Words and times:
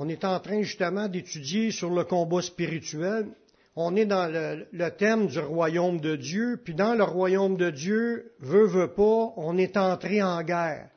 On 0.00 0.08
est 0.08 0.24
en 0.24 0.38
train 0.38 0.62
justement 0.62 1.08
d'étudier 1.08 1.72
sur 1.72 1.90
le 1.90 2.04
combat 2.04 2.40
spirituel. 2.40 3.26
On 3.74 3.96
est 3.96 4.06
dans 4.06 4.32
le, 4.32 4.90
thème 4.90 5.26
du 5.26 5.40
royaume 5.40 6.00
de 6.00 6.14
Dieu, 6.14 6.60
puis 6.64 6.74
dans 6.74 6.94
le 6.94 7.02
royaume 7.02 7.56
de 7.56 7.70
Dieu, 7.70 8.32
veut, 8.38 8.66
veut 8.66 8.92
pas, 8.92 9.32
on 9.36 9.58
est 9.58 9.76
entré 9.76 10.22
en 10.22 10.40
guerre. 10.44 10.88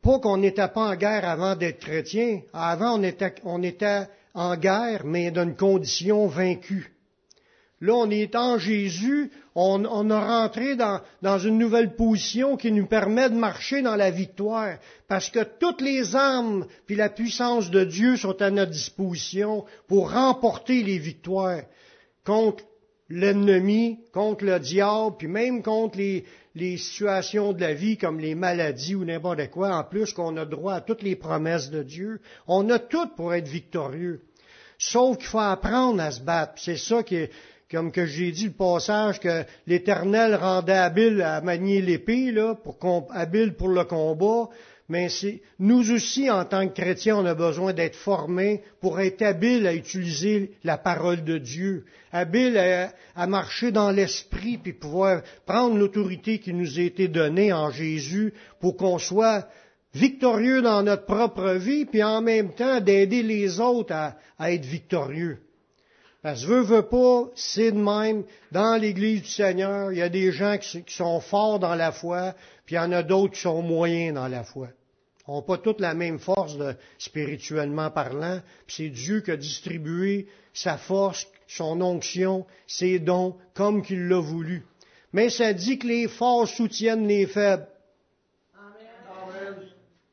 Pas 0.00 0.20
qu'on 0.20 0.36
n'était 0.36 0.68
pas 0.68 0.92
en 0.92 0.94
guerre 0.94 1.28
avant 1.28 1.56
d'être 1.56 1.80
chrétien. 1.80 2.42
Avant, 2.52 3.00
on 3.00 3.02
était, 3.02 3.34
on 3.42 3.64
était 3.64 4.06
en 4.32 4.56
guerre, 4.56 5.04
mais 5.04 5.32
d'une 5.32 5.56
condition 5.56 6.28
vaincue. 6.28 6.92
Là, 7.80 7.94
on 7.94 8.10
est 8.10 8.34
en 8.34 8.58
Jésus, 8.58 9.30
on, 9.54 9.84
on 9.84 10.10
a 10.10 10.42
rentré 10.42 10.74
dans, 10.74 11.38
une 11.38 11.58
nouvelle 11.58 11.94
position 11.94 12.56
qui 12.56 12.72
nous 12.72 12.86
permet 12.86 13.30
de 13.30 13.36
marcher 13.36 13.82
dans 13.82 13.94
la 13.94 14.10
victoire, 14.10 14.78
parce 15.06 15.30
que 15.30 15.44
toutes 15.60 15.80
les 15.80 16.16
armes 16.16 16.66
puis 16.86 16.96
la 16.96 17.08
puissance 17.08 17.70
de 17.70 17.84
Dieu 17.84 18.16
sont 18.16 18.42
à 18.42 18.50
notre 18.50 18.72
disposition 18.72 19.64
pour 19.86 20.10
remporter 20.12 20.82
les 20.82 20.98
victoires 20.98 21.62
contre 22.24 22.64
l'ennemi, 23.08 24.00
contre 24.12 24.44
le 24.44 24.58
diable, 24.58 25.16
puis 25.16 25.28
même 25.28 25.62
contre 25.62 25.98
les, 25.98 26.24
les 26.56 26.76
situations 26.76 27.52
de 27.52 27.60
la 27.60 27.74
vie 27.74 27.96
comme 27.96 28.18
les 28.18 28.34
maladies 28.34 28.96
ou 28.96 29.04
n'importe 29.04 29.50
quoi, 29.50 29.76
en 29.76 29.84
plus 29.84 30.12
qu'on 30.12 30.36
a 30.36 30.44
droit 30.44 30.74
à 30.74 30.80
toutes 30.80 31.02
les 31.02 31.16
promesses 31.16 31.70
de 31.70 31.84
Dieu. 31.84 32.20
On 32.48 32.68
a 32.70 32.80
tout 32.80 33.06
pour 33.16 33.34
être 33.34 33.48
victorieux. 33.48 34.22
Sauf 34.78 35.16
qu'il 35.18 35.26
faut 35.26 35.38
apprendre 35.38 36.02
à 36.02 36.10
se 36.10 36.20
battre. 36.20 36.54
C'est 36.56 36.76
ça 36.76 37.02
qui 37.02 37.16
est, 37.16 37.30
comme 37.70 37.92
que 37.92 38.06
j'ai 38.06 38.32
dit 38.32 38.46
le 38.46 38.52
passage 38.52 39.20
que 39.20 39.44
l'Éternel 39.66 40.34
rendait 40.34 40.72
habile 40.72 41.20
à 41.20 41.40
manier 41.42 41.82
l'épée, 41.82 42.32
là, 42.32 42.54
pour 42.54 42.78
habile 43.12 43.54
pour 43.54 43.68
le 43.68 43.84
combat. 43.84 44.48
Mais 44.88 45.10
c'est, 45.10 45.42
nous 45.58 45.90
aussi, 45.92 46.30
en 46.30 46.46
tant 46.46 46.66
que 46.66 46.72
chrétiens, 46.72 47.18
on 47.18 47.26
a 47.26 47.34
besoin 47.34 47.74
d'être 47.74 47.94
formés 47.94 48.62
pour 48.80 49.00
être 49.00 49.20
habiles 49.20 49.66
à 49.66 49.74
utiliser 49.74 50.52
la 50.64 50.78
parole 50.78 51.24
de 51.24 51.36
Dieu, 51.36 51.84
habiles 52.10 52.56
à, 53.14 53.26
marcher 53.26 53.70
dans 53.70 53.90
l'esprit, 53.90 54.56
puis 54.56 54.72
pouvoir 54.72 55.20
prendre 55.44 55.76
l'autorité 55.76 56.38
qui 56.38 56.54
nous 56.54 56.78
a 56.78 56.82
été 56.82 57.06
donnée 57.06 57.52
en 57.52 57.70
Jésus 57.70 58.32
pour 58.60 58.78
qu'on 58.78 58.98
soit 58.98 59.46
victorieux 59.92 60.62
dans 60.62 60.82
notre 60.82 61.04
propre 61.04 61.50
vie, 61.56 61.84
puis 61.84 62.02
en 62.02 62.22
même 62.22 62.54
temps 62.54 62.80
d'aider 62.80 63.22
les 63.22 63.60
autres 63.60 63.92
à 63.92 64.52
être 64.52 64.64
victorieux. 64.64 65.38
Parce 66.22 66.42
que 66.42 66.48
veut, 66.48 66.60
veut 66.62 66.88
pas, 66.88 67.30
c'est 67.36 67.70
de 67.70 67.78
même. 67.78 68.24
Dans 68.50 68.80
l'Église 68.80 69.22
du 69.22 69.28
Seigneur, 69.28 69.92
il 69.92 69.98
y 69.98 70.02
a 70.02 70.08
des 70.08 70.32
gens 70.32 70.58
qui, 70.58 70.84
sont 70.88 71.20
forts 71.20 71.60
dans 71.60 71.76
la 71.76 71.92
foi, 71.92 72.34
puis 72.66 72.74
il 72.74 72.78
y 72.78 72.80
en 72.80 72.92
a 72.92 73.02
d'autres 73.02 73.34
qui 73.34 73.40
sont 73.40 73.62
moyens 73.62 74.14
dans 74.14 74.26
la 74.26 74.42
foi. 74.42 74.68
Ils 75.26 75.30
n'ont 75.30 75.42
pas 75.42 75.58
toute 75.58 75.80
la 75.80 75.94
même 75.94 76.18
force 76.18 76.56
spirituellement 76.98 77.90
parlant, 77.90 78.40
puis 78.66 78.76
c'est 78.76 78.88
Dieu 78.88 79.20
qui 79.20 79.30
a 79.30 79.36
distribué 79.36 80.26
sa 80.52 80.76
force, 80.76 81.26
son 81.46 81.80
onction, 81.82 82.46
ses 82.66 82.98
dons, 82.98 83.36
comme 83.54 83.82
qu'il 83.82 84.08
l'a 84.08 84.20
voulu. 84.20 84.66
Mais 85.12 85.30
ça 85.30 85.52
dit 85.52 85.78
que 85.78 85.86
les 85.86 86.08
forts 86.08 86.48
soutiennent 86.48 87.06
les 87.06 87.26
faibles. 87.26 87.68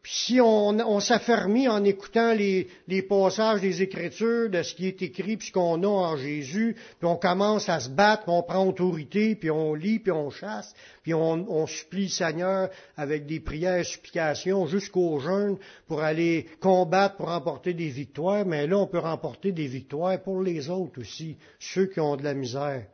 Puis 0.05 0.13
si 0.13 0.39
on, 0.39 0.67
on 0.67 0.99
s'affermit 0.99 1.67
en 1.67 1.83
écoutant 1.83 2.31
les, 2.31 2.67
passages 3.09 3.61
des 3.61 3.81
Écritures, 3.81 4.51
de 4.51 4.61
ce 4.61 4.75
qui 4.75 4.85
est 4.85 5.01
écrit, 5.01 5.35
puis 5.35 5.47
ce 5.47 5.51
qu'on 5.51 5.81
a 5.81 5.87
en 5.87 6.15
Jésus, 6.15 6.75
puis 6.99 7.07
on 7.07 7.15
commence 7.15 7.69
à 7.69 7.79
se 7.79 7.89
battre, 7.89 8.25
puis 8.25 8.31
on 8.31 8.43
prend 8.43 8.67
autorité, 8.67 9.33
puis 9.33 9.49
on 9.49 9.73
lit, 9.73 9.97
puis 9.97 10.11
on 10.11 10.29
chasse, 10.29 10.75
puis 11.01 11.15
on, 11.15 11.49
on 11.49 11.65
supplie 11.65 12.03
le 12.03 12.09
Seigneur 12.09 12.69
avec 12.95 13.25
des 13.25 13.39
prières 13.39 13.83
supplications 13.83 14.67
jusqu'au 14.67 15.17
jeûne 15.17 15.57
pour 15.87 16.03
aller 16.03 16.45
combattre, 16.59 17.15
pour 17.15 17.29
remporter 17.29 17.73
des 17.73 17.89
victoires, 17.89 18.45
mais 18.45 18.67
là 18.67 18.77
on 18.77 18.85
peut 18.85 18.99
remporter 18.99 19.53
des 19.53 19.65
victoires 19.65 20.21
pour 20.21 20.43
les 20.43 20.69
autres 20.69 21.01
aussi, 21.01 21.35
ceux 21.57 21.87
qui 21.87 21.99
ont 21.99 22.15
de 22.15 22.23
la 22.23 22.35
misère. 22.35 22.85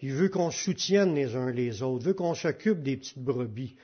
Il 0.00 0.14
veut 0.14 0.30
qu'on 0.30 0.50
soutienne 0.50 1.14
les 1.14 1.36
uns 1.36 1.50
les 1.50 1.82
autres, 1.82 2.04
il 2.04 2.06
veut 2.06 2.14
qu'on 2.14 2.34
s'occupe 2.34 2.82
des 2.82 2.96
petites 2.96 3.18
brebis. 3.18 3.76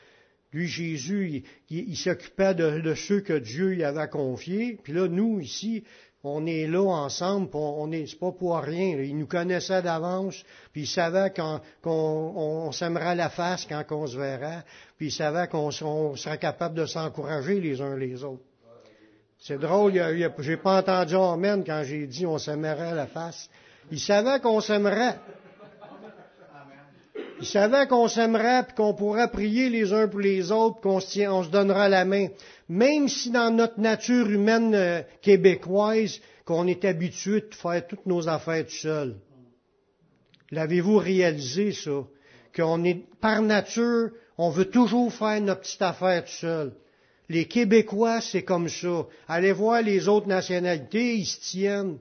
Lui, 0.52 0.68
Jésus, 0.68 1.44
il, 1.70 1.96
s'occupait 1.96 2.54
de, 2.54 2.94
ceux 2.94 3.20
que 3.20 3.34
Dieu 3.34 3.70
lui 3.70 3.84
avait 3.84 4.08
confiés. 4.08 4.78
Puis 4.82 4.92
là, 4.92 5.08
nous, 5.08 5.40
ici, 5.40 5.84
on 6.22 6.46
est 6.46 6.66
là 6.66 6.82
ensemble, 6.82 7.48
on 7.54 7.86
n'est 7.86 8.06
pas 8.18 8.32
pour 8.32 8.58
rien. 8.58 8.98
Il 9.00 9.16
nous 9.18 9.26
connaissait 9.26 9.82
d'avance, 9.82 10.42
puis 10.72 10.82
il 10.82 10.86
savait 10.86 11.30
qu'on 11.30 11.58
qu 11.58 11.88
on, 11.88 12.72
s'aimerait 12.72 13.14
la 13.14 13.28
face 13.28 13.66
quand 13.66 13.84
on 13.90 14.06
se 14.06 14.16
verra, 14.16 14.62
puis 14.96 15.08
il 15.08 15.12
savait 15.12 15.46
qu'on 15.46 15.70
serait 15.70 16.38
capable 16.38 16.74
de 16.74 16.86
s'encourager 16.86 17.60
les 17.60 17.80
uns 17.80 17.96
les 17.96 18.24
autres. 18.24 18.42
C'est 19.38 19.58
drôle, 19.58 19.92
j'ai 20.38 20.56
pas 20.56 20.78
entendu 20.78 21.14
Amen 21.14 21.62
quand 21.64 21.82
j'ai 21.84 22.06
dit 22.06 22.26
on 22.26 22.38
s'aimerait 22.38 22.94
la 22.94 23.06
face. 23.06 23.48
Il 23.90 24.00
savait 24.00 24.40
qu'on 24.40 24.60
s'aimerait. 24.60 25.16
Il 27.40 27.46
savait 27.46 27.86
qu'on 27.86 28.08
s'aimerait, 28.08 28.64
puis 28.64 28.74
qu'on 28.76 28.94
pourrait 28.94 29.30
prier 29.30 29.68
les 29.68 29.92
uns 29.92 30.08
pour 30.08 30.20
les 30.20 30.50
autres, 30.50 30.80
qu'on 30.80 31.00
se, 31.00 31.28
on 31.28 31.42
se 31.42 31.50
donnera 31.50 31.88
la 31.88 32.04
main. 32.04 32.28
Même 32.68 33.08
si 33.08 33.30
dans 33.30 33.54
notre 33.54 33.78
nature 33.78 34.30
humaine 34.30 34.74
euh, 34.74 35.02
québécoise, 35.20 36.20
qu'on 36.46 36.66
est 36.66 36.84
habitué 36.84 37.42
de 37.42 37.54
faire 37.54 37.86
toutes 37.86 38.06
nos 38.06 38.28
affaires 38.28 38.64
tout 38.64 38.72
seul. 38.72 39.16
L'avez-vous 40.50 40.96
réalisé, 40.96 41.72
ça? 41.72 42.04
Qu'on 42.54 42.84
est, 42.84 43.04
par 43.20 43.42
nature, 43.42 44.10
on 44.38 44.50
veut 44.50 44.70
toujours 44.70 45.12
faire 45.12 45.40
notre 45.40 45.62
petite 45.62 45.82
affaire 45.82 46.24
tout 46.24 46.30
seul. 46.30 46.72
Les 47.28 47.46
Québécois, 47.46 48.20
c'est 48.20 48.44
comme 48.44 48.68
ça. 48.68 49.06
Allez 49.28 49.52
voir 49.52 49.82
les 49.82 50.08
autres 50.08 50.28
nationalités, 50.28 51.16
ils 51.16 51.26
se 51.26 51.40
tiennent. 51.40 51.98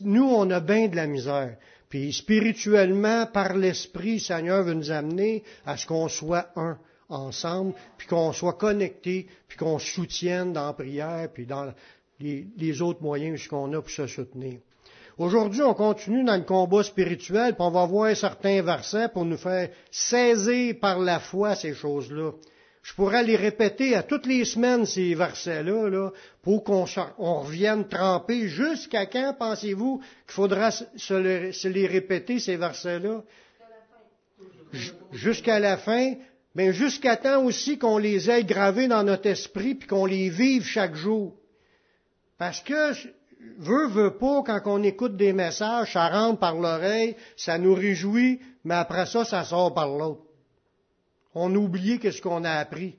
Nous, 0.00 0.24
on 0.24 0.48
a 0.50 0.60
bien 0.60 0.86
de 0.86 0.96
la 0.96 1.06
misère. 1.06 1.56
Puis 1.88 2.12
spirituellement, 2.12 3.26
par 3.26 3.56
l'Esprit, 3.56 4.14
le 4.14 4.20
Seigneur 4.20 4.62
veut 4.62 4.74
nous 4.74 4.90
amener 4.90 5.42
à 5.64 5.76
ce 5.76 5.86
qu'on 5.86 6.08
soit 6.08 6.48
un 6.56 6.78
ensemble, 7.08 7.74
puis 7.96 8.06
qu'on 8.06 8.32
soit 8.32 8.54
connecté, 8.54 9.26
puis 9.46 9.56
qu'on 9.56 9.78
soutienne 9.78 10.52
dans 10.52 10.66
la 10.66 10.72
prière, 10.74 11.28
puis 11.32 11.46
dans 11.46 11.72
les, 12.20 12.46
les 12.56 12.82
autres 12.82 13.02
moyens 13.02 13.46
qu'on 13.48 13.72
a 13.72 13.80
pour 13.80 13.90
se 13.90 14.06
soutenir. 14.06 14.58
Aujourd'hui, 15.16 15.62
on 15.62 15.74
continue 15.74 16.22
dans 16.22 16.36
le 16.36 16.44
combat 16.44 16.82
spirituel, 16.82 17.54
puis 17.54 17.62
on 17.62 17.70
va 17.70 17.86
voir 17.86 18.14
certains 18.14 18.62
versets 18.62 19.08
pour 19.08 19.24
nous 19.24 19.36
faire 19.36 19.70
saisir 19.90 20.76
par 20.80 21.00
la 21.00 21.18
foi 21.18 21.56
ces 21.56 21.74
choses-là. 21.74 22.32
Je 22.88 22.94
pourrais 22.94 23.22
les 23.22 23.36
répéter 23.36 23.94
à 23.94 24.02
toutes 24.02 24.24
les 24.24 24.46
semaines, 24.46 24.86
ces 24.86 25.14
versets-là, 25.14 25.90
là, 25.90 26.10
pour 26.40 26.64
qu'on 26.64 26.86
on 27.18 27.40
revienne 27.40 27.86
tremper. 27.86 28.48
Jusqu'à 28.48 29.04
quand 29.04 29.34
pensez-vous 29.38 29.98
qu'il 29.98 30.34
faudra 30.34 30.70
se, 30.70 31.14
le, 31.14 31.52
se, 31.52 31.68
les 31.68 31.86
répéter, 31.86 32.38
ces 32.38 32.56
versets-là? 32.56 33.22
Jusqu'à 35.12 35.60
la 35.60 35.76
fin. 35.76 36.14
Mais 36.54 36.72
jusqu'à 36.72 37.18
temps 37.18 37.44
aussi 37.44 37.76
qu'on 37.78 37.98
les 37.98 38.30
ait 38.30 38.42
gravés 38.42 38.88
dans 38.88 39.02
notre 39.02 39.26
esprit 39.26 39.74
puis 39.74 39.86
qu'on 39.86 40.06
les 40.06 40.30
vive 40.30 40.64
chaque 40.64 40.94
jour. 40.94 41.36
Parce 42.38 42.62
que, 42.62 42.94
veut, 43.58 43.88
veut 43.88 44.16
pas, 44.16 44.42
quand 44.46 44.62
on 44.64 44.82
écoute 44.82 45.14
des 45.14 45.34
messages, 45.34 45.92
ça 45.92 46.08
rentre 46.08 46.40
par 46.40 46.54
l'oreille, 46.54 47.16
ça 47.36 47.58
nous 47.58 47.74
réjouit, 47.74 48.40
mais 48.64 48.76
après 48.76 49.04
ça, 49.04 49.26
ça 49.26 49.44
sort 49.44 49.74
par 49.74 49.88
l'autre. 49.88 50.22
On 51.34 51.54
a 51.54 51.58
oublié 51.58 51.98
qu'est-ce 51.98 52.22
qu'on 52.22 52.44
a 52.44 52.52
appris. 52.52 52.96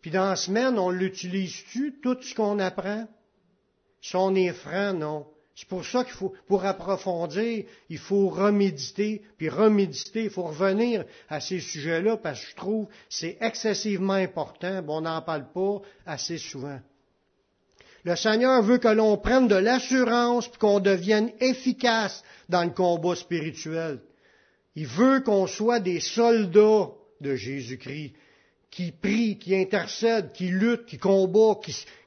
Puis 0.00 0.10
dans 0.10 0.28
la 0.28 0.36
semaine, 0.36 0.78
on 0.78 0.90
l'utilise-tu, 0.90 2.00
tout 2.02 2.16
ce 2.20 2.34
qu'on 2.34 2.58
apprend? 2.58 3.06
Si 4.00 4.16
on 4.16 4.34
est 4.34 4.54
non. 4.94 5.26
C'est 5.54 5.68
pour 5.68 5.84
ça 5.84 6.04
qu'il 6.04 6.14
faut, 6.14 6.32
pour 6.46 6.64
approfondir, 6.64 7.64
il 7.90 7.98
faut 7.98 8.30
reméditer, 8.30 9.20
puis 9.36 9.50
reméditer, 9.50 10.24
il 10.24 10.30
faut 10.30 10.44
revenir 10.44 11.04
à 11.28 11.40
ces 11.40 11.60
sujets-là, 11.60 12.16
parce 12.16 12.40
que 12.40 12.50
je 12.50 12.56
trouve 12.56 12.86
que 12.86 12.92
c'est 13.10 13.36
excessivement 13.42 14.14
important, 14.14 14.80
bon, 14.80 14.98
on 14.98 15.00
n'en 15.02 15.20
parle 15.20 15.52
pas 15.52 15.82
assez 16.06 16.38
souvent. 16.38 16.80
Le 18.04 18.16
Seigneur 18.16 18.62
veut 18.62 18.78
que 18.78 18.88
l'on 18.88 19.18
prenne 19.18 19.48
de 19.48 19.56
l'assurance, 19.56 20.48
puis 20.48 20.58
qu'on 20.58 20.80
devienne 20.80 21.30
efficace 21.40 22.24
dans 22.48 22.64
le 22.64 22.70
combat 22.70 23.14
spirituel. 23.14 24.00
Il 24.76 24.86
veut 24.86 25.20
qu'on 25.20 25.46
soit 25.46 25.80
des 25.80 26.00
soldats 26.00 26.88
de 27.20 27.34
Jésus-Christ, 27.34 28.12
qui 28.70 28.92
prie, 28.92 29.38
qui 29.38 29.54
intercède, 29.56 30.32
qui 30.32 30.48
lutte, 30.48 30.86
qui 30.86 30.98
combat, 30.98 31.58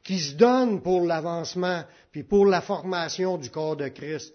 qui, 0.04 0.20
se 0.20 0.34
donne 0.36 0.82
pour 0.82 1.02
l'avancement, 1.02 1.84
puis 2.12 2.24
pour 2.24 2.46
la 2.46 2.62
formation 2.62 3.38
du 3.38 3.50
corps 3.50 3.76
de 3.76 3.90
Christ. 3.90 4.34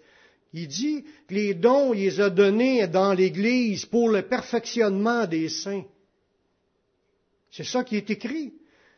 Il 0.53 0.67
dit 0.67 1.03
que 1.27 1.33
les 1.33 1.53
dons, 1.53 1.93
il 1.93 2.01
les 2.01 2.21
a 2.21 2.29
donnés 2.29 2.87
dans 2.87 3.13
l'Église 3.13 3.85
pour 3.85 4.09
le 4.09 4.23
perfectionnement 4.23 5.25
des 5.25 5.49
saints. 5.49 5.85
C'est 7.51 7.65
ça 7.65 7.83
qui 7.83 7.97
est 7.97 8.09
écrit. 8.09 8.53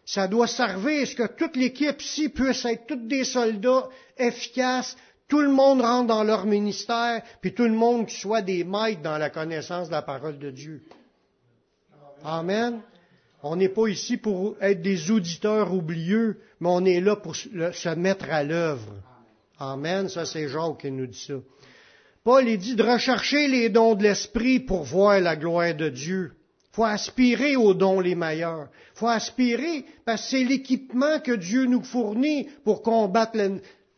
Ça 0.05 0.27
doit 0.27 0.47
servir 0.47 1.03
à 1.03 1.05
ce 1.05 1.15
que 1.15 1.27
toute 1.27 1.55
l'équipe 1.55 2.01
ici 2.01 2.29
puisse 2.29 2.65
être 2.65 2.87
tous 2.87 3.07
des 3.07 3.23
soldats 3.23 3.87
efficaces, 4.17 4.97
tout 5.27 5.41
le 5.41 5.51
monde 5.51 5.81
rentre 5.81 6.07
dans 6.07 6.23
leur 6.23 6.45
ministère, 6.45 7.21
puis 7.41 7.53
tout 7.53 7.63
le 7.63 7.71
monde 7.71 8.09
soit 8.09 8.41
des 8.41 8.65
maîtres 8.65 9.01
dans 9.01 9.17
la 9.17 9.29
connaissance 9.29 9.87
de 9.87 9.93
la 9.93 10.01
parole 10.01 10.39
de 10.39 10.51
Dieu. 10.51 10.81
Amen. 12.23 12.81
On 13.43 13.55
n'est 13.55 13.69
pas 13.69 13.87
ici 13.87 14.17
pour 14.17 14.55
être 14.61 14.81
des 14.81 15.09
auditeurs 15.09 15.73
oublieux, 15.73 16.39
mais 16.59 16.69
on 16.69 16.85
est 16.85 17.01
là 17.01 17.15
pour 17.15 17.35
se 17.35 17.95
mettre 17.95 18.29
à 18.29 18.43
l'œuvre. 18.43 18.93
Amen. 19.57 20.09
Ça, 20.09 20.25
c'est 20.25 20.47
Jacques 20.47 20.81
qui 20.81 20.91
nous 20.91 21.07
dit 21.07 21.25
ça. 21.27 21.35
Paul 22.23 22.47
il 22.47 22.59
dit 22.59 22.75
de 22.75 22.83
rechercher 22.83 23.47
les 23.47 23.69
dons 23.69 23.95
de 23.95 24.03
l'esprit 24.03 24.59
pour 24.59 24.83
voir 24.83 25.19
la 25.19 25.35
gloire 25.35 25.73
de 25.73 25.89
Dieu. 25.89 26.33
faut 26.71 26.83
aspirer 26.83 27.55
aux 27.55 27.73
dons 27.73 27.99
les 27.99 28.13
meilleurs. 28.13 28.69
faut 28.93 29.07
aspirer 29.07 29.85
parce 30.05 30.21
que 30.23 30.29
c'est 30.29 30.43
l'équipement 30.43 31.19
que 31.19 31.31
Dieu 31.31 31.65
nous 31.65 31.83
fournit 31.83 32.47
pour 32.63 32.83
combattre 32.83 33.39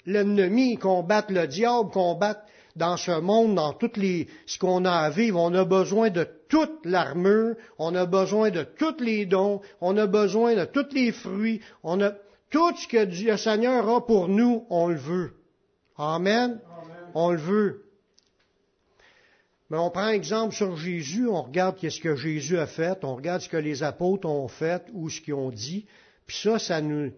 l'ennemi, 0.06 0.78
combattre 0.78 1.34
le 1.34 1.48
diable, 1.48 1.90
combattre 1.90 2.44
dans 2.76 2.98
ce 2.98 3.20
monde, 3.20 3.56
dans 3.56 3.74
toutes 3.74 3.98
les, 3.98 4.28
ce 4.46 4.58
qu'on 4.58 4.86
a 4.86 4.92
à 4.92 5.10
vivre. 5.10 5.40
On 5.40 5.54
a 5.54 5.66
besoin 5.66 6.10
de 6.10 6.28
toute 6.50 6.86
l'armure, 6.86 7.56
on 7.78 7.94
a 7.96 8.06
besoin 8.06 8.50
de 8.50 8.64
tous 8.64 9.00
les 9.00 9.26
dons, 9.26 9.62
on 9.82 9.98
a 9.98 10.08
besoin 10.08 10.56
de 10.56 10.66
tous 10.66 10.94
les 10.94 11.12
fruits, 11.12 11.62
on 11.84 12.02
a 12.02 12.12
tout 12.50 12.76
ce 12.76 12.88
que 12.88 13.06
Dieu, 13.06 13.32
le 13.32 13.38
Seigneur 13.38 13.88
a 13.90 14.06
pour 14.06 14.28
nous, 14.28 14.66
on 14.70 14.88
le 14.88 14.96
veut. 14.96 15.34
Amen. 15.98 16.60
On 17.14 17.32
le 17.32 17.38
veut. 17.38 17.84
Mais 19.70 19.78
on 19.78 19.90
prend 19.90 20.10
exemple 20.10 20.54
sur 20.54 20.76
Jésus, 20.78 21.28
on 21.28 21.42
regarde 21.42 21.78
ce 21.80 22.00
que 22.00 22.16
Jésus 22.16 22.60
a 22.60 22.68
fait, 22.68 23.04
on 23.04 23.16
regarde 23.16 23.42
ce 23.42 23.50
que 23.50 23.58
les 23.58 23.82
apôtres 23.82 24.28
ont 24.28 24.48
fait 24.48 24.84
ou 24.94 25.10
ce 25.10 25.20
qu'ils 25.20 25.34
ont 25.34 25.50
dit, 25.50 25.88
puis 26.28 26.38
ça, 26.38 26.60
ça 26.60 26.80
nous, 26.80 27.12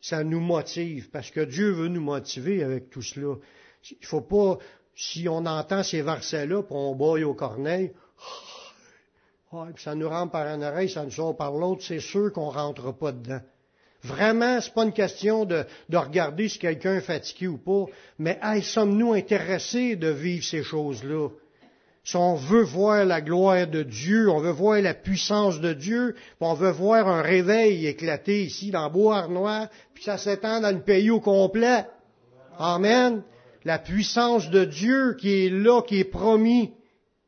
ça 0.00 0.24
nous 0.24 0.40
motive, 0.40 1.10
parce 1.10 1.30
que 1.30 1.40
Dieu 1.40 1.72
veut 1.72 1.88
nous 1.88 2.00
motiver 2.00 2.62
avec 2.62 2.88
tout 2.88 3.02
cela. 3.02 3.34
Il 3.90 4.06
faut 4.06 4.22
pas, 4.22 4.58
si 5.00 5.26
on 5.28 5.46
entend 5.46 5.82
ces 5.82 6.02
versets-là, 6.02 6.62
puis 6.62 6.76
on 6.76 6.94
boille 6.94 7.24
au 7.24 7.32
corneille, 7.32 7.92
puis 9.50 9.82
ça 9.82 9.94
nous 9.94 10.08
rentre 10.08 10.32
par 10.32 10.46
une 10.46 10.62
oreille, 10.62 10.90
ça 10.90 11.04
nous 11.04 11.10
sort 11.10 11.36
par 11.36 11.52
l'autre, 11.52 11.82
c'est 11.82 12.00
sûr 12.00 12.30
qu'on 12.32 12.50
rentre 12.50 12.92
pas 12.92 13.12
dedans. 13.12 13.40
Vraiment, 14.02 14.60
c'est 14.60 14.74
pas 14.74 14.84
une 14.84 14.92
question 14.92 15.46
de, 15.46 15.64
regarder 15.90 16.48
si 16.48 16.58
quelqu'un 16.58 16.96
est 16.96 17.00
fatigué 17.00 17.48
ou 17.48 17.56
pas, 17.56 17.86
mais 18.18 18.38
sommes-nous 18.60 19.14
intéressés 19.14 19.96
de 19.96 20.08
vivre 20.08 20.44
ces 20.44 20.62
choses-là? 20.62 21.28
Si 22.04 22.16
on 22.16 22.34
veut 22.34 22.62
voir 22.62 23.04
la 23.04 23.20
gloire 23.20 23.66
de 23.66 23.82
Dieu, 23.82 24.30
on 24.30 24.40
veut 24.40 24.52
voir 24.52 24.80
la 24.80 24.94
puissance 24.94 25.60
de 25.60 25.72
Dieu, 25.72 26.14
on 26.40 26.54
veut 26.54 26.70
voir 26.70 27.08
un 27.08 27.22
réveil 27.22 27.86
éclater 27.86 28.44
ici 28.44 28.70
dans 28.70 28.90
Beauharnois, 28.90 29.68
puis 29.94 30.04
ça 30.04 30.18
s'étend 30.18 30.60
dans 30.60 30.74
le 30.74 30.82
pays 30.82 31.10
au 31.10 31.20
complet. 31.20 31.86
Amen. 32.58 33.22
La 33.64 33.78
puissance 33.78 34.50
de 34.50 34.64
Dieu 34.64 35.16
qui 35.20 35.46
est 35.46 35.50
là, 35.50 35.82
qui 35.82 35.98
est 35.98 36.04
promis, 36.04 36.72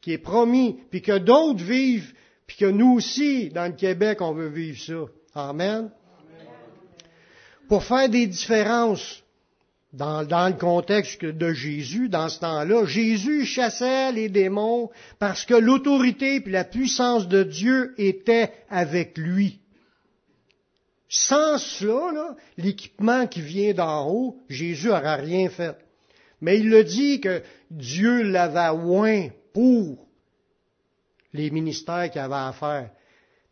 qui 0.00 0.12
est 0.12 0.18
promis, 0.18 0.78
puis 0.90 1.02
que 1.02 1.18
d'autres 1.18 1.62
vivent, 1.62 2.12
puis 2.46 2.56
que 2.56 2.66
nous 2.66 2.94
aussi, 2.94 3.50
dans 3.50 3.66
le 3.66 3.76
Québec, 3.76 4.20
on 4.20 4.32
veut 4.32 4.48
vivre 4.48 4.80
ça. 4.80 5.40
Amen 5.40 5.90
pour 7.72 7.84
faire 7.84 8.10
des 8.10 8.26
différences 8.26 9.22
dans, 9.94 10.20
le 10.22 10.58
contexte 10.58 11.24
de 11.24 11.54
Jésus, 11.54 12.10
dans 12.10 12.28
ce 12.28 12.40
temps-là, 12.40 12.84
Jésus 12.84 13.46
chassait 13.46 14.12
les 14.12 14.28
démons 14.28 14.90
parce 15.18 15.46
que 15.46 15.54
l'autorité 15.54 16.36
et 16.36 16.50
la 16.50 16.64
puissance 16.64 17.28
de 17.28 17.42
Dieu 17.42 17.94
étaient 17.96 18.52
avec 18.68 19.16
lui. 19.16 19.58
Sans 21.08 21.56
cela, 21.56 22.36
l'équipement 22.58 23.26
qui 23.26 23.40
vient 23.40 23.72
d'en 23.72 24.06
haut, 24.06 24.36
Jésus 24.50 24.88
n'aurait 24.88 25.22
rien 25.22 25.48
fait. 25.48 25.78
Mais 26.42 26.58
il 26.58 26.68
le 26.68 26.84
dit 26.84 27.20
que 27.20 27.42
Dieu 27.70 28.22
l'avait 28.22 28.76
oint 28.78 29.28
pour 29.54 30.06
les 31.32 31.50
ministères 31.50 32.10
qu'il 32.10 32.20
avait 32.20 32.34
à 32.34 32.52
faire 32.52 32.90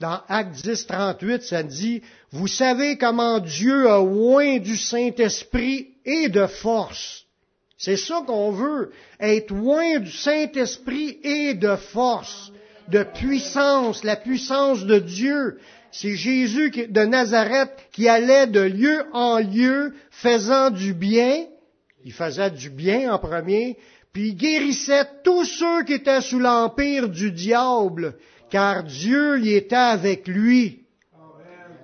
dans 0.00 0.18
Acte 0.28 0.64
10, 0.64 0.86
38, 0.86 1.42
ça 1.42 1.62
dit, 1.62 2.02
vous 2.32 2.48
savez 2.48 2.96
comment 2.96 3.38
Dieu 3.38 3.88
a 3.88 4.00
oint 4.00 4.58
du 4.58 4.76
Saint-Esprit 4.76 5.88
et 6.06 6.30
de 6.30 6.46
force. 6.46 7.26
C'est 7.76 7.98
ça 7.98 8.22
qu'on 8.26 8.50
veut, 8.50 8.92
être 9.20 9.52
loin 9.52 9.98
du 9.98 10.10
Saint-Esprit 10.10 11.18
et 11.22 11.54
de 11.54 11.76
force, 11.76 12.50
de 12.88 13.02
puissance, 13.02 14.02
la 14.02 14.16
puissance 14.16 14.86
de 14.86 14.98
Dieu. 14.98 15.58
C'est 15.92 16.16
Jésus 16.16 16.70
de 16.70 17.04
Nazareth 17.04 17.70
qui 17.92 18.08
allait 18.08 18.46
de 18.46 18.60
lieu 18.60 19.04
en 19.12 19.38
lieu 19.38 19.94
faisant 20.10 20.70
du 20.70 20.94
bien. 20.94 21.44
Il 22.04 22.12
faisait 22.12 22.50
du 22.50 22.70
bien 22.70 23.12
en 23.12 23.18
premier, 23.18 23.78
puis 24.12 24.28
il 24.28 24.36
guérissait 24.36 25.06
tous 25.22 25.44
ceux 25.44 25.84
qui 25.84 25.94
étaient 25.94 26.20
sous 26.20 26.38
l'empire 26.38 27.08
du 27.08 27.30
diable 27.30 28.16
car 28.50 28.82
Dieu 28.82 29.40
y 29.40 29.54
était 29.54 29.76
avec 29.76 30.26
lui. 30.26 30.80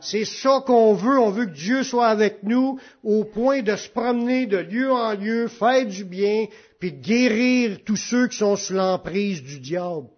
C'est 0.01 0.25
ça 0.25 0.63
qu'on 0.67 0.93
veut. 0.95 1.19
On 1.19 1.31
veut 1.31 1.47
que 1.47 1.55
Dieu 1.55 1.83
soit 1.83 2.09
avec 2.09 2.43
nous 2.43 2.79
au 3.03 3.25
point 3.25 3.63
de 3.63 3.75
se 3.77 3.89
promener 3.89 4.47
de 4.47 4.59
lieu 4.59 4.93
en 4.93 5.15
lieu, 5.15 5.49
faire 5.49 5.87
du 5.87 6.05
bien, 6.05 6.47
puis 6.79 6.93
de 6.93 7.01
guérir 7.01 7.79
tous 7.85 7.97
ceux 7.97 8.29
qui 8.29 8.37
sont 8.37 8.57
sous 8.57 8.75
l'emprise 8.75 9.43
du 9.43 9.59
diable. 9.59 10.09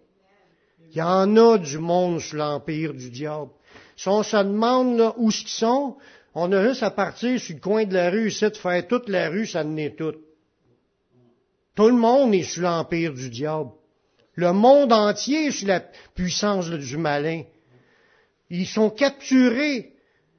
Il 0.91 0.97
y 0.97 1.01
en 1.01 1.37
a 1.37 1.57
du 1.57 1.77
monde 1.77 2.19
sous 2.19 2.35
l'empire 2.35 2.93
du 2.93 3.09
diable. 3.09 3.51
Si 3.95 4.07
on 4.07 4.23
se 4.23 4.37
demande 4.37 5.13
où 5.17 5.29
qu'ils 5.29 5.47
sont, 5.47 5.95
on 6.35 6.51
a 6.51 6.67
juste 6.67 6.83
à 6.83 6.91
partir 6.91 7.39
sur 7.39 7.55
le 7.55 7.61
coin 7.61 7.85
de 7.85 7.93
la 7.93 8.09
rue 8.09 8.27
ici 8.27 8.45
de 8.45 8.55
faire 8.55 8.87
toute 8.87 9.09
la 9.09 9.29
rue, 9.29 9.47
ça 9.47 9.63
n'est 9.63 9.95
tout. 9.95 10.15
Tout 11.75 11.87
le 11.87 11.95
monde 11.95 12.33
est 12.33 12.43
sous 12.43 12.61
l'empire 12.61 13.13
du 13.13 13.29
diable. 13.29 13.71
Le 14.35 14.53
monde 14.53 14.93
entier 14.93 15.47
est 15.47 15.51
sous 15.51 15.65
la 15.65 15.81
puissance 16.13 16.69
du 16.69 16.97
malin. 16.97 17.43
Ils 18.49 18.67
sont 18.67 18.89
capturés. 18.89 19.93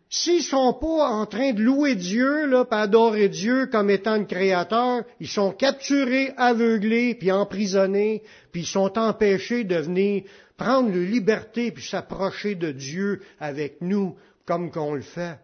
S'ils 0.08 0.42
sont 0.42 0.72
pas 0.74 1.08
en 1.08 1.26
train 1.26 1.52
de 1.52 1.62
louer 1.62 1.94
Dieu, 1.94 2.46
là, 2.46 2.66
adorer 2.70 3.28
Dieu 3.28 3.66
comme 3.66 3.90
étant 3.90 4.16
le 4.16 4.24
créateur, 4.24 5.04
ils 5.20 5.28
sont 5.28 5.52
capturés, 5.52 6.32
aveuglés, 6.36 7.14
puis 7.14 7.30
emprisonnés, 7.30 8.22
puis 8.50 8.62
ils 8.62 8.66
sont 8.66 8.98
empêchés 8.98 9.62
de 9.62 9.76
venir 9.76 10.24
prendre 10.56 10.90
leur 10.90 11.08
liberté 11.08 11.70
puis 11.70 11.84
s'approcher 11.84 12.54
de 12.54 12.72
Dieu 12.72 13.22
avec 13.38 13.80
nous, 13.80 14.16
comme 14.44 14.70
qu'on 14.70 14.94
le 14.94 15.02
fait. 15.02 15.38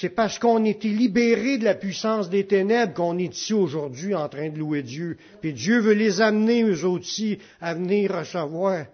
C'est 0.00 0.10
parce 0.10 0.38
qu'on 0.38 0.64
été 0.64 0.90
libéré 0.90 1.58
de 1.58 1.64
la 1.64 1.74
puissance 1.74 2.30
des 2.30 2.46
ténèbres 2.46 2.94
qu'on 2.94 3.18
est 3.18 3.36
ici 3.36 3.52
aujourd'hui 3.52 4.14
en 4.14 4.28
train 4.28 4.48
de 4.48 4.56
louer 4.56 4.84
Dieu. 4.84 5.16
Puis 5.40 5.52
Dieu 5.52 5.80
veut 5.80 5.94
les 5.94 6.20
amener, 6.20 6.62
eux 6.62 6.86
aussi, 6.86 7.40
à 7.60 7.74
venir 7.74 8.14
recevoir 8.14 8.86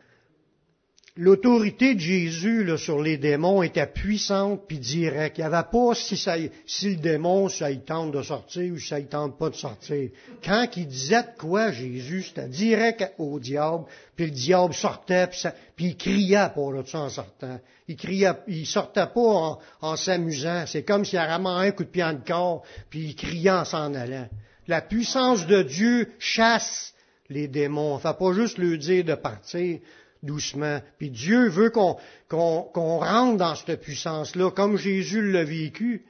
L'autorité 1.17 1.95
de 1.95 2.01
Jésus 2.01 2.77
sur 2.77 3.01
les 3.01 3.19
démons 3.19 3.63
était 3.63 3.87
puissante 3.87 4.63
puis 4.67 4.81
directe. 4.81 5.39
Il 5.39 5.43
n'y 5.43 5.47
avait 5.47 5.71
pas 5.71 5.95
si, 5.95 6.17
ça, 6.17 6.37
le 6.37 6.97
démon, 6.97 7.49
ça 7.49 7.71
il 7.71 7.83
tente 7.83 8.11
de 8.11 8.21
sortir 8.21 8.73
ou 8.73 8.81
ça 8.81 8.99
il 8.99 9.07
tente 9.07 9.39
pas 9.39 9.49
de 9.49 9.55
sortir. 9.55 10.11
Quand 10.45 10.67
il 10.77 10.89
disait 10.89 11.23
de 11.23 11.39
quoi 11.39 11.71
Jésus, 11.71 12.25
c'était 12.25 12.49
direct 12.49 13.15
au 13.19 13.39
diable, 13.39 13.85
puis 14.17 14.25
le 14.25 14.33
diable 14.33 14.75
sortait, 14.75 15.29
puis, 15.77 15.87
il 15.87 15.97
criait 15.97 16.49
pour 16.53 16.73
là, 16.73 16.83
en 16.95 17.09
sortant. 17.09 17.61
Il 17.87 17.95
criait, 17.95 18.33
il 18.49 18.67
sortait 18.67 19.07
pas 19.07 19.61
en, 19.83 19.97
s'amusant. 19.97 20.65
C'est 20.67 20.83
comme 20.83 21.05
s'il 21.05 21.21
avait 21.21 21.47
un 21.47 21.71
coup 21.71 21.85
de 21.85 21.91
pied 21.91 22.03
en 22.03 22.17
corps, 22.17 22.65
puis 22.91 23.11
il 23.11 23.15
criait 23.15 23.51
en 23.51 23.65
s'en 23.65 23.95
allant. 23.95 24.29
La 24.67 24.81
puissance 24.81 25.47
de 25.47 25.63
Dieu 25.63 26.11
chasse 26.19 26.93
les 27.29 27.47
démons. 27.47 27.93
On 27.93 27.97
ne 27.97 28.01
fait 28.01 28.19
pas 28.19 28.33
juste 28.33 28.59
lui 28.59 28.77
dire 28.79 29.05
de 29.05 29.15
partir, 29.15 29.79
doucement. 30.25 30.81
Puis 30.99 31.11
Dieu 31.11 31.49
veut 31.49 31.71
qu'on 31.71 31.99
rentre 32.31 33.37
dans 33.37 33.55
cette 33.55 33.81
puissance-là, 33.81 34.51
comme 34.51 34.77
Jésus 34.77 35.31
l'a 35.31 35.45
vécu. 35.45 36.05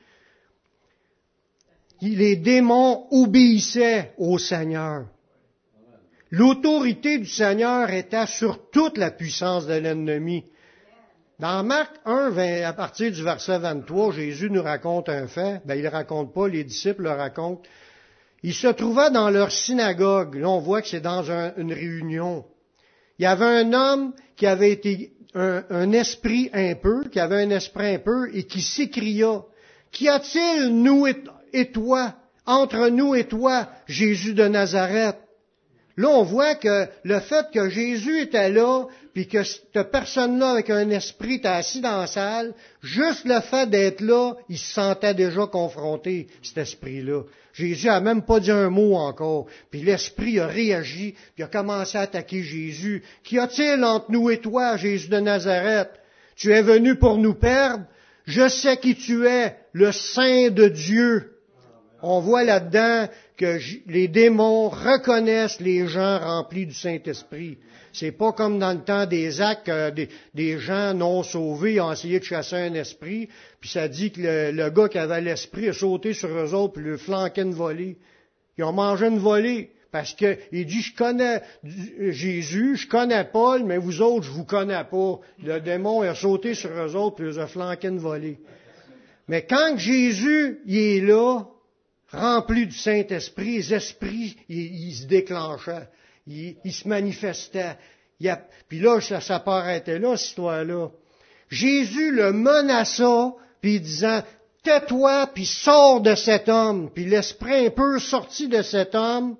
Les 2.00 2.36
démons 2.36 3.06
obéissaient 3.10 4.12
au 4.18 4.38
Seigneur. 4.38 5.06
L'autorité 6.30 7.18
du 7.18 7.26
Seigneur 7.26 7.90
était 7.90 8.26
sur 8.26 8.70
toute 8.70 8.98
la 8.98 9.10
puissance 9.10 9.66
de 9.66 9.74
l'ennemi. 9.74 10.44
Dans 11.38 11.64
Marc 11.64 11.92
1, 12.04 12.36
à 12.64 12.72
partir 12.72 13.10
du 13.10 13.22
verset 13.22 13.58
23, 13.58 14.12
Jésus 14.12 14.50
nous 14.50 14.62
raconte 14.62 15.08
un 15.08 15.26
fait. 15.26 15.62
Ben, 15.64 15.74
il 15.76 15.84
ne 15.84 15.88
raconte 15.88 16.32
pas, 16.32 16.48
les 16.48 16.64
disciples 16.64 17.02
le 17.02 17.10
racontent. 17.10 17.62
Il 18.42 18.54
se 18.54 18.68
trouvait 18.68 19.10
dans 19.10 19.30
leur 19.30 19.50
synagogue. 19.50 20.36
Là, 20.36 20.48
on 20.48 20.60
voit 20.60 20.82
que 20.82 20.88
c'est 20.88 21.00
dans 21.00 21.22
une 21.56 21.72
réunion. 21.72 22.44
Il 23.18 23.22
y 23.22 23.26
avait 23.26 23.44
un 23.44 23.72
homme 23.72 24.12
qui 24.36 24.46
avait 24.46 24.70
été 24.70 25.12
un, 25.34 25.92
esprit 25.92 26.50
un 26.52 26.74
peu, 26.74 27.04
qui 27.04 27.20
avait 27.20 27.42
un 27.42 27.50
esprit 27.50 27.94
un 27.94 27.98
peu, 27.98 28.34
et 28.34 28.44
qui 28.44 28.60
s'écria, 28.60 29.42
Qu'y 29.92 30.08
a-t-il, 30.08 30.70
nous 30.82 31.06
et 31.52 31.70
toi, 31.70 32.14
entre 32.46 32.88
nous 32.88 33.14
et 33.14 33.28
toi, 33.28 33.68
Jésus 33.86 34.34
de 34.34 34.48
Nazareth? 34.48 35.18
Là, 35.96 36.08
on 36.08 36.24
voit 36.24 36.56
que 36.56 36.88
le 37.04 37.20
fait 37.20 37.46
que 37.52 37.68
Jésus 37.68 38.20
était 38.22 38.50
là, 38.50 38.86
puis 39.12 39.28
que 39.28 39.44
cette 39.44 39.92
personne-là 39.92 40.50
avec 40.50 40.70
un 40.70 40.90
esprit 40.90 41.34
était 41.34 41.48
assis 41.48 41.80
dans 41.80 41.98
la 41.98 42.08
salle, 42.08 42.52
juste 42.82 43.24
le 43.24 43.40
fait 43.40 43.70
d'être 43.70 44.00
là, 44.00 44.34
il 44.48 44.58
se 44.58 44.72
sentait 44.72 45.14
déjà 45.14 45.46
confronté, 45.46 46.26
cet 46.42 46.58
esprit-là. 46.58 47.22
Jésus 47.52 47.88
a 47.88 48.00
même 48.00 48.22
pas 48.22 48.40
dit 48.40 48.50
un 48.50 48.70
mot 48.70 48.96
encore. 48.96 49.46
Puis 49.70 49.82
l'esprit 49.82 50.40
a 50.40 50.48
réagi, 50.48 51.14
puis 51.34 51.44
a 51.44 51.46
commencé 51.46 51.96
à 51.96 52.02
attaquer 52.02 52.42
Jésus. 52.42 53.04
Qu'y 53.22 53.38
a-t-il 53.38 53.84
entre 53.84 54.10
nous 54.10 54.30
et 54.30 54.38
toi, 54.38 54.76
Jésus 54.76 55.08
de 55.08 55.20
Nazareth? 55.20 55.90
Tu 56.34 56.52
es 56.52 56.62
venu 56.62 56.96
pour 56.96 57.18
nous 57.18 57.34
perdre. 57.34 57.84
Je 58.26 58.48
sais 58.48 58.78
qui 58.78 58.96
tu 58.96 59.26
es, 59.28 59.56
le 59.72 59.92
Saint 59.92 60.50
de 60.50 60.66
Dieu. 60.66 61.33
On 62.06 62.20
voit 62.20 62.44
là-dedans 62.44 63.08
que 63.38 63.58
les 63.86 64.08
démons 64.08 64.68
reconnaissent 64.68 65.58
les 65.60 65.86
gens 65.86 66.18
remplis 66.18 66.66
du 66.66 66.74
Saint-Esprit. 66.74 67.56
C'est 67.94 68.12
pas 68.12 68.32
comme 68.32 68.58
dans 68.58 68.72
le 68.72 68.84
temps 68.84 69.06
des 69.06 69.40
actes, 69.40 69.70
des, 70.34 70.58
gens 70.58 70.92
non 70.92 71.22
sauvés 71.22 71.80
ont 71.80 71.90
essayé 71.90 72.18
de 72.18 72.24
chasser 72.24 72.56
un 72.56 72.74
esprit, 72.74 73.28
puis 73.58 73.70
ça 73.70 73.88
dit 73.88 74.10
que 74.10 74.20
le, 74.20 74.70
gars 74.70 74.88
qui 74.88 74.98
avait 74.98 75.22
l'esprit 75.22 75.68
a 75.68 75.72
sauté 75.72 76.12
sur 76.12 76.28
eux 76.28 76.54
autres, 76.54 76.74
puis 76.74 76.84
le 76.84 76.98
flanquait 76.98 77.42
une 77.42 77.54
volée. 77.54 77.96
Ils 78.58 78.64
ont 78.64 78.72
mangé 78.72 79.06
une 79.06 79.18
volée. 79.18 79.70
Parce 79.90 80.12
qu'il 80.12 80.66
dit, 80.66 80.82
je 80.82 80.94
connais 80.96 81.40
Jésus, 81.62 82.76
je 82.76 82.88
connais 82.88 83.24
Paul, 83.24 83.62
mais 83.64 83.78
vous 83.78 84.02
autres, 84.02 84.26
je 84.26 84.30
vous 84.32 84.44
connais 84.44 84.82
pas. 84.82 85.20
Le 85.42 85.60
démon 85.60 86.02
a 86.02 86.16
sauté 86.16 86.54
sur 86.54 86.70
eux 86.70 86.96
autres, 86.96 87.16
puis 87.16 87.28
ils 87.28 87.38
ont 87.38 87.46
flanqué 87.46 87.88
une 87.88 87.98
volée. 87.98 88.38
Mais 89.28 89.46
quand 89.46 89.78
Jésus, 89.78 90.58
il 90.66 90.76
est 90.76 91.00
là, 91.00 91.44
rempli 92.14 92.66
du 92.66 92.76
Saint-Esprit, 92.76 93.56
les 93.56 93.74
esprits, 93.74 94.36
ils, 94.48 94.94
se 94.94 95.06
déclenchaient, 95.06 95.88
ils, 96.26 96.72
se 96.72 96.88
manifestaient. 96.88 97.76
puis 98.68 98.80
là, 98.80 99.00
ça, 99.00 99.20
ça 99.20 99.42
arrêter 99.46 99.98
là, 99.98 100.16
cette 100.16 100.28
histoire-là. 100.28 100.88
Jésus 101.48 102.10
le 102.10 102.32
menaça, 102.32 103.34
puis 103.60 103.80
disant, 103.80 104.22
tais-toi, 104.62 105.28
puis 105.34 105.46
sors 105.46 106.00
de 106.00 106.14
cet 106.14 106.48
homme. 106.48 106.90
Puis 106.92 107.04
l'esprit 107.04 107.66
un 107.66 107.70
peu 107.70 107.98
sorti 107.98 108.48
de 108.48 108.62
cet 108.62 108.94
homme, 108.94 109.36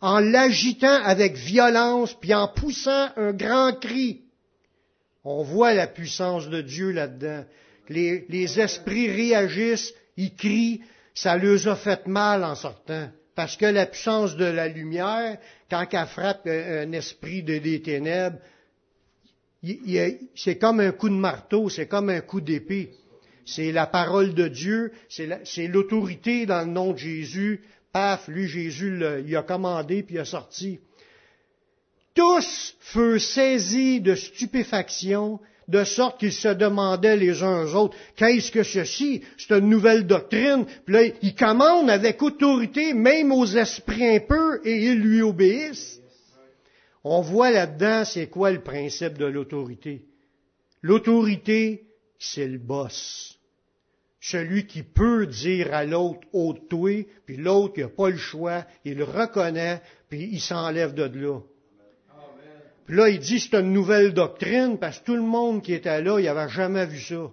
en 0.00 0.20
l'agitant 0.20 1.02
avec 1.02 1.34
violence, 1.34 2.14
puis 2.14 2.34
en 2.34 2.48
poussant 2.48 3.08
un 3.16 3.32
grand 3.32 3.72
cri. 3.80 4.22
On 5.24 5.42
voit 5.42 5.74
la 5.74 5.86
puissance 5.86 6.48
de 6.48 6.60
Dieu 6.60 6.90
là-dedans. 6.90 7.44
Les 7.88 8.60
esprits 8.60 9.10
réagissent, 9.10 9.92
ils 10.16 10.34
crient, 10.34 10.80
ça 11.16 11.36
leur 11.36 11.66
a 11.66 11.76
fait 11.76 12.06
mal 12.06 12.44
en 12.44 12.54
sortant. 12.54 13.08
Parce 13.34 13.56
que 13.56 13.66
la 13.66 13.86
puissance 13.86 14.36
de 14.36 14.44
la 14.44 14.68
lumière, 14.68 15.38
quand 15.68 15.86
elle 15.90 16.06
frappe 16.06 16.46
un 16.46 16.92
esprit 16.92 17.42
de, 17.42 17.58
des 17.58 17.82
ténèbres, 17.82 18.38
c'est 20.34 20.58
comme 20.58 20.80
un 20.80 20.92
coup 20.92 21.08
de 21.08 21.14
marteau, 21.14 21.68
c'est 21.68 21.88
comme 21.88 22.10
un 22.10 22.20
coup 22.20 22.40
d'épée. 22.40 22.92
C'est 23.46 23.72
la 23.72 23.86
parole 23.86 24.34
de 24.34 24.48
Dieu, 24.48 24.92
c'est 25.08 25.66
l'autorité 25.66 26.46
dans 26.46 26.66
le 26.66 26.72
nom 26.72 26.92
de 26.92 26.98
Jésus. 26.98 27.62
Paf, 27.92 28.28
lui, 28.28 28.46
Jésus, 28.46 29.00
il 29.26 29.36
a 29.36 29.42
commandé, 29.42 30.02
puis 30.02 30.16
il 30.16 30.18
a 30.18 30.24
sorti. 30.24 30.80
Tous 32.14 32.76
furent 32.80 33.20
saisis 33.20 34.00
de 34.00 34.14
stupéfaction, 34.14 35.40
de 35.68 35.84
sorte 35.84 36.20
qu'ils 36.20 36.32
se 36.32 36.48
demandaient 36.48 37.16
les 37.16 37.42
uns 37.42 37.64
aux 37.64 37.74
autres, 37.74 37.96
qu'est-ce 38.14 38.52
que 38.52 38.62
ceci? 38.62 39.22
C'est 39.36 39.58
une 39.58 39.68
nouvelle 39.68 40.06
doctrine? 40.06 40.64
Puis 40.84 40.94
là, 40.94 41.02
ils 41.22 41.34
commandent 41.34 41.90
avec 41.90 42.22
autorité, 42.22 42.94
même 42.94 43.32
aux 43.32 43.46
esprits 43.46 44.20
peu, 44.20 44.60
et 44.64 44.86
ils 44.86 45.00
lui 45.00 45.22
obéissent. 45.22 46.00
On 47.02 47.20
voit 47.20 47.50
là-dedans, 47.50 48.04
c'est 48.04 48.26
quoi 48.26 48.50
le 48.50 48.60
principe 48.60 49.18
de 49.18 49.26
l'autorité? 49.26 50.02
L'autorité, 50.82 51.84
c'est 52.18 52.46
le 52.46 52.58
boss. 52.58 53.38
Celui 54.20 54.66
qui 54.66 54.82
peut 54.82 55.26
dire 55.26 55.72
à 55.72 55.84
l'autre 55.84 56.26
ôte-toi, 56.32 57.06
puis 57.26 57.36
l'autre, 57.36 57.74
il 57.76 57.82
n'a 57.84 57.88
pas 57.88 58.10
le 58.10 58.16
choix, 58.16 58.64
il 58.84 58.96
le 58.96 59.04
reconnaît, 59.04 59.80
puis 60.08 60.28
il 60.32 60.40
s'enlève 60.40 60.94
de 60.94 61.04
là. 61.04 61.40
Puis 62.86 62.96
là, 62.96 63.08
il 63.08 63.18
dit 63.18 63.40
c'est 63.40 63.58
une 63.58 63.72
nouvelle 63.72 64.14
doctrine 64.14 64.78
parce 64.78 65.00
que 65.00 65.06
tout 65.06 65.16
le 65.16 65.22
monde 65.22 65.62
qui 65.62 65.74
était 65.74 66.00
là, 66.00 66.18
il 66.20 66.24
n'avait 66.24 66.48
jamais 66.48 66.86
vu 66.86 67.00
ça. 67.00 67.30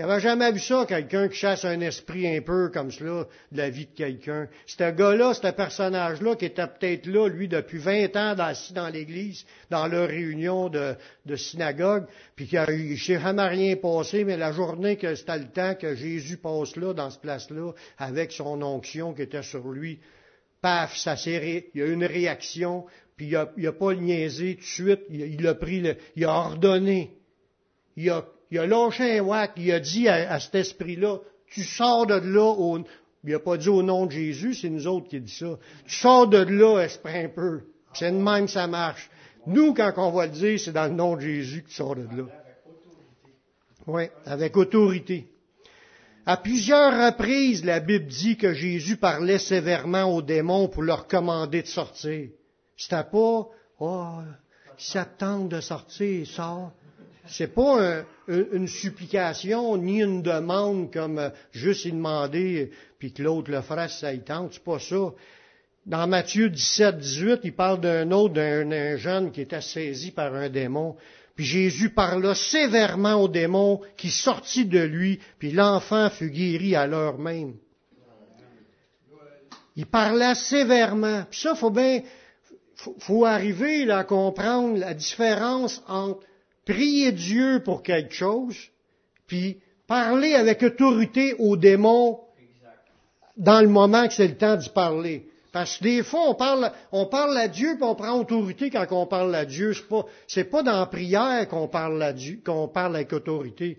Il 0.00 0.06
n'avait 0.06 0.20
jamais 0.22 0.50
vu 0.50 0.58
ça, 0.58 0.86
quelqu'un 0.88 1.28
qui 1.28 1.36
chasse 1.36 1.66
un 1.66 1.78
esprit 1.82 2.26
un 2.26 2.40
peu 2.40 2.70
comme 2.70 2.90
cela 2.90 3.26
de 3.52 3.58
la 3.58 3.68
vie 3.68 3.84
de 3.84 3.94
quelqu'un. 3.94 4.48
Ce 4.66 4.90
gars-là, 4.90 5.34
ce 5.34 5.48
personnage-là, 5.48 6.36
qui 6.36 6.46
était 6.46 6.66
peut-être 6.66 7.06
là, 7.06 7.28
lui, 7.28 7.48
depuis 7.48 7.76
20 7.76 8.16
ans 8.16 8.34
assis 8.38 8.72
dans 8.72 8.88
l'église, 8.88 9.44
dans 9.68 9.86
leur 9.88 10.08
réunion 10.08 10.70
de, 10.70 10.96
synagogue, 11.36 12.06
puis 12.34 12.46
qu'il 12.46 12.60
ne 12.60 12.96
s'est 12.96 13.20
jamais 13.20 13.46
rien 13.46 13.76
passé, 13.76 14.24
mais 14.24 14.38
la 14.38 14.52
journée 14.52 14.96
que 14.96 15.14
c'était 15.14 15.38
le 15.38 15.48
temps 15.48 15.74
que 15.74 15.94
Jésus 15.94 16.38
passe 16.38 16.76
là, 16.76 16.94
dans 16.94 17.10
ce 17.10 17.18
place-là, 17.18 17.72
avec 17.98 18.32
son 18.32 18.62
onction 18.62 19.12
qui 19.12 19.20
était 19.20 19.42
sur 19.42 19.68
lui, 19.68 20.00
paf, 20.62 20.96
ça 20.96 21.16
s'est, 21.16 21.68
il 21.74 21.80
y 21.80 21.84
a 21.84 21.86
eu 21.86 21.92
une 21.92 22.06
réaction, 22.06 22.86
puis 23.20 23.28
il 23.28 23.32
n'a 23.32 23.68
a 23.68 23.72
pas 23.72 23.94
niaisé 23.94 24.54
tout 24.54 24.62
de 24.62 24.64
suite, 24.64 25.00
il, 25.10 25.46
a 25.46 25.54
pris, 25.54 25.82
le, 25.82 25.94
il 26.16 26.24
a 26.24 26.30
ordonné. 26.30 27.10
Il 27.94 28.08
a, 28.08 28.24
il 28.50 28.58
a 28.58 28.66
lâché 28.66 29.18
un 29.18 29.22
whack, 29.24 29.52
il 29.58 29.70
a 29.72 29.78
dit 29.78 30.08
à, 30.08 30.40
cet 30.40 30.54
esprit-là, 30.54 31.18
tu 31.46 31.62
sors 31.62 32.06
de 32.06 32.14
là, 32.14 32.46
au, 32.46 32.78
il 32.78 33.30
n'a 33.32 33.38
pas 33.38 33.58
dit 33.58 33.68
au 33.68 33.82
nom 33.82 34.06
de 34.06 34.12
Jésus, 34.12 34.54
c'est 34.54 34.70
nous 34.70 34.86
autres 34.86 35.08
qui 35.08 35.20
dit 35.20 35.34
ça. 35.34 35.58
Tu 35.84 35.96
sors 35.96 36.28
de 36.28 36.38
là, 36.38 36.78
esprit 36.78 37.18
un 37.18 37.28
peu. 37.28 37.60
C'est 37.92 38.10
de 38.10 38.16
même 38.16 38.48
ça 38.48 38.66
marche. 38.66 39.10
Nous, 39.46 39.74
quand 39.74 39.92
on 39.98 40.12
va 40.12 40.24
le 40.24 40.32
dire, 40.32 40.58
c'est 40.58 40.72
dans 40.72 40.86
le 40.86 40.94
nom 40.94 41.14
de 41.16 41.20
Jésus 41.20 41.62
que 41.62 41.68
tu 41.68 41.74
sors 41.74 41.96
de 41.96 42.04
là. 42.04 42.24
Oui, 43.86 44.04
avec 44.24 44.56
autorité. 44.56 45.26
À 46.24 46.38
plusieurs 46.38 47.06
reprises, 47.06 47.66
la 47.66 47.80
Bible 47.80 48.06
dit 48.06 48.38
que 48.38 48.54
Jésus 48.54 48.96
parlait 48.96 49.38
sévèrement 49.38 50.04
aux 50.04 50.22
démons 50.22 50.68
pour 50.68 50.84
leur 50.84 51.06
commander 51.06 51.60
de 51.60 51.66
sortir. 51.66 52.30
C'était 52.80 53.04
pas, 53.04 53.46
oh, 53.78 54.08
ça 54.78 55.04
tente 55.04 55.50
de 55.50 55.60
sortir, 55.60 56.26
sort. 56.26 56.72
C'est 57.26 57.54
pas 57.54 58.04
une 58.26 58.68
supplication 58.68 59.76
ni 59.76 60.00
une 60.00 60.22
demande 60.22 60.90
comme 60.90 61.18
euh, 61.18 61.28
juste 61.52 61.84
y 61.84 61.92
demander 61.92 62.70
puis 62.98 63.12
que 63.12 63.22
l'autre 63.22 63.50
le 63.50 63.60
si 63.86 63.98
ça 63.98 64.14
y 64.14 64.20
tente. 64.20 64.54
C'est 64.54 64.64
pas 64.64 64.78
ça. 64.78 65.12
Dans 65.84 66.06
Matthieu 66.06 66.48
17, 66.48 66.96
18, 66.96 67.40
il 67.44 67.54
parle 67.54 67.82
d'un 67.82 68.10
autre, 68.12 68.32
d'un 68.32 68.96
jeune 68.96 69.30
qui 69.30 69.42
était 69.42 69.60
saisi 69.60 70.10
par 70.10 70.34
un 70.34 70.48
démon. 70.48 70.96
Puis 71.36 71.44
Jésus 71.44 71.90
parla 71.90 72.34
sévèrement 72.34 73.16
au 73.16 73.28
démon 73.28 73.82
qui 73.98 74.08
sortit 74.08 74.64
de 74.64 74.80
lui, 74.80 75.20
puis 75.38 75.52
l'enfant 75.52 76.08
fut 76.08 76.30
guéri 76.30 76.74
à 76.74 76.86
l'heure 76.86 77.18
même. 77.18 77.56
Il 79.76 79.86
parlait 79.86 80.34
sévèrement. 80.34 81.24
Puis 81.30 81.40
ça, 81.40 81.54
faut 81.54 81.70
bien, 81.70 82.02
faut, 82.80 82.96
faut 82.98 83.24
arriver 83.24 83.90
à 83.90 84.04
comprendre 84.04 84.78
la 84.78 84.94
différence 84.94 85.82
entre 85.86 86.20
prier 86.64 87.12
Dieu 87.12 87.62
pour 87.64 87.82
quelque 87.82 88.14
chose, 88.14 88.56
puis 89.26 89.58
parler 89.86 90.34
avec 90.34 90.62
autorité 90.62 91.34
aux 91.38 91.56
démons 91.56 92.20
dans 93.36 93.60
le 93.60 93.68
moment 93.68 94.06
que 94.06 94.14
c'est 94.14 94.28
le 94.28 94.36
temps 94.36 94.56
d'y 94.56 94.68
parler. 94.70 95.26
Parce 95.52 95.78
que 95.78 95.84
des 95.84 96.02
fois, 96.02 96.28
on 96.28 96.34
parle, 96.34 96.70
on 96.92 97.06
parle 97.06 97.36
à 97.36 97.48
Dieu, 97.48 97.74
puis 97.74 97.82
on 97.82 97.96
prend 97.96 98.18
autorité 98.18 98.70
quand 98.70 98.86
on 98.92 99.06
parle 99.06 99.34
à 99.34 99.44
Dieu. 99.44 99.74
C'est 99.74 99.88
pas, 99.88 100.06
c'est 100.28 100.44
pas 100.44 100.62
dans 100.62 100.78
la 100.78 100.86
prière 100.86 101.48
qu'on 101.48 101.66
parle 101.66 102.00
à 102.02 102.12
Dieu, 102.12 102.40
qu'on 102.44 102.68
parle 102.68 102.94
avec 102.96 103.12
autorité. 103.12 103.78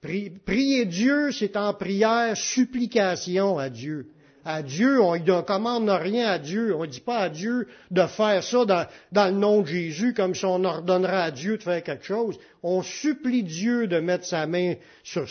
prier 0.00 0.86
Dieu, 0.86 1.30
c'est 1.30 1.56
en 1.56 1.74
prière, 1.74 2.36
supplication 2.36 3.58
à 3.58 3.68
Dieu 3.68 4.10
à 4.44 4.62
Dieu, 4.62 5.00
on 5.00 5.16
ne 5.16 5.40
commande 5.42 5.88
rien 5.88 6.28
à 6.28 6.38
Dieu, 6.38 6.74
on 6.74 6.82
ne 6.82 6.86
dit 6.86 7.00
pas 7.00 7.18
à 7.18 7.28
Dieu 7.28 7.68
de 7.90 8.06
faire 8.06 8.42
ça 8.42 8.64
dans, 8.64 8.86
le 9.26 9.30
nom 9.32 9.60
de 9.60 9.66
Jésus 9.66 10.14
comme 10.14 10.34
si 10.34 10.44
on 10.44 10.64
ordonnerait 10.64 11.22
à 11.22 11.30
Dieu 11.30 11.58
de 11.58 11.62
faire 11.62 11.82
quelque 11.82 12.04
chose. 12.04 12.38
On 12.62 12.82
supplie 12.82 13.42
Dieu 13.42 13.86
de 13.86 14.00
mettre 14.00 14.24
sa 14.24 14.46
main 14.46 14.74
sur, 15.02 15.26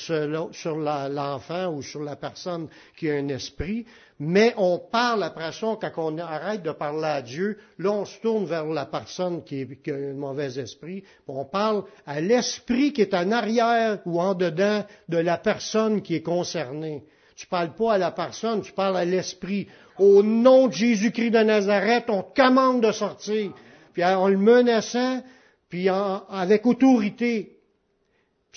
l'enfant 1.10 1.74
ou 1.74 1.82
sur 1.82 2.04
la 2.04 2.16
personne 2.16 2.68
qui 2.98 3.10
a 3.10 3.16
un 3.16 3.28
esprit, 3.30 3.86
mais 4.20 4.54
on 4.58 4.80
parle 4.80 5.24
après 5.24 5.52
ça, 5.52 5.78
quand 5.80 5.92
on 5.98 6.18
arrête 6.18 6.64
de 6.64 6.72
parler 6.72 7.08
à 7.08 7.22
Dieu, 7.22 7.58
là 7.78 7.92
on 7.92 8.06
se 8.06 8.20
tourne 8.20 8.46
vers 8.46 8.66
la 8.66 8.86
personne 8.86 9.44
qui 9.44 9.66
a 9.88 9.94
un 9.94 10.14
mauvais 10.14 10.60
esprit, 10.60 11.04
on 11.28 11.46
parle 11.46 11.84
à 12.06 12.20
l'esprit 12.20 12.94
qui 12.94 13.02
est 13.02 13.14
en 13.14 13.32
arrière 13.32 14.00
ou 14.06 14.20
en 14.20 14.34
dedans 14.34 14.84
de 15.08 15.18
la 15.18 15.38
personne 15.38 16.02
qui 16.02 16.16
est 16.16 16.22
concernée. 16.22 17.04
Tu 17.40 17.48
parles 17.48 17.74
pas 17.74 17.94
à 17.94 17.98
la 17.98 18.12
personne, 18.12 18.62
tu 18.62 18.74
parles 18.74 18.98
à 18.98 19.06
l'esprit. 19.06 19.66
Au 19.98 20.22
nom 20.22 20.68
de 20.68 20.74
Jésus-Christ 20.74 21.32
de 21.32 21.40
Nazareth, 21.40 22.10
on 22.10 22.22
commande 22.22 22.84
de 22.84 22.92
sortir. 22.92 23.54
Puis 23.94 24.04
en 24.04 24.28
le 24.28 24.36
menaçant, 24.36 25.24
puis 25.70 25.88
avec 25.88 26.66
autorité. 26.66 27.56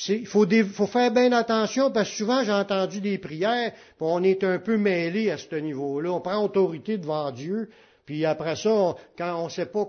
Il 0.08 0.26
faut, 0.26 0.46
faire 0.88 1.12
bien 1.12 1.30
attention 1.30 1.92
parce 1.92 2.10
que 2.10 2.16
souvent 2.16 2.42
j'ai 2.42 2.50
entendu 2.50 3.00
des 3.00 3.18
prières, 3.18 3.70
puis 3.70 4.00
on 4.00 4.20
est 4.24 4.42
un 4.42 4.58
peu 4.58 4.76
mêlé 4.76 5.30
à 5.30 5.38
ce 5.38 5.54
niveau-là. 5.54 6.10
On 6.10 6.20
prend 6.20 6.42
autorité 6.42 6.98
devant 6.98 7.30
Dieu, 7.30 7.70
puis 8.04 8.26
après 8.26 8.56
ça, 8.56 8.96
quand 9.16 9.42
on 9.42 9.44
ne 9.44 9.50
sait 9.50 9.66
pas 9.66 9.86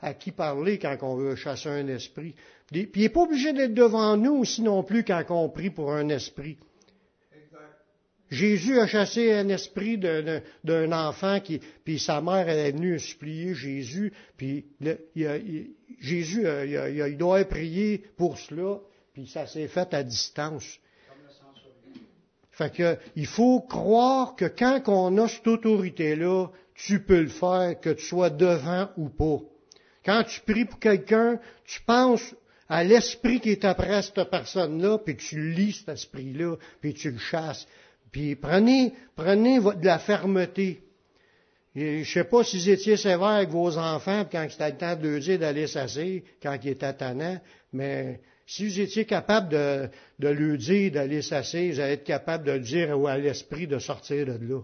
à 0.00 0.14
qui 0.14 0.30
parler 0.30 0.78
quand 0.78 0.96
on 1.02 1.16
veut 1.16 1.34
chasser 1.34 1.70
un 1.70 1.88
esprit. 1.88 2.36
Puis 2.70 2.88
il 2.94 3.02
n'est 3.02 3.08
pas 3.08 3.22
obligé 3.22 3.52
d'être 3.52 3.74
devant 3.74 4.16
nous 4.16 4.36
aussi 4.36 4.62
non 4.62 4.84
plus 4.84 5.02
quand 5.02 5.24
on 5.30 5.48
prie 5.48 5.70
pour 5.70 5.90
un 5.92 6.08
esprit. 6.08 6.56
Jésus 8.32 8.80
a 8.80 8.86
chassé 8.86 9.30
un 9.30 9.50
esprit 9.50 9.98
d'un 9.98 10.92
enfant 10.92 11.38
qui, 11.40 11.60
puis 11.84 11.98
sa 11.98 12.22
mère 12.22 12.48
elle 12.48 12.58
est 12.60 12.72
venue 12.72 12.98
supplier 12.98 13.54
Jésus, 13.54 14.10
puis 14.38 14.64
Jésus 16.00 16.46
il, 16.46 17.16
doit 17.18 17.44
prier 17.44 18.02
pour 18.16 18.38
cela. 18.38 18.78
puis 19.12 19.26
ça 19.26 19.46
s'est 19.46 19.68
fait 19.68 19.92
à 19.92 20.02
distance. 20.02 20.64
Fait 22.52 22.72
que, 22.72 22.96
il 23.16 23.26
faut 23.26 23.60
croire 23.60 24.34
que 24.34 24.46
quand 24.46 24.80
on 24.86 25.18
a 25.18 25.28
cette 25.28 25.46
autorité-là, 25.46 26.48
tu 26.74 27.02
peux 27.02 27.20
le 27.20 27.28
faire, 27.28 27.78
que 27.80 27.90
tu 27.90 28.04
sois 28.04 28.30
devant 28.30 28.88
ou 28.96 29.10
pas. 29.10 29.40
Quand 30.06 30.24
tu 30.24 30.40
pries 30.40 30.64
pour 30.64 30.78
quelqu'un, 30.78 31.38
tu 31.66 31.82
penses 31.82 32.34
à 32.66 32.82
l'esprit 32.82 33.40
qui 33.40 33.50
est 33.50 33.66
après 33.66 34.00
cette 34.00 34.24
personne-là, 34.30 34.98
puis 34.98 35.16
tu 35.16 35.50
lis 35.52 35.72
cet 35.72 35.90
esprit-là, 35.90 36.56
puis 36.80 36.94
tu 36.94 37.10
le 37.10 37.18
chasses. 37.18 37.66
Puis 38.12 38.36
prenez, 38.36 38.92
prenez 39.16 39.58
de 39.58 39.84
la 39.84 39.98
fermeté. 39.98 40.82
Je 41.74 42.00
ne 42.00 42.04
sais 42.04 42.24
pas 42.24 42.44
si 42.44 42.58
vous 42.58 42.68
étiez 42.68 42.98
sévère 42.98 43.28
avec 43.28 43.48
vos 43.48 43.78
enfants 43.78 44.26
quand 44.30 44.46
c'était 44.50 44.70
le 44.70 44.76
temps 44.76 44.94
de 44.94 45.08
leur 45.08 45.20
dire 45.20 45.38
d'aller 45.38 45.66
s'asseoir, 45.66 46.20
quand 46.42 46.58
ils 46.62 46.70
étaient 46.70 46.92
tannants, 46.92 47.40
mais 47.72 48.20
si 48.46 48.68
vous 48.68 48.80
étiez 48.80 49.06
capable 49.06 49.48
de, 49.48 49.88
de 50.18 50.28
lui 50.28 50.58
dire 50.58 50.92
d'aller 50.92 51.22
s'asseoir, 51.22 51.64
vous 51.72 51.80
allez 51.80 51.94
être 51.94 52.04
capable 52.04 52.44
de 52.44 52.58
dire 52.58 52.94
à 53.06 53.16
l'esprit 53.16 53.66
de 53.66 53.78
sortir 53.78 54.26
de 54.26 54.32
là. 54.32 54.60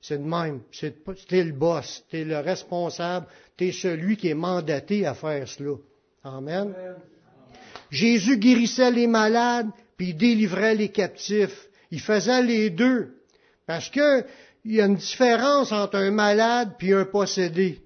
C'est 0.00 0.18
de 0.18 0.28
même. 0.28 0.62
C'est 0.72 0.96
le 1.30 1.52
boss, 1.52 2.04
es 2.12 2.24
le 2.24 2.38
responsable, 2.40 3.26
es 3.60 3.70
celui 3.70 4.16
qui 4.16 4.28
est 4.28 4.34
mandaté 4.34 5.06
à 5.06 5.14
faire 5.14 5.46
cela. 5.46 5.76
Amen. 6.24 6.74
Jésus 7.88 8.36
guérissait 8.38 8.90
les 8.90 9.06
malades, 9.06 9.68
puis 9.96 10.08
il 10.08 10.16
délivrait 10.16 10.74
les 10.74 10.88
captifs. 10.88 11.68
Il 11.92 12.00
faisait 12.00 12.42
les 12.42 12.70
deux. 12.70 13.14
Parce 13.66 13.88
que 13.88 14.24
il 14.64 14.72
y 14.72 14.80
a 14.80 14.86
une 14.86 14.96
différence 14.96 15.70
entre 15.72 15.96
un 15.96 16.10
malade 16.10 16.74
puis 16.78 16.92
un 16.92 17.04
possédé. 17.04 17.80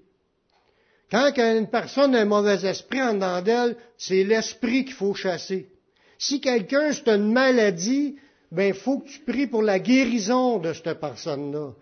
Quand 1.11 1.33
une 1.37 1.69
personne 1.69 2.15
a 2.15 2.21
un 2.21 2.25
mauvais 2.25 2.65
esprit 2.67 3.03
en 3.03 3.15
dedans 3.15 3.43
d'elle, 3.43 3.77
c'est 3.97 4.25
l'esprit 4.25 4.85
qu'il 4.85 4.95
faut 4.95 5.15
chasser. 5.15 5.69
Si 6.19 6.41
quelqu'un 6.41 6.93
c'est 6.93 7.09
une 7.09 7.33
maladie, 7.33 8.17
ben 8.51 8.73
faut 8.75 9.01
que 9.01 9.09
tu 9.09 9.21
pries 9.21 9.47
pour 9.47 9.63
la 9.63 9.79
guérison 9.79 10.59
de 10.59 10.73
cette 10.73 11.01
personne-là. 11.01 11.73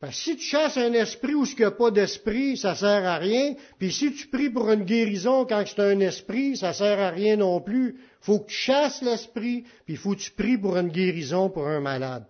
Parce 0.00 0.16
que 0.16 0.22
si 0.22 0.36
tu 0.36 0.42
chasses 0.42 0.76
un 0.76 0.92
esprit 0.92 1.34
où 1.34 1.44
il 1.44 1.56
n'y 1.56 1.64
a 1.64 1.70
pas 1.70 1.90
d'esprit, 1.90 2.56
ça 2.56 2.74
sert 2.74 3.04
à 3.04 3.16
rien. 3.16 3.54
Puis 3.78 3.92
si 3.92 4.12
tu 4.12 4.26
pries 4.26 4.50
pour 4.50 4.70
une 4.70 4.84
guérison 4.84 5.46
quand 5.46 5.64
c'est 5.66 5.80
un 5.80 6.00
esprit, 6.00 6.56
ça 6.56 6.72
sert 6.72 7.00
à 7.00 7.10
rien 7.10 7.36
non 7.36 7.60
plus. 7.60 7.96
Faut 8.20 8.40
que 8.40 8.50
tu 8.50 8.56
chasses 8.56 9.02
l'esprit, 9.02 9.62
puis 9.84 9.94
il 9.94 9.96
faut 9.96 10.14
que 10.14 10.20
tu 10.20 10.32
pries 10.32 10.58
pour 10.58 10.76
une 10.76 10.88
guérison 10.88 11.48
pour 11.48 11.66
un 11.66 11.80
malade 11.80 12.26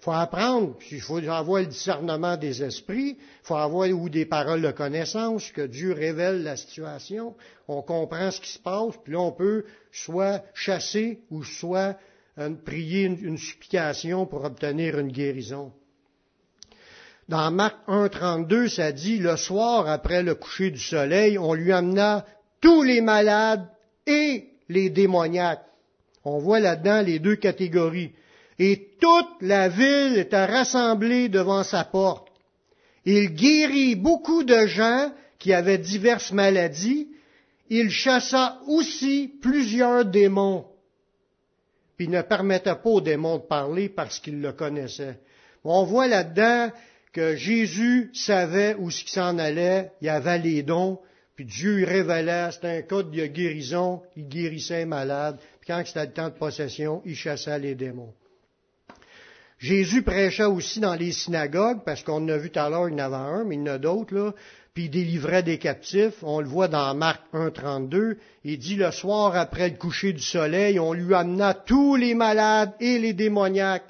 faut 0.00 0.12
apprendre, 0.12 0.76
puis 0.78 0.96
il 0.96 1.00
faut 1.00 1.18
avoir 1.18 1.60
le 1.60 1.66
discernement 1.66 2.36
des 2.36 2.62
esprits, 2.62 3.16
il 3.18 3.42
faut 3.42 3.56
avoir 3.56 3.88
ou 3.90 4.08
des 4.08 4.26
paroles 4.26 4.62
de 4.62 4.70
connaissance, 4.70 5.50
que 5.50 5.66
Dieu 5.66 5.92
révèle 5.92 6.42
la 6.42 6.56
situation, 6.56 7.34
on 7.66 7.82
comprend 7.82 8.30
ce 8.30 8.40
qui 8.40 8.50
se 8.50 8.58
passe, 8.58 8.94
puis 9.02 9.14
là 9.14 9.20
on 9.20 9.32
peut 9.32 9.64
soit 9.90 10.44
chasser 10.54 11.20
ou 11.30 11.42
soit 11.42 11.98
euh, 12.38 12.54
prier 12.64 13.04
une, 13.04 13.36
supplication 13.36 14.24
pour 14.24 14.44
obtenir 14.44 14.98
une 14.98 15.10
guérison. 15.10 15.72
Dans 17.28 17.50
Marc 17.50 17.76
1.32, 17.88 18.68
ça 18.68 18.90
dit, 18.90 19.18
le 19.18 19.36
soir 19.36 19.88
après 19.88 20.22
le 20.22 20.34
coucher 20.34 20.70
du 20.70 20.80
soleil, 20.80 21.38
on 21.38 21.52
lui 21.52 21.72
amena 21.72 22.24
tous 22.60 22.82
les 22.82 23.02
malades 23.02 23.68
et 24.06 24.48
les 24.68 24.88
démoniaques. 24.88 25.64
On 26.24 26.38
voit 26.38 26.60
là-dedans 26.60 27.02
les 27.02 27.18
deux 27.18 27.36
catégories 27.36 28.12
et 28.58 28.88
toute 29.00 29.42
la 29.42 29.68
ville 29.68 30.18
était 30.18 30.46
rassemblée 30.46 31.28
devant 31.28 31.62
sa 31.62 31.84
porte. 31.84 32.28
Il 33.04 33.34
guérit 33.34 33.94
beaucoup 33.94 34.42
de 34.42 34.66
gens 34.66 35.12
qui 35.38 35.52
avaient 35.52 35.78
diverses 35.78 36.32
maladies. 36.32 37.08
Il 37.70 37.90
chassa 37.90 38.58
aussi 38.66 39.32
plusieurs 39.40 40.04
démons. 40.04 40.66
Puis 41.96 42.06
il 42.06 42.10
ne 42.10 42.22
permettait 42.22 42.74
pas 42.74 42.88
aux 42.88 43.00
démons 43.00 43.36
de 43.36 43.42
parler 43.42 43.88
parce 43.88 44.18
qu'il 44.18 44.40
le 44.40 44.52
connaissait. 44.52 45.20
On 45.64 45.84
voit 45.84 46.06
là-dedans 46.06 46.70
Jésus 47.36 48.10
savait 48.14 48.74
où 48.78 48.90
ce 48.90 49.06
s'en 49.08 49.38
allait, 49.38 49.92
il 50.00 50.08
avait 50.08 50.38
les 50.38 50.62
dons, 50.62 50.98
puis 51.36 51.44
Dieu 51.44 51.76
lui 51.76 51.84
révélait, 51.84 52.50
c'était 52.50 52.78
un 52.78 52.82
cas 52.82 53.02
de 53.02 53.26
guérison, 53.26 54.02
il 54.16 54.28
guérissait 54.28 54.80
les 54.80 54.84
malades, 54.84 55.38
puis 55.60 55.68
quand 55.68 55.82
c'était 55.86 56.06
le 56.06 56.12
temps 56.12 56.28
de 56.28 56.34
possession, 56.34 57.02
il 57.04 57.14
chassait 57.14 57.58
les 57.58 57.74
démons. 57.74 58.12
Jésus 59.58 60.02
prêcha 60.02 60.48
aussi 60.48 60.78
dans 60.78 60.94
les 60.94 61.10
synagogues, 61.10 61.80
parce 61.84 62.02
qu'on 62.02 62.28
a 62.28 62.36
vu 62.36 62.50
tout 62.50 62.60
à 62.60 62.70
l'heure, 62.70 62.88
il 62.88 62.96
y 62.96 63.02
en 63.02 63.06
avait 63.06 63.16
un, 63.16 63.44
mais 63.44 63.56
il 63.56 63.60
y 63.60 63.62
en 63.62 63.74
a 63.74 63.78
d'autres, 63.78 64.34
puis 64.72 64.84
il 64.84 64.90
délivrait 64.90 65.42
des 65.42 65.58
captifs. 65.58 66.22
On 66.22 66.40
le 66.40 66.46
voit 66.46 66.68
dans 66.68 66.94
Marc 66.94 67.22
1.32. 67.34 68.18
Il 68.44 68.58
dit, 68.58 68.76
le 68.76 68.92
soir 68.92 69.34
après 69.34 69.70
le 69.70 69.76
coucher 69.76 70.12
du 70.12 70.22
soleil, 70.22 70.78
on 70.78 70.92
lui 70.92 71.12
amena 71.12 71.54
tous 71.54 71.96
les 71.96 72.14
malades 72.14 72.72
et 72.78 73.00
les 73.00 73.12
démoniaques. 73.12 73.82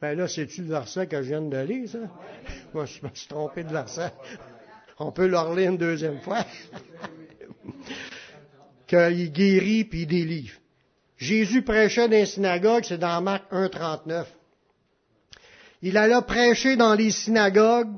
Ben 0.00 0.16
là, 0.16 0.28
c'est-tu 0.28 0.62
le 0.62 0.68
verset 0.68 1.08
que 1.08 1.20
je 1.22 1.28
viens 1.28 1.42
de 1.42 1.58
lire, 1.58 1.88
ça? 1.88 1.98
Moi, 2.74 2.86
je 2.86 3.04
me 3.04 3.10
suis 3.12 3.28
trompé 3.28 3.64
de 3.64 3.72
verset. 3.72 4.12
On 4.98 5.12
peut 5.12 5.26
le 5.26 5.38
relire 5.38 5.70
une 5.70 5.78
deuxième 5.78 6.20
fois. 6.20 6.44
Qu'il 8.86 9.32
guérit 9.32 9.84
puis 9.84 10.02
il 10.02 10.06
délivre. 10.06 10.54
Jésus 11.16 11.62
prêchait 11.62 12.08
dans 12.08 12.16
les 12.16 12.26
synagogues, 12.26 12.84
c'est 12.84 12.98
dans 12.98 13.20
Marc 13.20 13.50
1.39. 13.52 14.24
Il 15.82 15.96
alla 15.96 16.22
prêcher 16.22 16.76
dans 16.76 16.94
les 16.94 17.10
synagogues. 17.10 17.92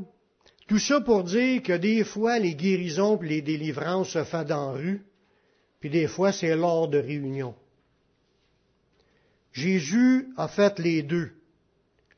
Tout 0.67 0.79
ça 0.79 1.01
pour 1.01 1.25
dire 1.25 1.63
que 1.63 1.75
des 1.75 2.05
fois, 2.05 2.39
les 2.39 2.55
guérisons 2.55 3.21
et 3.23 3.27
les 3.27 3.43
délivrances 3.43 4.11
se 4.11 4.25
font 4.25 4.45
dans 4.45 4.73
rue, 4.73 5.03
puis 5.81 5.91
des 5.91 6.07
fois, 6.07 6.33
c'est 6.33 6.57
lors 6.57 6.89
de 6.89 6.99
réunions. 6.99 7.55
Jésus 9.53 10.29
a 10.37 10.49
fait 10.49 10.79
les 10.79 11.03
deux. 11.03 11.33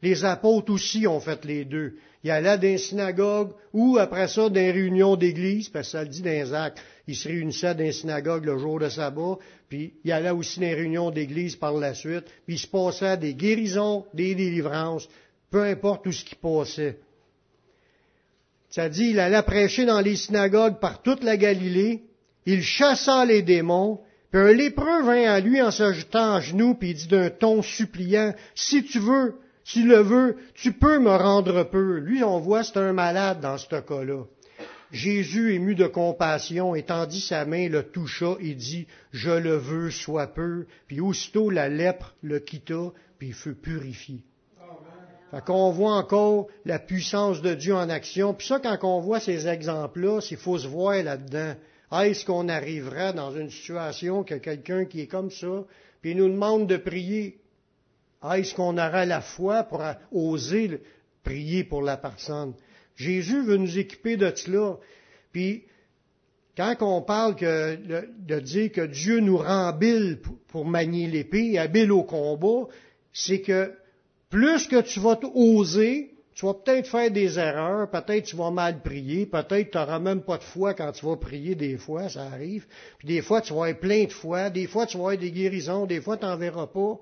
Les 0.02 0.24
apôtres 0.24 0.72
aussi 0.72 1.06
ont 1.06 1.20
fait 1.20 1.44
les 1.44 1.64
deux. 1.64 1.94
Il 2.24 2.30
allait 2.30 2.56
dans 2.56 2.62
les 2.62 2.78
synagogues 2.78 3.52
ou 3.72 3.98
après 3.98 4.28
ça 4.28 4.48
dans 4.48 4.54
les 4.54 4.72
réunions 4.72 5.16
d'église, 5.16 5.68
parce 5.68 5.86
que 5.86 5.92
ça 5.92 6.02
le 6.02 6.08
dit 6.08 6.22
dans 6.22 6.30
les 6.30 6.52
actes. 6.52 6.82
Il 7.06 7.16
se 7.16 7.28
réunissait 7.28 7.74
dans 7.74 7.84
les 7.84 7.92
synagogues 7.92 8.44
le 8.44 8.58
jour 8.58 8.78
de 8.78 8.88
sabbat, 8.88 9.38
puis 9.68 9.94
il 10.04 10.12
allait 10.12 10.30
aussi 10.30 10.60
dans 10.60 10.66
les 10.66 10.74
réunions 10.74 11.10
d'église 11.10 11.56
par 11.56 11.72
la 11.74 11.94
suite, 11.94 12.24
puis 12.46 12.56
il 12.56 12.58
se 12.58 12.66
passait 12.66 13.16
des 13.16 13.34
guérisons, 13.34 14.04
des 14.14 14.34
délivrances, 14.34 15.08
peu 15.50 15.62
importe 15.62 16.06
où 16.06 16.12
ce 16.12 16.24
qui 16.24 16.36
passait. 16.36 16.98
Ça 18.70 18.88
dit, 18.88 19.10
il 19.10 19.20
allait 19.20 19.42
prêcher 19.42 19.84
dans 19.84 20.00
les 20.00 20.16
synagogues 20.16 20.80
par 20.80 21.02
toute 21.02 21.22
la 21.24 21.36
Galilée, 21.36 22.02
il 22.46 22.62
chassa 22.62 23.24
les 23.24 23.42
démons, 23.42 24.00
puis 24.30 24.40
un 24.40 24.52
lépreux 24.52 25.02
vint 25.02 25.30
à 25.30 25.40
lui 25.40 25.60
en 25.60 25.70
se 25.70 25.92
jetant 25.92 26.34
à 26.34 26.40
genoux, 26.40 26.74
puis 26.74 26.90
il 26.90 26.96
dit 26.96 27.08
d'un 27.08 27.30
ton 27.30 27.62
suppliant, 27.62 28.32
si 28.54 28.82
tu 28.84 28.98
veux, 28.98 29.34
si 29.64 29.82
le 29.82 29.98
veux, 29.98 30.36
tu 30.54 30.72
peux 30.72 30.98
me 30.98 31.10
rendre 31.10 31.62
peu. 31.64 31.98
Lui, 31.98 32.24
on 32.24 32.40
voit, 32.40 32.64
c'est 32.64 32.78
un 32.78 32.92
malade 32.92 33.40
dans 33.40 33.58
ce 33.58 33.80
cas-là. 33.80 34.24
Jésus, 34.92 35.54
ému 35.54 35.74
de 35.74 35.86
compassion, 35.86 36.74
étendit 36.74 37.20
sa 37.20 37.46
main, 37.46 37.68
le 37.68 37.82
toucha 37.82 38.36
et 38.40 38.54
dit, 38.54 38.86
je 39.12 39.30
le 39.30 39.56
veux, 39.56 39.90
sois 39.90 40.26
peu. 40.26 40.66
Puis 40.86 41.00
aussitôt 41.00 41.48
la 41.48 41.68
lèpre 41.68 42.14
le 42.22 42.40
quitta, 42.40 42.92
puis 43.18 43.28
il 43.28 43.34
fut 43.34 43.54
purifié. 43.54 44.22
Fait 45.30 45.42
qu'on 45.42 45.70
voit 45.70 45.94
encore 45.94 46.48
la 46.66 46.78
puissance 46.78 47.40
de 47.40 47.54
Dieu 47.54 47.74
en 47.74 47.88
action. 47.88 48.34
Puis 48.34 48.48
ça, 48.48 48.60
quand 48.60 48.76
on 48.82 49.00
voit 49.00 49.18
ces 49.18 49.48
exemples-là, 49.48 50.20
il 50.30 50.36
faut 50.36 50.58
se 50.58 50.68
voir 50.68 51.02
là-dedans. 51.02 51.54
Est-ce 52.00 52.26
qu'on 52.26 52.50
arrivera 52.50 53.12
dans 53.12 53.34
une 53.34 53.48
situation 53.48 54.24
que 54.24 54.34
quelqu'un 54.34 54.84
qui 54.84 55.00
est 55.00 55.06
comme 55.06 55.30
ça, 55.30 55.64
puis 56.02 56.10
il 56.10 56.18
nous 56.18 56.28
demande 56.28 56.66
de 56.66 56.76
prier? 56.76 57.38
Est-ce 58.30 58.54
qu'on 58.54 58.78
aura 58.78 59.04
la 59.04 59.20
foi 59.20 59.64
pour 59.64 59.82
oser 60.12 60.80
prier 61.24 61.64
pour 61.64 61.82
la 61.82 61.96
personne? 61.96 62.54
Jésus 62.96 63.42
veut 63.42 63.56
nous 63.56 63.78
équiper 63.78 64.16
de 64.16 64.32
cela. 64.34 64.78
Puis, 65.32 65.64
quand 66.56 66.76
on 66.80 67.02
parle 67.02 67.36
de, 67.36 68.40
dire 68.40 68.70
que 68.70 68.86
Dieu 68.86 69.20
nous 69.20 69.38
rend 69.38 69.66
habile 69.68 70.20
pour 70.48 70.66
manier 70.66 71.06
l'épée, 71.06 71.58
habile 71.58 71.92
au 71.92 72.02
combat, 72.02 72.68
c'est 73.12 73.40
que 73.40 73.72
plus 74.30 74.66
que 74.66 74.80
tu 74.82 75.00
vas 75.00 75.18
oser, 75.34 76.14
tu 76.34 76.46
vas 76.46 76.54
peut-être 76.54 76.88
faire 76.88 77.10
des 77.10 77.38
erreurs, 77.38 77.90
peut-être 77.90 78.24
tu 78.24 78.36
vas 78.36 78.50
mal 78.50 78.80
prier, 78.82 79.26
peut-être 79.26 79.70
tu 79.70 79.78
n'auras 79.78 79.98
même 79.98 80.22
pas 80.22 80.38
de 80.38 80.42
foi 80.42 80.74
quand 80.74 80.92
tu 80.92 81.04
vas 81.04 81.16
prier 81.16 81.54
des 81.54 81.76
fois, 81.76 82.08
ça 82.08 82.22
arrive. 82.22 82.66
Puis 82.98 83.08
des 83.08 83.22
fois, 83.22 83.40
tu 83.40 83.52
vas 83.52 83.68
être 83.68 83.80
plein 83.80 84.04
de 84.04 84.12
foi, 84.12 84.48
des 84.48 84.66
fois, 84.66 84.86
tu 84.86 84.96
vas 84.96 85.04
avoir 85.04 85.18
des 85.18 85.30
guérisons, 85.30 85.86
des 85.86 86.00
fois, 86.00 86.16
tu 86.16 86.24
n'en 86.24 86.36
verras 86.36 86.66
pas. 86.66 86.98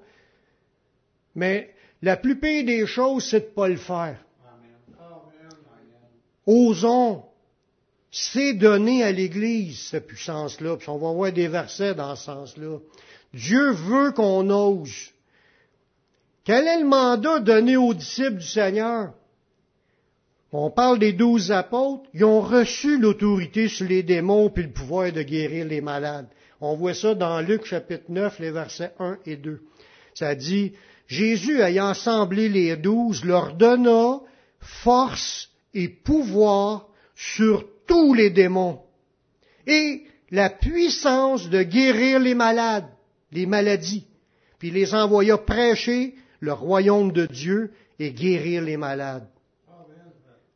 Mais 1.35 1.71
la 2.03 2.17
plupart 2.17 2.65
des 2.65 2.87
choses, 2.87 3.25
c'est 3.25 3.41
de 3.41 3.47
ne 3.47 3.51
pas 3.51 3.69
le 3.69 3.77
faire. 3.77 4.19
Osons. 6.47 7.25
C'est 8.13 8.55
donner 8.55 9.05
à 9.05 9.13
l'Église 9.13 9.79
cette 9.91 10.09
puissance-là. 10.09 10.77
Puis 10.77 10.89
on 10.89 10.99
va 10.99 11.13
voir 11.13 11.33
des 11.33 11.47
versets 11.47 11.95
dans 11.95 12.17
ce 12.17 12.25
sens-là. 12.25 12.79
Dieu 13.33 13.71
veut 13.71 14.11
qu'on 14.11 14.51
ose. 14.51 15.11
Quel 16.45 16.67
est 16.67 16.81
le 16.81 16.87
mandat 16.87 17.39
donné 17.39 17.77
aux 17.77 17.95
disciples 17.95 18.39
du 18.39 18.47
Seigneur? 18.47 19.13
On 20.53 20.71
parle 20.71 20.99
des 20.99 21.13
douze 21.13 21.53
apôtres, 21.53 22.09
ils 22.13 22.25
ont 22.25 22.41
reçu 22.41 22.99
l'autorité 22.99 23.69
sur 23.69 23.87
les 23.87 24.03
démons 24.03 24.51
puis 24.51 24.65
le 24.65 24.73
pouvoir 24.73 25.13
de 25.13 25.23
guérir 25.23 25.65
les 25.67 25.81
malades. 25.81 26.27
On 26.61 26.75
voit 26.75 26.95
ça 26.95 27.15
dans 27.15 27.41
Luc 27.41 27.65
chapitre 27.65 28.07
9, 28.09 28.41
les 28.41 28.51
versets 28.51 28.93
1 28.99 29.19
et 29.27 29.37
2. 29.37 29.63
Ça 30.15 30.35
dit, 30.35 30.73
Jésus 31.11 31.61
ayant 31.61 31.89
assemblé 31.89 32.49
les 32.49 32.77
douze 32.77 33.25
leur 33.25 33.55
donna 33.55 34.21
force 34.61 35.51
et 35.75 35.89
pouvoir 35.89 36.87
sur 37.17 37.65
tous 37.89 38.15
les 38.15 38.31
démons 38.31 38.81
et 39.67 40.05
la 40.31 40.51
puissance 40.51 41.51
de 41.51 41.65
guérir 41.65 42.21
les 42.21 42.37
malades, 42.37 42.89
les 43.33 43.45
maladies, 43.45 44.07
puis 44.61 44.71
les 44.71 44.95
envoya 44.95 45.37
prêcher 45.37 46.15
le 46.39 46.53
royaume 46.53 47.11
de 47.11 47.27
Dieu 47.27 47.73
et 47.99 48.13
guérir 48.13 48.63
les 48.63 48.77
malades. 48.77 49.29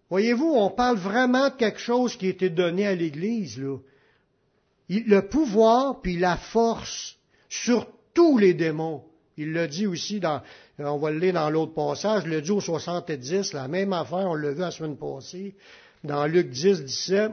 Voyez-vous, 0.08 0.54
on 0.54 0.70
parle 0.70 0.98
vraiment 0.98 1.48
de 1.48 1.56
quelque 1.56 1.80
chose 1.80 2.16
qui 2.16 2.26
a 2.26 2.30
été 2.30 2.48
donné 2.48 2.86
à 2.86 2.94
l'Église, 2.94 3.58
là. 3.58 3.78
Le 4.88 5.20
pouvoir 5.20 6.00
puis 6.00 6.16
la 6.16 6.36
force 6.36 7.16
sur 7.48 7.88
tous 8.12 8.38
les 8.38 8.54
démons. 8.54 9.02
Il 9.36 9.52
l'a 9.52 9.66
dit 9.66 9.86
aussi 9.86 10.20
dans, 10.20 10.42
on 10.78 10.98
va 10.98 11.10
le 11.10 11.18
lire 11.18 11.34
dans 11.34 11.50
l'autre 11.50 11.74
passage, 11.74 12.26
l'a 12.26 12.40
dit 12.40 12.50
au 12.50 12.60
70, 12.60 13.52
la 13.52 13.68
même 13.68 13.92
affaire, 13.92 14.28
on 14.28 14.34
l'a 14.34 14.52
vu 14.52 14.60
la 14.60 14.70
semaine 14.70 14.96
passée, 14.96 15.54
dans 16.04 16.26
Luc 16.26 16.50
10, 16.50 16.84
17. 16.84 17.32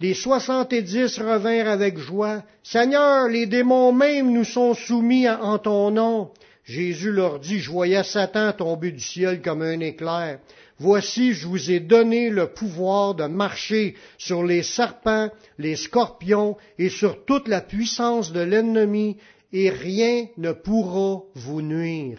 Les 0.00 0.14
soixante-dix 0.14 1.18
revinrent 1.18 1.68
avec 1.68 1.98
joie. 1.98 2.42
Seigneur, 2.62 3.28
les 3.28 3.46
démons 3.46 3.92
même 3.92 4.32
nous 4.32 4.44
sont 4.44 4.72
soumis 4.72 5.28
en 5.28 5.58
ton 5.58 5.90
nom. 5.90 6.30
Jésus 6.64 7.12
leur 7.12 7.38
dit, 7.38 7.58
je 7.58 7.70
voyais 7.70 8.02
Satan 8.02 8.52
tomber 8.52 8.92
du 8.92 9.00
ciel 9.00 9.42
comme 9.42 9.60
un 9.60 9.80
éclair. 9.80 10.38
Voici, 10.78 11.34
je 11.34 11.46
vous 11.46 11.70
ai 11.70 11.80
donné 11.80 12.30
le 12.30 12.46
pouvoir 12.46 13.14
de 13.14 13.24
marcher 13.24 13.94
sur 14.16 14.42
les 14.42 14.62
serpents, 14.62 15.28
les 15.58 15.76
scorpions 15.76 16.56
et 16.78 16.88
sur 16.88 17.26
toute 17.26 17.48
la 17.48 17.60
puissance 17.60 18.32
de 18.32 18.40
l'ennemi, 18.40 19.18
et 19.52 19.70
rien 19.70 20.28
ne 20.36 20.52
pourra 20.52 21.22
vous 21.34 21.62
nuire. 21.62 22.18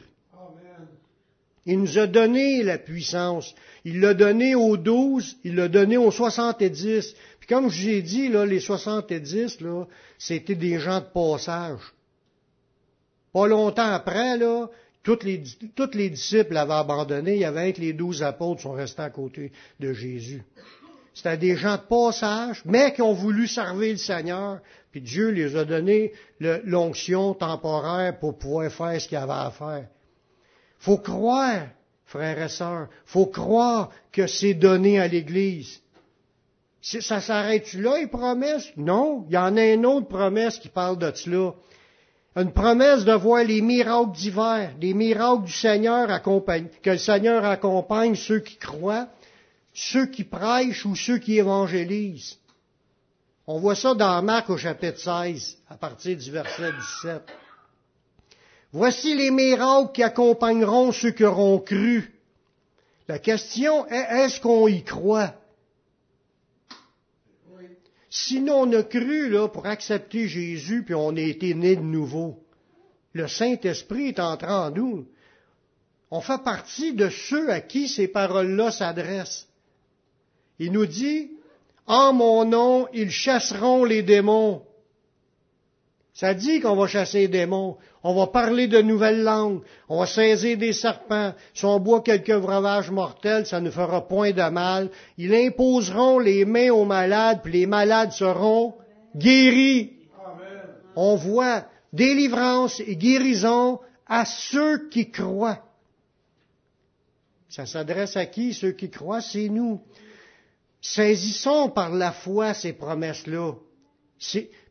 Il 1.65 1.79
nous 1.79 1.99
a 1.99 2.07
donné 2.07 2.63
la 2.63 2.77
puissance. 2.77 3.53
Il 3.85 3.99
l'a 3.99 4.13
donné 4.13 4.55
aux 4.55 4.77
douze, 4.77 5.37
il 5.43 5.55
l'a 5.55 5.67
donné 5.67 5.97
aux 5.97 6.11
soixante-dix. 6.11 7.15
Puis 7.39 7.47
comme 7.47 7.69
je 7.69 7.81
vous 7.81 7.89
ai 7.89 8.01
dit, 8.01 8.27
là, 8.29 8.45
les 8.45 8.59
soixante-dix, 8.59 9.59
c'était 10.17 10.55
des 10.55 10.79
gens 10.79 10.99
de 10.99 11.05
passage. 11.05 11.81
Pas 13.31 13.47
longtemps 13.47 13.91
après, 13.93 14.37
là, 14.37 14.67
toutes 15.03 15.23
les, 15.23 15.41
toutes 15.75 15.95
les 15.95 16.09
disciples 16.09 16.53
l'avaient 16.53 16.73
abandonné. 16.73 17.35
Il 17.35 17.41
y 17.41 17.45
avait 17.45 17.73
que 17.73 17.81
les 17.81 17.93
douze 17.93 18.23
apôtres 18.23 18.61
sont 18.61 18.73
restés 18.73 19.01
à 19.01 19.09
côté 19.09 19.51
de 19.79 19.93
Jésus. 19.93 20.43
C'était 21.13 21.37
des 21.37 21.55
gens 21.57 21.75
de 21.75 21.81
passage, 21.81 22.61
mais 22.65 22.93
qui 22.93 23.01
ont 23.01 23.13
voulu 23.13 23.47
servir 23.47 23.91
le 23.91 23.97
Seigneur. 23.97 24.59
Puis 24.91 25.01
Dieu 25.01 25.29
les 25.29 25.55
a 25.55 25.63
donné 25.63 26.11
l'onction 26.39 27.33
temporaire 27.33 28.19
pour 28.19 28.37
pouvoir 28.37 28.69
faire 28.71 28.99
ce 28.99 29.07
qu'il 29.07 29.17
avait 29.17 29.31
à 29.31 29.51
faire. 29.51 29.87
Faut 30.79 30.97
croire, 30.97 31.67
frères 32.05 32.41
et 32.41 32.49
sœurs, 32.49 32.89
faut 33.05 33.27
croire 33.27 33.89
que 34.11 34.27
c'est 34.27 34.53
donné 34.53 34.99
à 34.99 35.07
l'Église. 35.07 35.81
Ça 36.81 37.21
s'arrête-tu 37.21 37.81
là, 37.81 37.99
les 37.99 38.07
promesses? 38.07 38.67
Non, 38.75 39.25
il 39.29 39.33
y 39.33 39.37
en 39.37 39.55
a 39.55 39.65
une 39.65 39.85
autre 39.85 40.07
promesse 40.07 40.57
qui 40.57 40.67
parle 40.67 40.97
de 40.97 41.11
cela. 41.13 41.53
Une 42.35 42.51
promesse 42.51 43.05
de 43.05 43.13
voir 43.13 43.43
les 43.43 43.61
miracles 43.61 44.11
d'hiver, 44.13 44.73
les 44.79 44.93
miracles 44.93 45.43
du 45.43 45.51
Seigneur 45.51 46.09
accompagne, 46.09 46.67
que 46.81 46.91
le 46.91 46.97
Seigneur 46.97 47.45
accompagne 47.45 48.15
ceux 48.15 48.39
qui 48.39 48.55
croient, 48.55 49.07
ceux 49.73 50.07
qui 50.07 50.23
prêchent 50.23 50.85
ou 50.85 50.95
ceux 50.95 51.17
qui 51.17 51.37
évangélisent. 51.37 52.37
On 53.53 53.59
voit 53.59 53.75
ça 53.75 53.93
dans 53.93 54.21
Marc 54.21 54.49
au 54.49 54.55
chapitre 54.55 54.97
16, 54.97 55.57
à 55.69 55.75
partir 55.75 56.15
du 56.15 56.31
verset 56.31 56.71
17. 57.03 57.21
Voici 58.71 59.13
les 59.13 59.29
miracles 59.29 59.91
qui 59.91 60.03
accompagneront 60.03 60.93
ceux 60.93 61.11
qui 61.11 61.25
auront 61.25 61.59
cru. 61.59 62.13
La 63.09 63.19
question 63.19 63.85
est, 63.87 64.23
est-ce 64.23 64.39
qu'on 64.39 64.69
y 64.69 64.85
croit? 64.85 65.33
Sinon, 68.09 68.61
on 68.61 68.71
a 68.71 68.83
cru 68.83 69.35
pour 69.51 69.65
accepter 69.65 70.29
Jésus, 70.29 70.83
puis 70.85 70.95
on 70.95 71.17
a 71.17 71.19
été 71.19 71.53
né 71.53 71.75
de 71.75 71.81
nouveau. 71.81 72.41
Le 73.11 73.27
Saint-Esprit 73.27 74.07
est 74.07 74.21
entré 74.21 74.49
en 74.49 74.71
nous. 74.71 75.09
On 76.09 76.21
fait 76.21 76.41
partie 76.41 76.93
de 76.93 77.09
ceux 77.09 77.51
à 77.51 77.59
qui 77.59 77.89
ces 77.89 78.07
paroles-là 78.07 78.71
s'adressent. 78.71 79.49
Il 80.57 80.71
nous 80.71 80.85
dit, 80.85 81.31
en 81.87 82.13
mon 82.13 82.45
nom, 82.45 82.87
ils 82.93 83.11
chasseront 83.11 83.83
les 83.83 84.03
démons. 84.03 84.61
Ça 86.13 86.33
dit 86.33 86.59
qu'on 86.59 86.75
va 86.75 86.87
chasser 86.87 87.19
les 87.19 87.27
démons. 87.29 87.77
On 88.03 88.13
va 88.13 88.27
parler 88.27 88.67
de 88.67 88.81
nouvelles 88.81 89.23
langues. 89.23 89.61
On 89.87 89.99
va 89.99 90.05
saisir 90.05 90.57
des 90.57 90.73
serpents. 90.73 91.33
Si 91.53 91.65
on 91.65 91.79
boit 91.79 92.01
quelques 92.01 92.37
breuvages 92.37 92.91
mortels, 92.91 93.45
ça 93.45 93.61
ne 93.61 93.71
fera 93.71 94.07
point 94.07 94.31
de 94.31 94.49
mal. 94.49 94.89
Ils 95.17 95.33
imposeront 95.33 96.19
les 96.19 96.45
mains 96.45 96.71
aux 96.71 96.85
malades, 96.85 97.41
puis 97.43 97.53
les 97.53 97.65
malades 97.65 98.11
seront 98.11 98.75
guéris. 99.15 99.93
On 100.95 101.15
voit 101.15 101.65
délivrance 101.93 102.81
et 102.81 102.95
guérison 102.97 103.79
à 104.05 104.25
ceux 104.25 104.89
qui 104.89 105.09
croient. 105.09 105.63
Ça 107.49 107.65
s'adresse 107.65 108.15
à 108.15 108.25
qui? 108.25 108.53
Ceux 108.53 108.71
qui 108.71 108.89
croient, 108.89 109.21
c'est 109.21 109.49
nous. 109.49 109.81
Saisissons 110.81 111.69
par 111.69 111.91
la 111.91 112.11
foi 112.11 112.53
ces 112.55 112.73
promesses-là. 112.73 113.53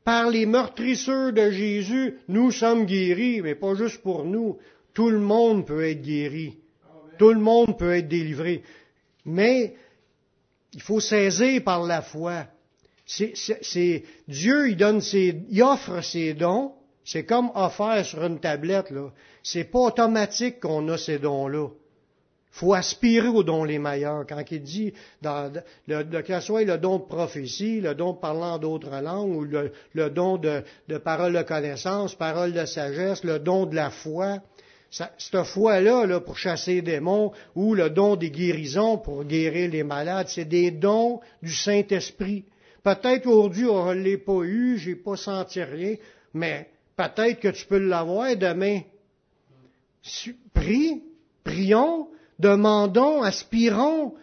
Par 0.05 0.29
les 0.29 0.45
meurtrisseurs 0.47 1.33
de 1.33 1.51
Jésus, 1.51 2.19
nous 2.29 2.51
sommes 2.51 2.85
guéris, 2.85 3.43
mais 3.43 3.55
pas 3.55 3.75
juste 3.75 4.03
pour 4.03 4.25
nous. 4.25 4.59
Tout 4.93 5.11
le 5.11 5.21
monde 5.21 5.67
peut 5.67 5.85
être 5.89 6.03
guéri. 6.03 6.59
Tout 7.19 7.33
le 7.33 7.41
monde 7.41 7.79
peut 7.79 7.95
être 7.95 8.09
délivré. 8.09 8.63
Mais 9.25 9.77
il 10.73 10.83
faut 10.83 11.01
saisir 11.01 11.63
par 11.63 11.85
la 11.85 12.03
foi. 12.03 12.47
C'est, 13.07 14.05
Dieu, 14.27 14.71
il 14.71 14.77
donne 14.77 15.01
ses, 15.01 15.43
il 15.49 15.63
offre 15.63 16.01
ses 16.01 16.35
dons. 16.35 16.73
C'est 17.05 17.25
comme 17.25 17.51
offert 17.55 18.05
sur 18.05 18.25
une 18.25 18.41
tablette, 18.41 18.91
là. 18.91 19.11
C'est 19.43 19.65
pas 19.65 19.81
automatique 19.81 20.61
qu'on 20.61 20.89
a 20.89 20.99
ces 20.99 21.19
dons-là 21.19 21.69
faut 22.51 22.75
aspirer 22.75 23.29
aux 23.29 23.43
dons 23.43 23.65
les 23.65 23.79
meilleurs. 23.79 24.27
Quand 24.27 24.43
il 24.51 24.63
dit, 24.63 24.93
dans, 25.23 25.53
le, 25.87 26.03
que 26.23 26.35
ce 26.35 26.41
soit 26.41 26.65
le 26.65 26.79
don 26.79 26.99
de 26.99 27.05
prophétie, 27.05 27.81
le 27.81 27.95
don 27.95 28.13
de 28.13 28.19
parlant 28.19 28.59
d'autres 28.59 29.01
langues, 29.01 29.37
ou 29.37 29.45
le, 29.45 30.11
don 30.11 30.37
de, 30.37 30.63
de, 30.89 30.99
parole 30.99 31.33
de 31.33 31.43
connaissance, 31.43 32.15
parole 32.15 32.53
de 32.53 32.65
sagesse, 32.65 33.25
le 33.25 33.39
don 33.39 33.67
de 33.67 33.77
la 33.77 33.91
foi, 33.91 34.41
cette 34.91 35.45
foi-là, 35.45 36.05
là, 36.07 36.21
pour 36.21 36.37
chasser 36.37 36.75
les 36.75 36.83
démons, 36.83 37.33
ou 37.55 37.75
le 37.75 37.91
don 37.91 38.17
des 38.17 38.31
guérisons 38.31 38.99
pour 38.99 39.25
guérir 39.25 39.71
les 39.71 39.85
malades, 39.85 40.27
c'est 40.29 40.45
des 40.45 40.73
dons 40.73 41.21
du 41.43 41.53
Saint-Esprit. 41.55 42.45
Peut-être 42.83 43.27
aujourd'hui, 43.27 43.67
on 43.67 43.95
ne 43.95 44.03
l'a 44.03 44.19
pas 44.19 44.43
eu, 44.43 44.79
j'ai 44.79 44.97
pas 44.97 45.17
senti 45.17 45.63
rien, 45.63 45.95
mais 46.35 46.69
peut-être 46.97 47.39
que 47.39 47.49
tu 47.49 47.67
peux 47.67 47.79
l'avoir 47.79 48.35
demain. 48.37 48.81
Prie, 50.55 51.03
prions, 51.45 52.09
demandons, 52.41 53.23
aspirons. 53.23 54.15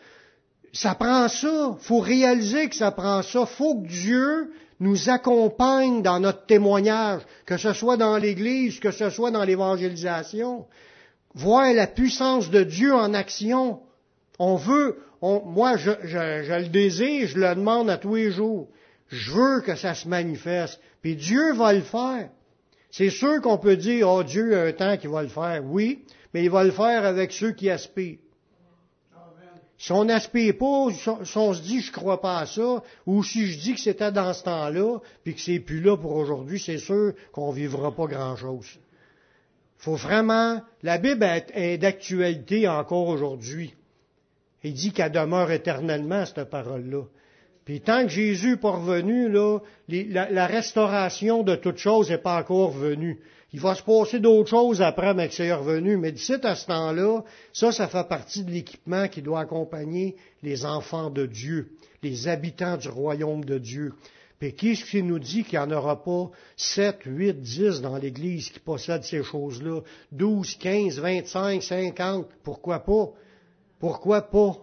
Ça 0.73 0.95
prend 0.95 1.27
ça. 1.27 1.77
faut 1.80 1.99
réaliser 1.99 2.69
que 2.69 2.75
ça 2.75 2.91
prend 2.91 3.21
ça. 3.21 3.45
faut 3.45 3.82
que 3.82 3.88
Dieu 3.88 4.51
nous 4.80 5.10
accompagne 5.10 6.01
dans 6.03 6.19
notre 6.19 6.45
témoignage, 6.45 7.21
que 7.45 7.58
ce 7.58 7.73
soit 7.73 7.97
dans 7.97 8.17
l'Église, 8.17 8.80
que 8.80 8.91
ce 8.91 9.10
soit 9.10 9.32
dans 9.32 9.43
l'évangélisation. 9.43 10.65
Voir 11.34 11.73
la 11.73 11.88
puissance 11.88 12.49
de 12.49 12.63
Dieu 12.63 12.93
en 12.93 13.13
action. 13.13 13.80
On 14.39 14.56
veut, 14.56 14.97
moi 15.21 15.77
je, 15.77 15.91
je, 16.03 16.60
le 16.60 16.67
désire, 16.67 17.27
je 17.27 17.39
le 17.39 17.56
demande 17.56 17.89
à 17.89 17.97
tous 17.97 18.15
les 18.15 18.32
jours. 18.32 18.67
Je 19.08 19.32
veux 19.32 19.62
que 19.62 19.75
ça 19.75 19.95
se 19.95 20.08
manifeste. 20.08 20.80
Puis 21.01 21.15
Dieu 21.15 21.53
va 21.53 21.73
le 21.73 21.82
faire. 21.82 22.30
C'est 22.91 23.10
sûr 23.10 23.41
qu'on 23.41 23.58
peut 23.58 23.77
dire, 23.77 24.10
oh 24.10 24.23
Dieu 24.23 24.58
a 24.58 24.63
un 24.63 24.71
temps 24.71 24.97
qui 24.97 25.08
va 25.08 25.23
le 25.23 25.30
faire. 25.30 25.63
Oui, 25.63 26.03
mais 26.38 26.43
il 26.43 26.52
va 26.52 26.63
le 26.63 26.69
faire 26.69 27.04
avec 27.04 27.32
ceux 27.32 27.54
qui 27.54 27.67
aspirent. 27.67 28.19
Si 29.76 29.91
on 29.91 30.06
n'aspire 30.06 30.56
pas, 30.56 30.86
si 30.91 31.38
on 31.38 31.54
se 31.56 31.63
dit 31.63 31.82
je 31.82 31.91
crois 31.91 32.21
pas 32.21 32.38
à 32.41 32.45
ça, 32.45 32.84
ou 33.08 33.23
si 33.23 33.47
je 33.47 33.60
dis 33.60 33.73
que 33.73 33.80
c'était 33.80 34.12
dans 34.12 34.32
ce 34.34 34.43
temps-là, 34.43 35.00
puis 35.23 35.34
que 35.34 35.41
c'est 35.41 35.60
plus 35.60 35.82
là 35.82 35.97
pour 35.97 36.15
aujourd'hui, 36.15 36.60
c'est 36.60 36.78
sûr 36.78 37.13
qu'on 37.32 37.50
vivra 37.50 37.91
pas 37.91 38.06
grand-chose. 38.06 38.67
Faut 39.80 39.95
vraiment, 39.95 40.62
la 40.84 41.00
Bible 41.00 41.26
est 41.56 41.80
d'actualité 41.80 42.67
encore 42.67 43.08
aujourd'hui. 43.08 43.73
Il 44.63 44.76
dit 44.76 44.91
qu'elle 44.91 45.12
demeure 45.12 45.50
éternellement, 45.50 46.23
cette 46.28 46.52
parole-là. 46.52 47.02
Puis 47.65 47.82
tant 47.82 48.04
que 48.04 48.10
Jésus 48.10 48.52
n'est 48.52 48.58
pas 48.58 48.73
revenu, 48.73 49.28
là, 49.28 49.58
la, 49.89 50.45
restauration 50.45 51.41
de 51.41 51.56
toute 51.56 51.78
chose 51.78 52.12
n'est 52.12 52.19
pas 52.19 52.39
encore 52.39 52.69
venue. 52.69 53.21
Il 53.58 53.62
va 53.62 53.74
se 53.74 53.82
passer 53.82 54.20
d'autres 54.20 54.52
choses 54.52 54.84
après, 54.84 55.15
mais 55.15 55.30
c'est 55.32 55.52
revenu. 55.52 55.98
Mais 55.98 56.12
d'ici 56.12 56.36
à 56.43 56.56
ce 56.56 56.67
temps-là, 56.67 57.24
ça, 57.52 57.72
ça 57.72 57.88
fait 57.88 58.08
partie 58.08 58.43
de 58.43 58.52
l'équipement 58.52 59.08
qui 59.08 59.24
doit 59.24 59.39
accompagner 59.39 60.15
les 60.43 60.63
enfants 60.63 61.10
de 61.10 61.26
Dieu, 61.26 61.72
les 62.04 62.28
habitants 62.28 62.78
du 62.78 62.88
royaume 62.88 63.43
de 63.43 63.58
Dieu. 63.58 63.96
Puis 64.38 64.54
qui 64.54 64.76
ce 64.76 64.86
qui 64.86 65.02
nous 65.02 65.17
dit 65.17 65.43
qu'il 65.43 65.58
n'y 65.58 65.65
en 65.65 65.72
aura 65.72 66.04
pas 66.04 66.30
7, 66.56 67.00
8, 67.08 67.41
10 67.41 67.82
dans 67.82 67.98
l'Église 67.98 68.52
qui 68.52 68.60
possèdent 68.60 69.04
ces 69.04 69.24
choses-là? 69.24 69.82
12, 70.12 70.54
15, 70.58 71.00
25, 71.00 71.63
50, 71.63 72.28
pourquoi 72.43 72.78
pas? 72.78 73.10
Pourquoi 73.80 74.22
pas? 74.22 74.56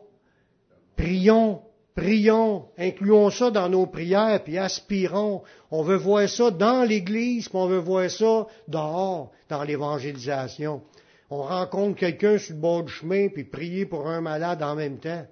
Prions, 0.95 1.63
prions, 1.95 2.67
incluons 2.77 3.31
ça 3.31 3.51
dans 3.51 3.69
nos 3.69 3.87
prières, 3.87 4.43
puis 4.43 4.59
aspirons. 4.59 5.43
On 5.71 5.83
veut 5.83 5.97
voir 5.97 6.29
ça 6.29 6.51
dans 6.51 6.83
l'Église, 6.83 7.49
puis 7.49 7.59
on 7.59 7.67
veut 7.67 7.79
voir 7.79 8.11
ça 8.11 8.47
dehors, 8.69 9.31
dans 9.49 9.63
l'évangélisation. 9.63 10.83
On 11.31 11.43
rencontre 11.43 11.99
quelqu'un 11.99 12.39
sur 12.39 12.55
le 12.55 12.61
bord 12.61 12.85
du 12.85 12.93
chemin, 12.93 13.29
puis 13.29 13.45
prier 13.45 13.87
pour 13.87 14.09
un 14.09 14.21
malade 14.21 14.63
en 14.63 14.75
même 14.75 14.99
temps. 14.99 15.27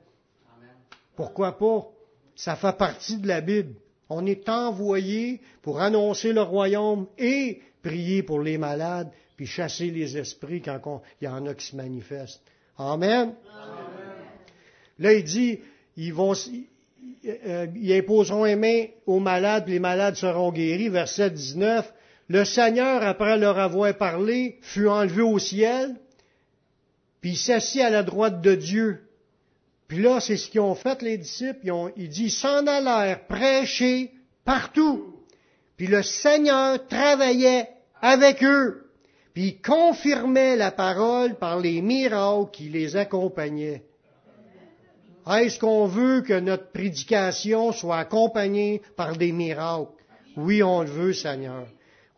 Pourquoi 1.16 1.58
pas? 1.58 1.86
Ça 2.34 2.56
fait 2.56 2.76
partie 2.76 3.18
de 3.18 3.28
la 3.28 3.40
Bible. 3.40 3.74
On 4.08 4.26
est 4.26 4.48
envoyé 4.48 5.40
pour 5.62 5.80
annoncer 5.80 6.32
le 6.32 6.42
royaume 6.42 7.06
et 7.18 7.60
prier 7.82 8.22
pour 8.22 8.40
les 8.40 8.58
malades, 8.58 9.10
puis 9.36 9.46
chasser 9.46 9.90
les 9.90 10.16
esprits 10.16 10.62
quand 10.62 11.02
il 11.20 11.24
y 11.24 11.28
en 11.28 11.46
a 11.46 11.54
qui 11.54 11.66
se 11.66 11.76
manifestent. 11.76 12.42
Amen. 12.78 13.34
Là, 14.98 15.12
il 15.12 15.24
dit, 15.24 15.60
ils 15.96 16.14
vont, 16.14 16.34
euh, 17.24 17.66
ils 17.74 17.92
imposeront 17.94 18.44
les 18.44 18.56
mains 18.56 18.84
aux 19.06 19.20
malades, 19.20 19.64
puis 19.64 19.74
les 19.74 19.80
malades 19.80 20.16
seront 20.16 20.52
guéris. 20.52 20.88
Verset 20.88 21.30
19. 21.30 21.92
Le 22.28 22.44
Seigneur, 22.44 23.02
après 23.02 23.36
leur 23.36 23.58
avoir 23.58 23.96
parlé, 23.96 24.58
fut 24.62 24.88
enlevé 24.88 25.22
au 25.22 25.38
ciel, 25.38 25.96
puis 27.20 27.36
s'assit 27.36 27.82
à 27.82 27.90
la 27.90 28.02
droite 28.02 28.40
de 28.40 28.54
Dieu. 28.54 29.00
Puis 29.88 30.00
là, 30.00 30.20
c'est 30.20 30.38
ce 30.38 30.48
qu'ils 30.48 30.60
ont 30.60 30.74
fait, 30.74 31.02
les 31.02 31.18
disciples. 31.18 31.60
Ils 31.64 31.72
ont, 31.72 31.92
il 31.96 32.08
dit, 32.08 32.30
s'en 32.30 32.66
allèrent 32.66 33.26
prêcher 33.26 34.10
partout. 34.44 35.16
Puis 35.76 35.86
le 35.86 36.02
Seigneur 36.02 36.86
travaillait 36.86 37.68
avec 38.00 38.42
eux. 38.42 38.86
Puis 39.34 39.44
il 39.44 39.60
confirmait 39.60 40.56
la 40.56 40.70
parole 40.70 41.34
par 41.36 41.58
les 41.58 41.82
miracles 41.82 42.50
qui 42.52 42.68
les 42.68 42.96
accompagnaient. 42.96 43.82
Est-ce 45.30 45.58
qu'on 45.58 45.86
veut 45.86 46.22
que 46.22 46.38
notre 46.38 46.70
prédication 46.72 47.72
soit 47.72 47.98
accompagnée 47.98 48.82
par 48.96 49.16
des 49.16 49.32
miracles? 49.32 49.92
Oui, 50.36 50.62
on 50.62 50.82
le 50.82 50.88
veut, 50.88 51.12
Seigneur. 51.12 51.66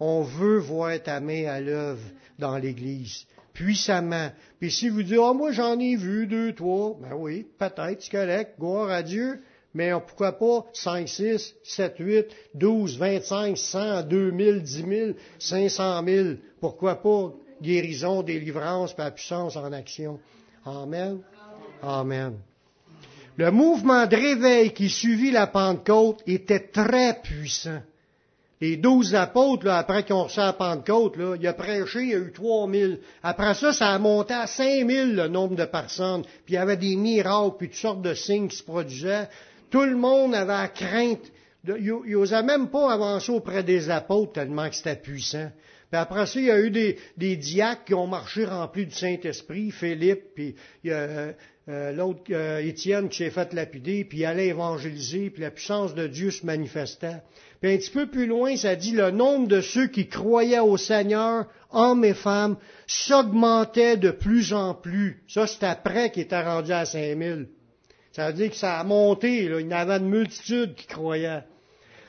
On 0.00 0.22
veut 0.22 0.58
voir 0.58 1.02
ta 1.02 1.20
main 1.20 1.46
à 1.46 1.60
l'œuvre 1.60 2.02
dans 2.38 2.56
l'Église 2.56 3.26
puissamment. 3.54 4.30
Puis 4.58 4.70
si 4.70 4.88
vous 4.90 5.02
dites, 5.02 5.16
oh, 5.18 5.32
moi 5.32 5.52
j'en 5.52 5.78
ai 5.78 5.96
vu 5.96 6.26
deux, 6.26 6.52
trois, 6.52 6.98
ben 7.00 7.14
oui, 7.14 7.46
peut-être, 7.58 8.02
c'est 8.02 8.10
correct, 8.10 8.58
gloire 8.58 8.90
à 8.90 9.02
Dieu, 9.02 9.40
mais 9.72 9.92
pourquoi 9.92 10.32
pas 10.32 10.66
5, 10.74 11.08
6, 11.08 11.54
7, 11.62 11.94
8, 11.98 12.26
12, 12.54 12.98
25, 12.98 13.56
100, 13.56 14.02
2000, 14.02 14.62
10 14.62 14.84
000, 14.86 15.10
500 15.38 16.04
000, 16.06 16.28
pourquoi 16.60 17.00
pas 17.00 17.32
guérison, 17.62 18.22
délivrance, 18.22 18.94
par 18.94 19.14
puissance 19.14 19.56
en 19.56 19.72
action. 19.72 20.18
Amen. 20.66 21.20
Amen. 21.82 22.34
Le 23.36 23.50
mouvement 23.50 24.06
de 24.06 24.16
réveil 24.16 24.72
qui 24.72 24.88
suivit 24.88 25.30
la 25.30 25.46
Pentecôte 25.46 26.22
était 26.26 26.68
très 26.68 27.20
puissant 27.22 27.80
les 28.64 28.76
douze 28.78 29.14
apôtres, 29.14 29.68
après 29.68 30.04
qu'ils 30.04 30.14
ont 30.14 30.24
reçu 30.24 30.40
la 30.40 30.54
Pentecôte, 30.54 31.16
là, 31.16 31.36
il 31.38 31.46
a 31.46 31.52
prêché, 31.52 32.00
il 32.00 32.08
y 32.08 32.14
a 32.14 32.18
eu 32.18 32.32
trois 32.32 32.66
mille. 32.66 33.00
Après 33.22 33.52
ça, 33.52 33.74
ça 33.74 33.88
a 33.88 33.98
monté 33.98 34.32
à 34.32 34.46
cinq 34.46 34.84
mille 34.86 35.14
le 35.14 35.28
nombre 35.28 35.54
de 35.54 35.66
personnes. 35.66 36.22
Puis 36.22 36.54
il 36.54 36.54
y 36.54 36.58
avait 36.58 36.78
des 36.78 36.96
miracles, 36.96 37.56
puis 37.58 37.68
toutes 37.68 37.76
sortes 37.76 38.02
de 38.02 38.14
signes 38.14 38.48
qui 38.48 38.56
se 38.56 38.62
produisaient. 38.62 39.28
Tout 39.70 39.84
le 39.84 39.96
monde 39.96 40.34
avait 40.34 40.52
la 40.52 40.68
crainte. 40.68 41.30
il 41.66 41.92
n'osait 42.06 42.42
même 42.42 42.68
pas 42.68 42.90
avancer 42.90 43.32
auprès 43.32 43.62
des 43.62 43.90
apôtres 43.90 44.32
tellement 44.32 44.68
que 44.68 44.76
c'était 44.76 44.96
puissant. 44.96 45.50
Puis 45.90 46.00
après 46.00 46.26
ça, 46.26 46.40
il 46.40 46.46
y 46.46 46.50
a 46.50 46.60
eu 46.60 46.70
des, 46.70 46.98
des 47.16 47.36
diacres 47.36 47.84
qui 47.84 47.94
ont 47.94 48.06
marché 48.06 48.44
remplis 48.44 48.86
du 48.86 48.94
Saint-Esprit, 48.94 49.70
Philippe, 49.70 50.34
puis 50.34 50.54
il 50.82 50.90
y 50.90 50.92
a, 50.92 50.96
euh, 50.96 51.32
euh, 51.70 51.92
l'autre 51.92 52.24
euh, 52.30 52.58
Étienne 52.58 53.08
qui 53.08 53.18
s'est 53.18 53.30
fait 53.30 53.54
lapider, 53.54 54.04
puis 54.04 54.18
il 54.18 54.24
allait 54.26 54.48
évangéliser, 54.48 55.30
puis 55.30 55.42
la 55.42 55.50
puissance 55.50 55.94
de 55.94 56.06
Dieu 56.06 56.30
se 56.30 56.44
manifestait. 56.44 57.22
Puis 57.62 57.72
un 57.72 57.78
petit 57.78 57.90
peu 57.90 58.06
plus 58.06 58.26
loin, 58.26 58.54
ça 58.56 58.76
dit 58.76 58.92
le 58.92 59.10
nombre 59.10 59.48
de 59.48 59.62
ceux 59.62 59.86
qui 59.86 60.06
croyaient 60.06 60.58
au 60.58 60.76
Seigneur, 60.76 61.46
hommes 61.70 62.04
et 62.04 62.12
femmes, 62.12 62.58
s'augmentait 62.86 63.96
de 63.96 64.10
plus 64.10 64.52
en 64.52 64.74
plus. 64.74 65.22
Ça, 65.26 65.46
c'est 65.46 65.64
après 65.64 66.10
qu'il 66.10 66.24
était 66.24 66.42
rendu 66.42 66.70
à 66.72 66.84
5000. 66.84 67.48
Ça 68.12 68.26
veut 68.26 68.34
dire 68.34 68.50
que 68.50 68.56
ça 68.56 68.78
a 68.78 68.84
monté, 68.84 69.48
là. 69.48 69.58
il 69.58 69.68
y 69.68 69.72
avait 69.72 69.96
une 69.96 70.10
multitude 70.10 70.74
qui 70.74 70.86
croyait. 70.86 71.44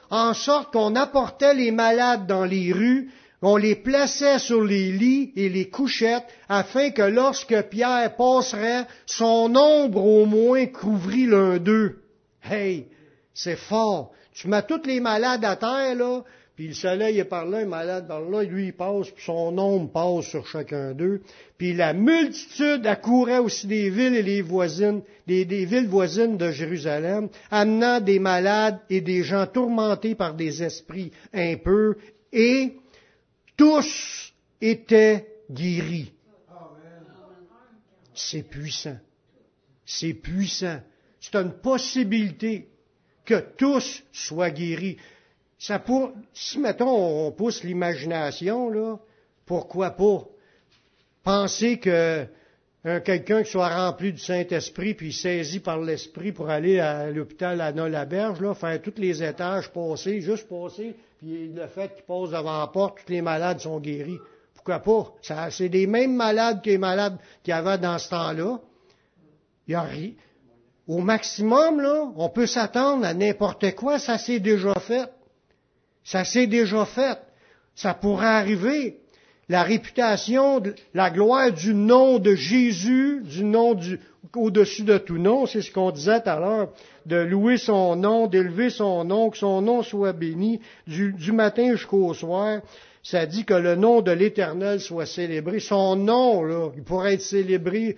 En 0.09 0.33
sorte 0.33 0.73
qu'on 0.73 0.95
apportait 0.95 1.53
les 1.53 1.71
malades 1.71 2.27
dans 2.27 2.43
les 2.43 2.73
rues, 2.73 3.09
on 3.41 3.58
les 3.58 3.76
plaçait 3.76 4.39
sur 4.39 4.63
les 4.63 4.91
lits 4.91 5.32
et 5.36 5.50
les 5.50 5.69
couchettes 5.69 6.28
afin 6.50 6.91
que 6.91 7.02
lorsque 7.02 7.62
Pierre 7.63 8.15
passerait, 8.15 8.86
son 9.06 9.56
ombre 9.56 10.04
au 10.06 10.26
moins 10.26 10.65
couvrit 10.67 11.28
l'un 11.28 11.58
d'eux. 11.58 12.00
Hey, 12.43 12.88
c'est 13.34 13.58
fort. 13.58 14.12
Tu 14.34 14.48
mets 14.48 14.63
tous 14.63 14.86
les 14.86 15.00
malades 15.00 15.45
à 15.45 15.56
terre, 15.56 15.95
là, 15.95 16.24
puis 16.56 16.69
le 16.69 16.74
soleil 16.74 17.19
est 17.19 17.26
par 17.26 17.45
là, 17.45 17.60
un 17.60 17.65
malade 17.65 18.08
par 18.08 18.21
là, 18.21 18.43
lui 18.43 18.67
il 18.67 18.74
passe, 18.74 19.10
puis 19.10 19.26
son 19.26 19.58
ombre 19.58 19.91
passe 19.91 20.30
sur 20.30 20.48
chacun 20.48 20.93
d'eux. 20.93 21.21
Puis 21.58 21.74
la 21.74 21.91
multitude 21.91 22.88
accourait 22.88 23.39
aussi 23.39 23.67
des 23.67 23.89
villes 23.89 24.15
et 24.15 24.24
les 24.24 24.41
voisines, 24.41 25.02
des, 25.28 25.43
villes 25.43 25.88
voisines 25.88 26.38
de 26.38 26.52
Jérusalem, 26.52 27.28
amenant 27.52 28.00
des 28.00 28.19
malades 28.19 28.80
et 28.89 29.02
des 29.02 29.24
gens 29.24 29.48
tourmentés 29.48 30.15
par 30.15 30.34
des 30.34 30.63
esprits 30.63 31.12
impurs, 31.34 31.95
et 32.32 32.74
tous 33.58 34.34
étaient 34.62 35.28
guéris. 35.50 36.12
C'est 38.13 38.44
puissant. 38.44 38.98
C'est 39.86 40.13
puissant. 40.13 40.80
C'est 41.20 41.36
une 41.36 41.54
possibilité 41.54 42.70
que 43.26 43.39
tous 43.58 44.04
soient 44.12 44.52
guéris. 44.52 44.98
Ça 45.58 45.80
pour, 45.80 46.13
si, 46.34 46.60
mettons, 46.60 47.28
on 47.28 47.32
pousse 47.32 47.63
l'imagination, 47.63 48.70
là, 48.70 49.00
pourquoi 49.46 49.91
pas 49.91 50.24
penser 51.24 51.80
que 51.80 52.28
quelqu'un 53.04 53.41
qui 53.41 53.50
soit 53.50 53.69
rempli 53.69 54.13
du 54.13 54.19
Saint-Esprit 54.19 54.93
puis 54.93 55.12
saisi 55.12 55.60
par 55.60 55.80
l'Esprit 55.82 56.32
pour 56.32 56.50
aller 56.50 56.80
à 56.80 57.10
l'hôpital 57.10 57.60
à 57.60 57.71
Nolaberge, 57.71 58.39
là, 58.39 58.54
faire 58.54 58.80
tous 58.80 58.93
les 58.98 59.24
étages 59.24 59.69
passer, 59.71 60.21
juste 60.21 60.48
passer, 60.48 60.95
puis 61.17 61.52
le 61.52 61.65
fait 61.67 61.95
qu'il 61.95 62.04
passe 62.04 62.30
devant 62.30 62.60
la 62.60 62.67
porte, 62.67 63.00
tous 63.04 63.12
les 63.12 63.21
malades 63.21 63.60
sont 63.60 63.80
guéris. 63.80 64.19
Pourquoi 64.54 64.80
pas? 64.80 65.50
C'est 65.50 65.69
des 65.69 65.88
mêmes 65.88 66.15
malades 66.15 66.62
que 66.63 66.69
les 66.69 66.78
malades 66.78 67.17
qu'il 67.43 67.52
y 67.52 67.58
avait 67.58 67.80
dans 67.80 67.98
ce 67.98 68.10
temps-là. 68.10 68.60
Il 69.67 69.71
y 69.71 69.76
a 69.76 69.88
Au 70.88 71.00
maximum, 71.00 71.82
là, 71.82 72.12
on 72.15 72.30
peut 72.30 72.45
s'attendre 72.45 73.04
à 73.06 73.15
n'importe 73.15 73.74
quoi, 73.74 73.98
ça 73.98 74.19
s'est 74.19 74.39
déjà 74.39 74.76
fait. 74.76 75.10
Ça 76.04 76.24
s'est 76.24 76.45
déjà 76.45 76.86
fait. 76.86 77.17
Ça 77.74 77.95
pourrait 77.95 78.28
arriver. 78.28 79.02
La 79.47 79.62
réputation, 79.62 80.62
la 80.93 81.12
gloire 81.12 81.51
du 81.51 81.75
nom 81.75 82.17
de 82.17 82.34
Jésus, 82.34 83.21
du 83.23 83.43
nom 83.43 83.75
du, 83.75 83.99
au-dessus 84.36 84.84
de 84.84 84.97
tout 84.97 85.19
nom, 85.19 85.45
c'est 85.45 85.62
ce 85.62 85.71
qu'on 85.71 85.91
disait 85.91 86.21
tout 86.21 86.29
à 86.29 86.39
l'heure, 86.39 86.69
de 87.05 87.17
louer 87.17 87.58
son 87.58 87.95
nom, 87.95 88.25
d'élever 88.25 88.71
son 88.71 89.03
nom, 89.05 89.29
que 89.29 89.38
son 89.38 89.62
nom 89.62 89.84
soit 89.84 90.13
béni 90.13 90.62
du, 90.88 91.31
matin 91.31 91.71
jusqu'au 91.71 92.13
soir. 92.13 92.62
Ça 93.03 93.27
dit 93.27 93.45
que 93.45 93.53
le 93.53 93.75
nom 93.75 94.01
de 94.01 94.12
l'Éternel 94.12 94.79
soit 94.79 95.05
célébré. 95.05 95.60
Son 95.60 95.95
nom, 95.95 96.41
là, 96.43 96.71
il 96.75 96.84
pourrait 96.84 97.13
être 97.13 97.21
célébré 97.21 97.97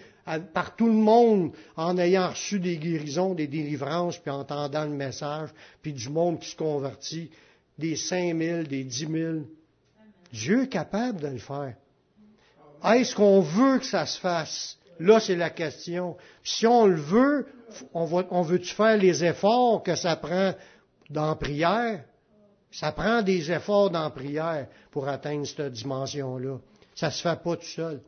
par 0.53 0.75
tout 0.75 0.87
le 0.87 0.93
monde 0.93 1.51
en 1.77 1.97
ayant 1.97 2.29
reçu 2.29 2.59
des 2.59 2.75
guérisons, 2.75 3.33
des 3.33 3.47
délivrances, 3.47 4.17
puis 4.17 4.31
en 4.31 4.41
entendant 4.41 4.83
le 4.83 4.91
message, 4.91 5.49
puis 5.81 5.93
du 5.93 6.09
monde 6.09 6.39
qui 6.39 6.49
se 6.49 6.57
convertit, 6.57 7.31
des 7.77 7.95
cinq 7.95 8.33
mille, 8.33 8.67
des 8.67 8.83
dix 8.83 9.07
mille. 9.07 9.45
Dieu 10.31 10.63
est 10.63 10.69
capable 10.69 11.19
de 11.21 11.27
le 11.27 11.37
faire. 11.37 11.75
Est-ce 12.83 13.15
qu'on 13.15 13.41
veut 13.41 13.79
que 13.79 13.85
ça 13.85 14.05
se 14.05 14.19
fasse? 14.19 14.77
Là, 14.99 15.19
c'est 15.19 15.35
la 15.35 15.49
question. 15.49 16.17
Si 16.43 16.65
on 16.65 16.85
le 16.85 16.95
veut, 16.95 17.47
on, 17.93 18.05
on 18.31 18.41
veut-tu 18.41 18.73
faire 18.73 18.97
les 18.97 19.23
efforts 19.23 19.83
que 19.83 19.95
ça 19.95 20.15
prend 20.15 20.53
dans 21.09 21.27
la 21.27 21.35
prière? 21.35 22.03
Ça 22.71 22.91
prend 22.91 23.21
des 23.21 23.51
efforts 23.51 23.89
dans 23.89 24.03
la 24.03 24.09
prière 24.09 24.67
pour 24.91 25.07
atteindre 25.07 25.45
cette 25.45 25.71
dimension-là. 25.71 26.57
Ça 26.95 27.11
se 27.11 27.21
fait 27.21 27.41
pas 27.41 27.55
tout 27.55 27.65
seul. 27.65 28.01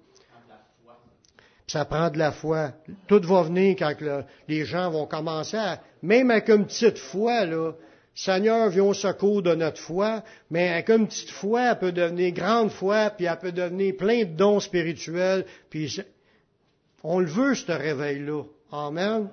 ça 1.68 1.86
prend 1.86 2.10
de 2.10 2.18
la 2.18 2.32
foi. 2.32 2.72
Tout 3.08 3.22
va 3.22 3.44
venir 3.44 3.76
quand 3.78 3.94
les 4.48 4.66
gens 4.66 4.90
vont 4.90 5.06
commencer 5.06 5.58
à, 5.58 5.82
même 6.02 6.32
avec 6.32 6.50
une 6.50 6.66
petite 6.66 6.98
foi, 6.98 7.46
là, 7.46 7.74
Seigneur, 8.22 8.68
viens 8.68 8.84
au 8.84 8.94
secours 8.94 9.42
de 9.42 9.56
notre 9.56 9.80
foi, 9.80 10.24
mais 10.52 10.68
avec 10.68 10.90
une 10.90 11.08
petite 11.08 11.30
foi, 11.30 11.72
elle 11.72 11.80
peut 11.80 11.94
devenir 11.94 12.34
grande 12.34 12.70
foi, 12.70 13.12
puis 13.12 13.28
elle 13.28 13.40
peut 13.40 13.54
devenir 13.54 13.96
plein 13.96 14.26
de 14.26 14.36
dons 14.36 14.60
spirituels, 14.60 15.46
puis 15.70 16.02
on 17.02 17.20
le 17.20 17.28
veut, 17.28 17.56
ce 17.56 17.72
réveil-là. 17.72 18.44
Amen. 18.74 19.30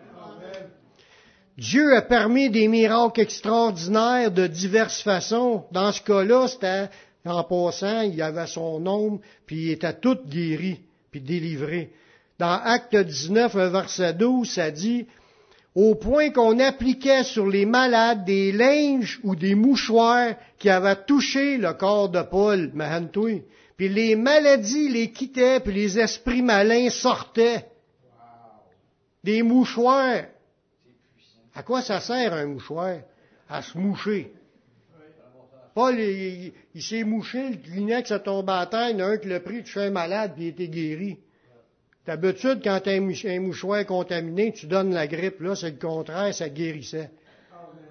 Dieu 1.58 1.96
a 1.96 2.02
permis 2.02 2.48
des 2.48 2.68
miracles 2.68 3.22
extraordinaires 3.22 4.30
de 4.30 4.46
diverses 4.46 5.02
façons. 5.02 5.64
Dans 5.72 5.90
ce 5.90 6.02
cas-là, 6.02 6.46
c'était 6.46 6.88
en 7.24 7.42
passant, 7.42 8.02
il 8.02 8.22
avait 8.22 8.46
son 8.46 8.86
ombre, 8.86 9.20
puis 9.46 9.62
il 9.62 9.70
était 9.72 9.98
tout 9.98 10.18
guéri, 10.28 10.78
puis 11.10 11.20
délivré. 11.20 11.90
Dans 12.38 12.60
Acte 12.62 12.94
19, 12.94 13.52
verset 13.52 14.14
12, 14.14 14.48
ça 14.48 14.70
dit, 14.70 15.08
au 15.76 15.94
point 15.94 16.30
qu'on 16.30 16.58
appliquait 16.58 17.22
sur 17.22 17.46
les 17.46 17.66
malades 17.66 18.24
des 18.24 18.50
linges 18.50 19.20
ou 19.22 19.36
des 19.36 19.54
mouchoirs 19.54 20.34
qui 20.58 20.70
avaient 20.70 21.04
touché 21.04 21.58
le 21.58 21.74
corps 21.74 22.08
de 22.08 22.22
Paul, 22.22 22.70
Mahantoui. 22.72 23.42
Puis 23.76 23.90
les 23.90 24.16
maladies 24.16 24.88
les 24.88 25.12
quittaient, 25.12 25.60
puis 25.60 25.74
les 25.74 25.98
esprits 25.98 26.40
malins 26.40 26.88
sortaient. 26.88 27.66
Des 29.22 29.42
mouchoirs. 29.42 30.24
À 31.54 31.62
quoi 31.62 31.82
ça 31.82 32.00
sert 32.00 32.32
un 32.32 32.46
mouchoir? 32.46 33.00
À 33.46 33.60
se 33.60 33.76
moucher. 33.76 34.32
Paul, 35.74 36.00
il, 36.00 36.82
s'est 36.82 37.04
mouché, 37.04 37.50
le 37.50 38.14
a 38.14 38.18
tombé 38.18 38.52
à 38.52 38.64
terre, 38.64 38.88
il 38.88 38.98
y 38.98 39.02
en 39.02 39.08
a 39.08 39.10
un 39.10 39.16
qui 39.18 39.28
l'a 39.28 39.40
pris, 39.40 39.62
tu 39.62 39.72
fais 39.72 39.90
malade, 39.90 40.32
puis 40.34 40.44
il 40.44 40.48
était 40.48 40.68
guéri. 40.68 41.18
D'habitude, 42.06 42.60
quand 42.62 42.80
un 42.86 43.40
mouchoir 43.40 43.84
contaminé, 43.84 44.52
tu 44.52 44.66
donnes 44.66 44.94
la 44.94 45.08
grippe. 45.08 45.40
Là, 45.40 45.56
c'est 45.56 45.70
le 45.70 45.76
contraire, 45.78 46.32
ça 46.32 46.48
guérissait. 46.48 47.10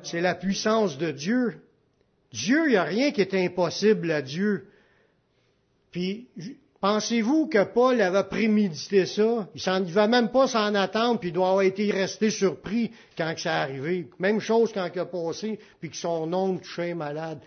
C'est 0.04 0.22
la 0.22 0.36
puissance 0.36 0.98
de 0.98 1.12
Dieu. 1.12 1.62
Dieu, 2.32 2.68
il 2.68 2.72
n'y 2.72 2.76
a 2.78 2.84
rien 2.84 3.12
qui 3.12 3.22
est 3.22 3.34
impossible 3.34 4.12
à 4.12 4.22
Dieu. 4.22 4.68
Puis, 5.92 6.28
pensez-vous 6.80 7.48
que 7.48 7.64
Paul 7.64 8.00
avait 8.00 8.24
prémédité 8.24 9.06
ça? 9.06 9.50
Il 9.54 9.86
ne 9.86 9.92
va 9.92 10.08
même 10.08 10.30
pas 10.30 10.48
s'en 10.48 10.76
attendre, 10.76 11.20
puis 11.20 11.30
il 11.30 11.34
doit 11.34 11.50
avoir 11.50 11.64
été 11.64 11.92
resté 11.92 12.30
surpris 12.30 12.92
quand 13.18 13.34
ça 13.38 13.50
est 13.50 13.62
arrivé. 13.64 14.08
Même 14.20 14.40
chose 14.40 14.72
quand 14.74 14.90
il 14.94 15.00
a 15.00 15.06
passé, 15.06 15.60
puis 15.82 15.90
que 15.90 15.98
son 15.98 16.32
oncle 16.32 16.64
touchait 16.64 16.94
malade. 16.94 17.40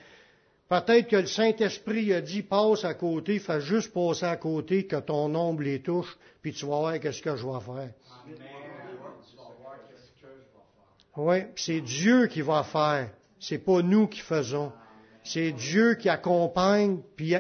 Peut-être 0.68 1.09
que 1.09 1.16
le 1.16 1.26
Saint-Esprit 1.26 2.12
a 2.12 2.20
dit, 2.20 2.42
passe 2.42 2.85
à 2.85 2.92
côté, 2.92 3.38
fais 3.38 3.61
juste 3.61 3.92
passer 3.92 4.26
à 4.26 4.37
côté, 4.37 4.87
que 4.87 4.96
ton 4.96 5.35
ombre 5.35 5.62
les 5.62 5.81
touche, 5.81 6.18
puis 6.42 6.52
tu 6.52 6.66
vas 6.66 6.78
voir 6.78 7.00
qu'est-ce 7.00 7.22
que 7.22 7.37
je 7.37 7.46
vais 7.46 7.61
faire. 7.61 7.90
Oui, 11.16 11.37
c'est 11.57 11.81
Dieu 11.81 12.26
qui 12.26 12.42
va 12.42 12.62
faire. 12.62 13.11
C'est 13.40 13.59
pas 13.59 13.83
nous 13.83 14.07
qui 14.07 14.20
faisons. 14.20 14.72
C'est 15.24 15.52
Dieu 15.52 15.94
qui 15.94 16.09
accompagne, 16.09 16.98
puis 17.16 17.35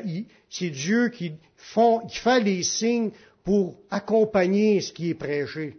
c'est 0.48 0.70
Dieu 0.70 1.10
qui, 1.10 1.32
qui 1.32 2.18
fait 2.18 2.40
les 2.40 2.62
signes 2.62 3.10
pour 3.44 3.76
accompagner 3.90 4.80
ce 4.80 4.92
qui 4.92 5.10
est 5.10 5.14
prêché. 5.14 5.76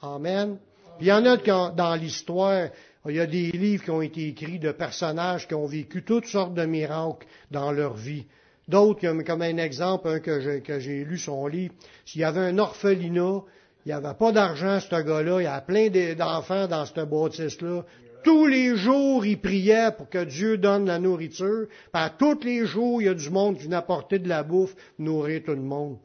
Amen. 0.00 0.58
Puis 0.96 1.06
il 1.06 1.10
y 1.10 1.12
en 1.12 1.24
a 1.26 1.36
dans 1.70 1.94
l'histoire, 1.94 2.70
il 3.06 3.16
y 3.16 3.20
a 3.20 3.26
des 3.26 3.52
livres 3.52 3.84
qui 3.84 3.90
ont 3.90 4.02
été 4.02 4.28
écrits 4.28 4.58
de 4.58 4.72
personnages 4.72 5.46
qui 5.46 5.54
ont 5.54 5.66
vécu 5.66 6.02
toutes 6.02 6.26
sortes 6.26 6.54
de 6.54 6.64
miracles 6.64 7.26
dans 7.50 7.72
leur 7.72 7.94
vie. 7.94 8.26
D'autres, 8.66 9.00
comme 9.22 9.42
un 9.42 9.56
exemple, 9.56 10.08
un 10.08 10.20
que 10.20 10.78
j'ai 10.78 11.04
lu 11.04 11.16
son 11.16 11.46
livre, 11.46 11.74
s'il 12.04 12.20
y 12.20 12.24
avait 12.24 12.40
un 12.40 12.58
orphelinat, 12.58 13.42
il 13.86 13.88
n'y 13.88 13.92
avait 13.92 14.18
pas 14.18 14.32
d'argent, 14.32 14.80
ce 14.80 15.02
gars-là, 15.02 15.40
il 15.40 15.44
y 15.44 15.46
a 15.46 15.60
plein 15.62 15.88
d'enfants 16.14 16.66
dans 16.66 16.84
cette 16.84 17.08
bâtisse-là. 17.08 17.84
Tous 18.22 18.46
les 18.46 18.76
jours, 18.76 19.24
il 19.24 19.40
priait 19.40 19.92
pour 19.96 20.10
que 20.10 20.24
Dieu 20.24 20.58
donne 20.58 20.86
la 20.86 20.98
nourriture. 20.98 21.68
Par 21.92 22.16
tous 22.18 22.40
les 22.42 22.66
jours, 22.66 23.00
il 23.00 23.06
y 23.06 23.08
a 23.08 23.14
du 23.14 23.30
monde 23.30 23.56
qui 23.56 23.68
vient 23.68 23.78
apporter 23.78 24.18
de 24.18 24.28
la 24.28 24.42
bouffe, 24.42 24.74
nourrir 24.98 25.42
tout 25.44 25.52
le 25.52 25.62
monde. 25.62 25.96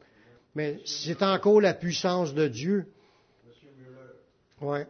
Mais 0.54 0.78
c'est 0.86 1.22
encore 1.22 1.60
la 1.60 1.74
puissance 1.74 2.32
de 2.32 2.48
Dieu. 2.48 2.86
Ouais. 4.62 4.86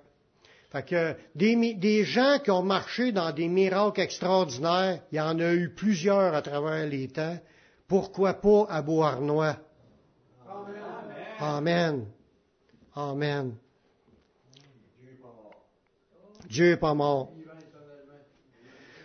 Fait 0.74 0.82
que 0.82 1.14
des, 1.36 2.02
gens 2.02 2.40
qui 2.42 2.50
ont 2.50 2.64
marché 2.64 3.12
dans 3.12 3.30
des 3.30 3.46
miracles 3.46 4.00
extraordinaires, 4.00 5.00
il 5.12 5.18
y 5.18 5.20
en 5.20 5.38
a 5.38 5.52
eu 5.52 5.72
plusieurs 5.72 6.34
à 6.34 6.42
travers 6.42 6.84
les 6.88 7.06
temps. 7.06 7.38
Pourquoi 7.86 8.34
pas 8.34 8.66
à 8.68 8.82
Beauharnois? 8.82 9.56
Amen. 11.38 12.06
Amen. 12.96 13.54
Dieu 16.48 16.70
n'est 16.70 16.76
pas 16.76 16.94
mort. 16.94 17.30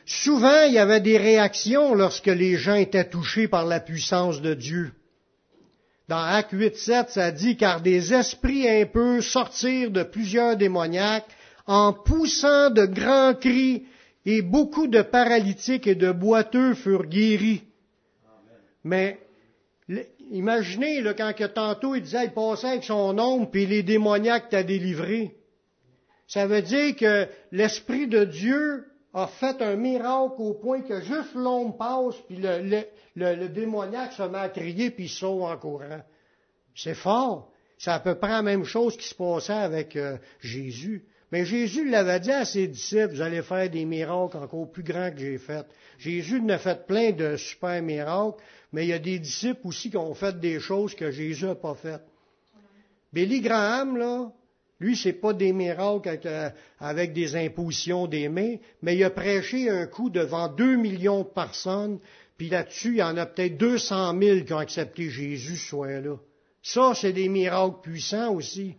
Souvent, 0.08 0.63
il 0.63 0.73
y 0.73 0.79
avait 0.79 1.01
des 1.01 1.19
réactions 1.19 1.93
lorsque 1.93 2.25
les 2.25 2.55
gens 2.55 2.73
étaient 2.73 3.08
touchés 3.08 3.47
par 3.47 3.67
la 3.67 3.79
puissance 3.79 4.41
de 4.41 4.55
Dieu. 4.55 4.91
Dans 6.08 6.17
Acte 6.17 6.53
8, 6.53 6.75
7, 6.75 7.10
ça 7.12 7.32
dit, 7.32 7.58
car 7.58 7.82
des 7.82 8.12
esprits 8.12 8.67
un 8.67 8.88
peu 8.88 9.21
sortirent 9.21 9.91
de 9.91 10.01
plusieurs 10.01 10.58
démoniaques 10.58 11.29
en 11.69 11.93
poussant 11.93 12.71
de 12.71 12.88
grands 12.88 13.36
cris, 13.36 13.86
et 14.25 14.41
beaucoup 14.41 14.88
de 14.88 15.03
paralytiques 15.03 15.86
et 15.86 15.93
de 15.93 16.12
boiteux 16.12 16.73
furent 16.73 17.05
guéris. 17.05 17.62
Mais 18.84 19.19
imaginez 20.32 21.01
là, 21.01 21.13
quand 21.13 21.32
que 21.34 21.43
tantôt 21.45 21.93
il 21.93 22.01
disait 22.01 22.25
il 22.25 22.32
passait 22.32 22.69
avec 22.69 22.84
son 22.84 23.17
ombre, 23.19 23.51
puis 23.51 23.67
les 23.67 23.84
démoniaques 23.84 24.49
t'a 24.49 24.63
délivré. 24.63 25.36
Ça 26.27 26.47
veut 26.47 26.63
dire 26.63 26.95
que 26.95 27.27
l'Esprit 27.51 28.08
de 28.08 28.23
Dieu 28.23 28.86
a 29.13 29.27
fait 29.27 29.62
un 29.62 29.75
miracle 29.75 30.36
au 30.39 30.55
point 30.55 30.82
que 30.82 31.01
juste 31.01 31.36
l'ombre 31.36 31.77
passe, 31.77 32.15
puis 32.27 32.38
le, 33.15 33.47
démoniaque 33.47 34.13
se 34.13 34.23
met 34.23 34.39
à 34.39 34.49
crier, 34.49 34.89
puis 34.89 35.05
il 35.05 35.10
sauve 35.10 35.43
en 35.43 35.58
courant. 35.58 36.01
C'est 36.75 36.95
fort. 36.95 37.51
C'est 37.77 37.91
à 37.91 37.99
peu 37.99 38.15
près 38.15 38.29
la 38.29 38.41
même 38.41 38.65
chose 38.65 38.97
qui 38.97 39.08
se 39.08 39.15
passait 39.15 39.53
avec 39.53 39.95
euh, 39.95 40.17
Jésus. 40.41 41.05
Mais 41.31 41.45
Jésus 41.45 41.87
l'avait 41.87 42.19
dit 42.19 42.31
à 42.31 42.43
ses 42.43 42.67
disciples, 42.67 43.13
vous 43.13 43.21
allez 43.21 43.43
faire 43.43 43.69
des 43.69 43.85
miracles 43.85 44.37
encore 44.37 44.71
plus 44.71 44.83
grands 44.83 45.11
que 45.11 45.19
j'ai 45.19 45.37
fait. 45.37 45.65
Jésus 45.99 46.39
en 46.39 46.49
a 46.49 46.57
fait 46.57 46.87
plein 46.87 47.11
de 47.11 47.37
super 47.37 47.81
miracles, 47.83 48.41
mais 48.73 48.85
il 48.85 48.89
y 48.89 48.93
a 48.93 48.99
des 48.99 49.19
disciples 49.19 49.67
aussi 49.67 49.91
qui 49.91 49.97
ont 49.97 50.15
fait 50.15 50.39
des 50.39 50.59
choses 50.59 50.95
que 50.95 51.11
Jésus 51.11 51.45
n'a 51.45 51.55
pas 51.55 51.75
faites. 51.75 52.05
Billy 53.13 53.41
Graham, 53.41 53.97
là, 53.97 54.31
lui, 54.79 54.95
c'est 54.95 55.13
pas 55.13 55.33
des 55.33 55.51
miracles 55.51 56.19
avec, 56.79 57.13
des 57.13 57.35
impositions 57.35 58.07
des 58.07 58.29
mains, 58.29 58.55
mais 58.81 58.95
il 58.95 59.03
a 59.03 59.09
prêché 59.09 59.69
un 59.69 59.85
coup 59.87 60.09
devant 60.09 60.47
deux 60.47 60.77
millions 60.77 61.21
de 61.21 61.27
personnes, 61.27 61.99
puis 62.37 62.49
là-dessus, 62.49 62.91
il 62.91 62.97
y 62.97 63.03
en 63.03 63.17
a 63.17 63.25
peut-être 63.25 63.57
200 63.57 64.13
mille 64.13 64.45
qui 64.45 64.53
ont 64.53 64.59
accepté 64.59 65.09
Jésus 65.09 65.57
ce 65.57 65.69
soir-là. 65.69 66.15
Ça, 66.63 66.93
c'est 66.95 67.13
des 67.13 67.29
miracles 67.29 67.81
puissants 67.81 68.33
aussi 68.33 68.75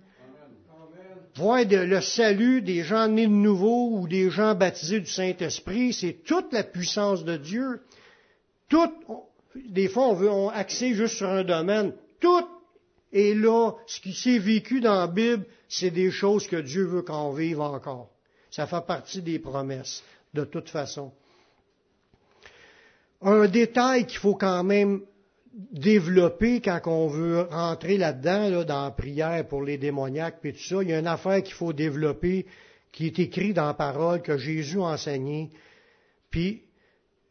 voir 1.37 1.65
le 1.69 2.01
salut 2.01 2.63
des 2.63 2.83
gens 2.83 3.09
nés 3.09 3.27
de 3.27 3.33
nouveau 3.33 3.91
ou 3.93 4.09
des 4.09 4.31
gens 4.31 4.55
baptisés 4.55 5.01
du 5.01 5.11
Saint-Esprit, 5.11 5.93
c'est 5.93 6.25
toute 6.25 6.53
la 6.53 6.65
puissance 6.65 7.25
de 7.25 7.37
Dieu. 7.37 7.81
Tout, 8.69 8.93
des 9.55 9.89
fois, 9.89 10.09
on 10.09 10.15
veut 10.15 10.31
axer 10.53 10.95
juste 10.95 11.17
sur 11.17 11.29
un 11.29 11.45
domaine. 11.45 11.93
Tout 12.21 12.47
est 13.13 13.35
là. 13.35 13.73
Ce 13.87 14.01
qui 14.01 14.13
s'est 14.13 14.39
vécu 14.39 14.81
dans 14.81 14.95
la 14.95 15.07
Bible, 15.07 15.45
c'est 15.69 15.91
des 15.91 16.11
choses 16.11 16.47
que 16.47 16.57
Dieu 16.57 16.85
veut 16.85 17.03
qu'on 17.03 17.33
vive 17.33 17.61
encore. 17.61 18.11
Ça 18.51 18.67
fait 18.67 18.85
partie 18.87 19.23
des 19.23 19.39
promesses, 19.39 20.03
de 20.35 20.45
toute 20.45 20.69
façon. 20.69 21.13
Un 23.23 23.47
détail 23.47 24.07
qu'il 24.07 24.19
faut 24.19 24.35
quand 24.35 24.65
même 24.65 25.03
développer 25.53 26.61
quand 26.61 26.81
on 26.87 27.09
veut 27.09 27.43
rentrer 27.43 27.97
là-dedans, 27.97 28.49
là, 28.51 28.65
dans 28.65 28.85
la 28.85 28.91
prière 28.91 29.47
pour 29.47 29.63
les 29.63 29.79
démoniaques 29.79 30.39
et 30.45 30.53
tout 30.53 30.63
ça. 30.63 30.83
Il 30.83 30.91
y 30.91 30.93
a 30.93 30.99
une 30.99 31.07
affaire 31.07 31.43
qu'il 31.43 31.55
faut 31.55 31.73
développer 31.73 32.47
qui 32.93 33.07
est 33.07 33.19
écrit 33.19 33.53
dans 33.53 33.67
la 33.67 33.75
parole 33.75 34.23
que 34.23 34.37
Jésus 34.37 34.79
a 34.79 34.93
enseigné, 34.93 35.51
puis 36.31 36.63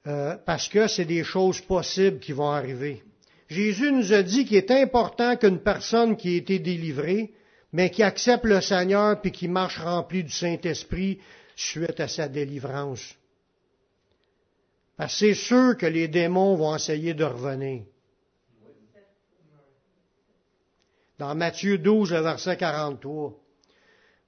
euh, 0.08 0.36
parce 0.46 0.70
que 0.70 0.88
c'est 0.88 1.06
des 1.06 1.24
choses 1.24 1.60
possibles 1.62 2.20
qui 2.20 2.32
vont 2.32 2.50
arriver. 2.50 3.04
Jésus 3.50 3.92
nous 3.92 4.14
a 4.14 4.24
dit 4.24 4.46
qu'il 4.46 4.58
est 4.58 4.72
important 4.72 5.36
qu'une 5.36 5.60
personne 5.60 6.16
qui 6.16 6.36
a 6.36 6.38
été 6.38 6.60
délivrée, 6.60 7.34
mais 7.74 7.90
qui 7.90 8.04
accepte 8.04 8.46
le 8.46 8.62
Seigneur 8.62 9.20
puis 9.22 9.32
qui 9.32 9.48
marche 9.48 9.80
rempli 9.80 10.24
du 10.24 10.32
Saint-Esprit 10.32 11.20
suite 11.56 12.00
à 12.00 12.08
sa 12.08 12.28
délivrance. 12.28 13.16
Parce 14.98 15.14
que 15.14 15.20
c'est 15.20 15.34
sûr 15.34 15.78
que 15.78 15.86
les 15.86 16.08
démons 16.08 16.56
vont 16.56 16.76
essayer 16.76 17.14
de 17.14 17.24
revenir. 17.24 17.84
Dans 21.20 21.36
Matthieu 21.36 21.78
12, 21.78 22.14
verset 22.14 22.56
43. 22.56 23.34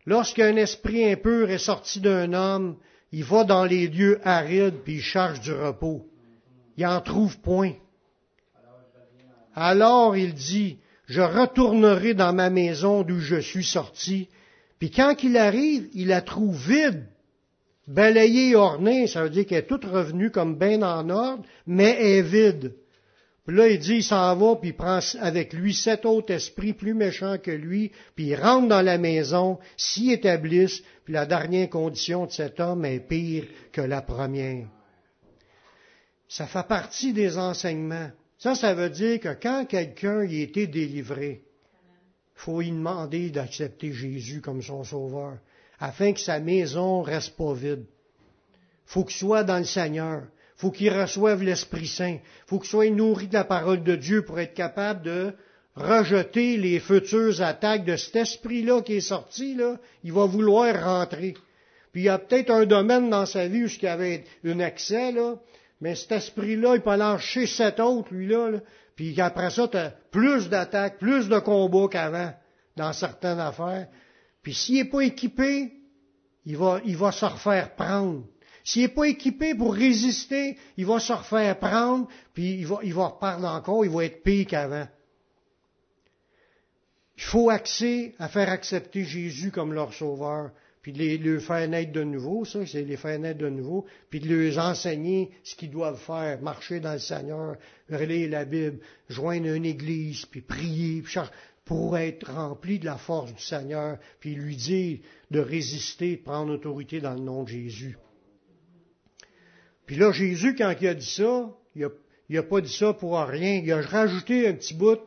Lorsqu'un 0.06 0.58
esprit 0.58 1.10
impur 1.10 1.50
est 1.50 1.58
sorti 1.58 2.02
d'un 2.02 2.34
homme, 2.34 2.76
il 3.14 3.24
va 3.24 3.46
dans 3.46 3.64
les 3.64 3.88
lieux 3.88 4.20
arides 4.28 4.82
puis 4.84 4.96
il 4.96 5.02
cherche 5.02 5.40
du 5.40 5.54
repos. 5.54 6.06
Il 6.76 6.86
en 6.86 7.00
trouve 7.00 7.40
point. 7.40 7.74
Alors 9.56 10.18
il 10.18 10.34
dit, 10.34 10.80
je 11.08 11.22
retournerai 11.22 12.14
dans 12.14 12.34
ma 12.34 12.50
maison 12.50 13.04
d'où 13.04 13.20
je 13.20 13.40
suis 13.40 13.64
sorti. 13.64 14.28
Puis 14.78 14.92
quand 14.92 15.24
il 15.24 15.38
arrive, 15.38 15.88
il 15.94 16.08
la 16.08 16.22
trouve 16.22 16.58
vide, 16.58 17.06
balayée 17.88 18.50
et 18.50 18.56
ornée. 18.56 19.08
Ça 19.08 19.24
veut 19.24 19.30
dire 19.30 19.46
qu'elle 19.46 19.60
est 19.60 19.68
toute 19.68 19.86
revenue 19.86 20.30
comme 20.30 20.58
bien 20.58 20.82
en 20.82 21.10
ordre, 21.10 21.44
mais 21.66 22.18
est 22.18 22.22
vide. 22.22 22.74
Puis 23.46 23.56
là, 23.56 23.68
il 23.68 23.80
dit, 23.80 23.96
il 23.96 24.04
s'en 24.04 24.36
va, 24.36 24.56
puis 24.56 24.70
il 24.70 24.76
prend 24.76 25.00
avec 25.20 25.54
lui 25.54 25.74
sept 25.74 26.06
autres 26.06 26.32
esprits 26.34 26.74
plus 26.74 26.94
méchants 26.94 27.38
que 27.40 27.52
lui, 27.52 27.92
puis 28.16 28.28
il 28.28 28.36
rentre 28.36 28.68
dans 28.68 28.84
la 28.84 29.00
maison, 29.00 29.58
s'y 29.78 30.12
établissent, 30.12 30.84
puis 31.06 31.14
la 31.14 31.26
dernière 31.26 31.70
condition 31.70 32.28
de 32.28 32.32
cet 32.32 32.60
homme 32.60 32.86
est 32.86 33.00
pire 33.00 33.46
que 33.72 33.82
la 33.82 34.02
première. 34.02 34.68
Ça 36.28 36.46
fait 36.46 36.68
partie 36.68 37.14
des 37.14 37.38
enseignements. 37.38 38.12
Ça, 38.38 38.56
ça 38.56 38.74
veut 38.74 38.90
dire 38.90 39.20
que 39.20 39.34
quand 39.34 39.66
quelqu'un 39.66 40.24
y 40.24 40.40
a 40.40 40.44
été 40.44 40.68
délivré, 40.68 41.44
faut 42.36 42.62
lui 42.62 42.72
demander 42.72 43.30
d'accepter 43.32 43.92
Jésus 43.92 44.42
comme 44.42 44.62
son 44.62 44.84
sauveur, 44.84 45.38
afin 45.80 46.14
que 46.14 46.20
sa 46.20 46.40
maison 46.40 47.02
reste 47.02 47.36
pas 47.36 47.54
vide. 47.54 47.86
Faut 48.86 49.04
qu'il 49.04 49.18
soit 49.18 49.44
dans 49.44 49.58
le 49.58 49.64
Seigneur. 49.64 50.24
Faut 50.62 50.70
qu'il 50.70 50.94
reçoive 50.94 51.42
l'Esprit 51.42 51.88
Saint. 51.88 52.18
Faut 52.46 52.60
qu'il 52.60 52.70
soit 52.70 52.92
nourri 52.92 53.28
de 53.28 53.34
la 53.34 53.44
parole 53.44 53.82
de 53.84 53.96
Dieu 53.96 54.22
pour 54.22 54.40
être 54.40 54.54
capable 54.54 55.02
de 55.02 55.34
rejeter 55.74 56.56
les 56.56 56.80
futures 56.80 57.42
attaques 57.42 57.84
de 57.84 57.96
cet 57.96 58.16
esprit-là 58.18 58.84
qui 58.84 58.98
est 58.98 59.02
sorti, 59.02 59.56
là. 59.56 59.80
Il 60.04 60.14
va 60.14 60.26
vouloir 60.26 60.84
rentrer. 60.84 61.34
Puis 61.92 62.04
il 62.04 62.06
y 62.06 62.10
a 62.10 62.20
peut-être 62.20 62.52
un 62.52 62.68
domaine 62.68 63.10
dans 63.10 63.26
sa 63.26 63.48
vie 63.48 63.64
où 63.64 63.68
il 63.68 63.82
y 63.82 63.88
avait 63.88 64.24
un 64.46 64.60
accès. 64.60 65.12
Mais 65.82 65.96
cet 65.96 66.12
esprit-là, 66.12 66.76
il 66.76 66.82
peut 66.82 66.92
aller 66.92 67.20
chez 67.20 67.48
cet 67.48 67.80
autre, 67.80 68.14
lui-là, 68.14 68.52
là. 68.52 68.60
Puis 68.96 69.20
après 69.20 69.50
ça, 69.50 69.68
tu 69.68 69.78
as 69.78 69.96
plus 70.12 70.48
d'attaques, 70.48 71.00
plus 71.00 71.28
de 71.28 71.40
combats 71.40 71.88
qu'avant 71.90 72.34
dans 72.76 72.94
certaines 72.94 73.40
affaires. 73.40 73.88
Puis 74.44 74.54
s'il 74.54 74.76
n'est 74.76 74.90
pas 74.92 75.02
équipé, 75.02 75.74
il 76.46 76.56
va, 76.56 76.82
il 76.86 76.98
va 76.98 77.12
se 77.12 77.26
refaire 77.26 77.74
prendre. 77.74 78.26
S'il 78.72 78.84
n'est 78.84 78.88
pas 78.88 79.10
équipé 79.10 79.54
pour 79.54 79.74
résister, 79.74 80.58
il 80.78 80.86
va 80.86 80.98
se 81.02 81.12
refaire 81.12 81.60
prendre, 81.60 82.08
puis 82.34 82.60
il 82.60 82.66
va, 82.66 82.80
il 82.84 82.94
va 82.94 83.08
reprendre 83.08 83.46
encore, 83.46 83.84
il 83.84 83.92
va 83.92 84.06
être 84.06 84.24
pire 84.24 84.48
qu'avant. 84.48 84.88
Il 87.18 87.24
faut 87.24 87.50
accès 87.50 88.16
à 88.18 88.30
faire 88.30 88.48
accepter 88.48 89.04
Jésus 89.04 89.52
comme 89.52 89.74
leur 89.74 89.94
sauveur 89.94 90.52
puis 90.82 90.94
de 90.94 91.00
les, 91.00 91.40
faire 91.42 91.68
naître 91.68 91.92
de 91.92 92.04
nouveau, 92.04 92.46
ça, 92.46 92.66
c'est 92.66 92.84
les 92.84 92.96
faire 92.96 93.20
naître 93.20 93.40
de 93.40 93.50
nouveau, 93.50 93.86
puis 94.10 94.22
de 94.22 94.34
leur 94.34 94.66
enseigner 94.66 95.32
ce 95.44 95.54
qu'ils 95.54 95.70
doivent 95.70 96.00
faire, 96.00 96.42
marcher 96.42 96.80
dans 96.80 96.94
le 96.94 97.00
Seigneur, 97.00 97.58
relire 97.90 98.30
la 98.30 98.46
Bible, 98.46 98.80
joindre 99.10 99.54
une 99.54 99.66
église, 99.66 100.26
puis 100.26 100.42
prier, 100.42 101.04
pour 101.66 101.98
être 101.98 102.32
rempli 102.32 102.80
de 102.80 102.86
la 102.86 102.98
force 102.98 103.34
du 103.34 103.44
Seigneur, 103.44 104.00
puis 104.22 104.34
lui 104.34 104.56
dire 104.56 105.00
de 105.30 105.40
résister, 105.40 106.16
de 106.16 106.22
prendre 106.24 106.54
autorité 106.54 107.02
dans 107.02 107.14
le 107.14 107.20
nom 107.20 107.44
de 107.44 107.50
Jésus. 107.50 107.98
Puis 109.86 109.96
là, 109.96 110.12
Jésus, 110.12 110.56
quand 110.56 110.74
il 110.80 110.88
a 110.88 110.94
dit 110.94 111.10
ça, 111.10 111.50
il 111.76 112.38
a 112.38 112.44
pas 112.44 112.62
dit 112.62 112.74
ça 112.74 112.94
pour 112.94 113.20
rien, 113.20 113.62
il 113.64 113.72
a 113.72 113.82
rajouté 113.82 114.48
un 114.48 114.54
petit 114.54 114.74
bout, 114.74 115.00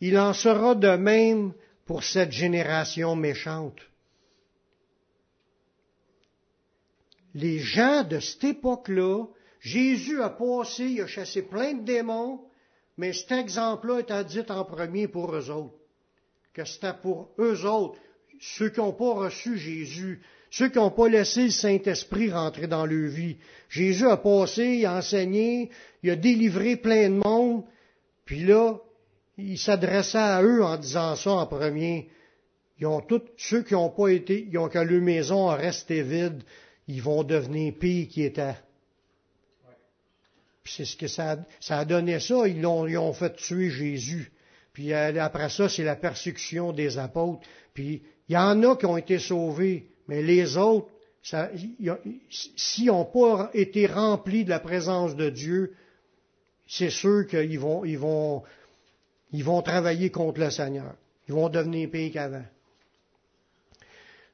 il 0.00 0.18
en 0.18 0.32
sera 0.32 0.74
de 0.74 0.96
même 0.96 1.52
pour 1.86 2.04
cette 2.04 2.32
génération 2.32 3.16
méchante. 3.16 3.80
les 7.38 7.58
gens 7.58 8.02
de 8.02 8.18
cette 8.18 8.44
époque-là, 8.44 9.26
Jésus 9.60 10.22
a 10.22 10.30
passé, 10.30 10.84
il 10.84 11.02
a 11.02 11.06
chassé 11.06 11.42
plein 11.42 11.74
de 11.74 11.84
démons, 11.84 12.40
mais 12.96 13.12
cet 13.12 13.32
exemple-là 13.32 14.00
était 14.00 14.24
dit 14.24 14.42
en 14.48 14.64
premier 14.64 15.08
pour 15.08 15.34
eux 15.34 15.50
autres. 15.50 15.76
Que 16.52 16.64
c'était 16.64 16.94
pour 16.94 17.30
eux 17.38 17.64
autres, 17.64 17.98
ceux 18.40 18.70
qui 18.70 18.80
n'ont 18.80 18.92
pas 18.92 19.14
reçu 19.14 19.56
Jésus, 19.56 20.22
ceux 20.50 20.68
qui 20.68 20.78
n'ont 20.78 20.90
pas 20.90 21.08
laissé 21.08 21.44
le 21.44 21.50
Saint-Esprit 21.50 22.30
rentrer 22.30 22.66
dans 22.66 22.86
leur 22.86 23.10
vie. 23.10 23.36
Jésus 23.68 24.06
a 24.06 24.16
passé, 24.16 24.78
il 24.78 24.86
a 24.86 24.96
enseigné, 24.96 25.70
il 26.02 26.10
a 26.10 26.16
délivré 26.16 26.76
plein 26.76 27.10
de 27.10 27.16
monde, 27.16 27.64
puis 28.24 28.44
là, 28.44 28.78
il 29.36 29.58
s'adressait 29.58 30.18
à 30.18 30.42
eux 30.42 30.64
en 30.64 30.76
disant 30.76 31.16
ça 31.16 31.30
en 31.30 31.46
premier. 31.46 32.08
Ils 32.80 32.86
ont 32.86 33.00
tous, 33.00 33.22
ceux 33.36 33.62
qui 33.62 33.74
n'ont 33.74 33.90
pas 33.90 34.08
été, 34.08 34.48
ils 34.50 34.58
ont 34.58 34.68
que 34.68 34.78
leur 34.78 35.02
maison 35.02 35.48
a 35.48 35.56
resté 35.56 36.02
vide, 36.02 36.42
ils 36.86 37.02
vont 37.02 37.24
devenir 37.24 37.74
pires 37.78 38.08
qu'ils 38.08 38.24
étaient. 38.24 38.56
Puis 40.62 40.74
c'est 40.76 40.84
ce 40.84 40.96
que 40.96 41.08
ça 41.08 41.32
a, 41.32 41.36
ça 41.60 41.78
a 41.78 41.84
donné 41.84 42.20
ça. 42.20 42.46
Ils, 42.46 42.64
ont, 42.66 42.86
ils 42.86 42.98
ont 42.98 43.12
fait 43.12 43.34
tuer 43.36 43.70
Jésus. 43.70 44.30
Puis 44.72 44.92
euh, 44.92 45.22
après 45.22 45.48
ça, 45.48 45.68
c'est 45.68 45.82
la 45.82 45.96
persécution 45.96 46.72
des 46.72 46.98
apôtres. 46.98 47.40
Puis 47.74 48.02
il 48.28 48.34
y 48.34 48.36
en 48.36 48.62
a 48.62 48.76
qui 48.76 48.86
ont 48.86 48.96
été 48.96 49.18
sauvés, 49.18 49.88
mais 50.08 50.22
les 50.22 50.56
autres, 50.56 50.88
s'ils 52.30 52.86
n'ont 52.86 53.04
pas 53.04 53.50
été 53.54 53.86
remplis 53.86 54.44
de 54.44 54.50
la 54.50 54.60
présence 54.60 55.14
de 55.14 55.30
Dieu, 55.30 55.74
c'est 56.66 56.90
sûr 56.90 57.26
qu'ils 57.26 57.58
vont, 57.58 57.84
ils 57.84 57.98
vont, 57.98 58.42
ils 59.32 59.44
vont 59.44 59.62
travailler 59.62 60.10
contre 60.10 60.40
le 60.40 60.50
Seigneur. 60.50 60.94
Ils 61.28 61.34
vont 61.34 61.48
devenir 61.48 61.90
pires 61.90 62.12
qu'avant 62.12 62.44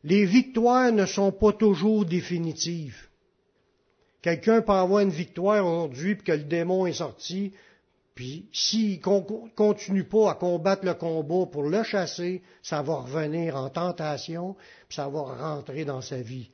les 0.05 0.27
victoires 0.27 0.93
ne 0.93 1.07
sont 1.07 1.33
pas 1.33 1.53
toujours 1.53 2.05
définitives. 2.05 3.09
Quelqu'un 4.21 4.61
peut 4.61 4.73
avoir 4.73 5.01
une 5.01 5.11
victoire 5.11 5.67
aujourd'hui, 5.67 6.15
puis 6.15 6.25
que 6.25 6.33
le 6.33 6.45
démon 6.45 6.87
est 6.87 6.93
sorti, 6.95 7.53
puis 8.15 8.49
s'il 8.53 9.01
ne 9.01 9.49
continue 9.57 10.05
pas 10.05 10.31
à 10.31 10.35
combattre 10.35 10.85
le 10.85 10.95
combat 10.95 11.47
pour 11.51 11.65
le 11.65 11.83
chasser, 11.83 12.43
ça 12.63 12.81
va 12.83 12.97
revenir 12.97 13.57
en 13.57 13.71
tentation, 13.71 14.55
puis 14.89 14.97
ça 14.97 15.09
va 15.09 15.23
rentrer 15.23 15.85
dans 15.85 16.01
sa 16.01 16.23
vie. 16.23 16.51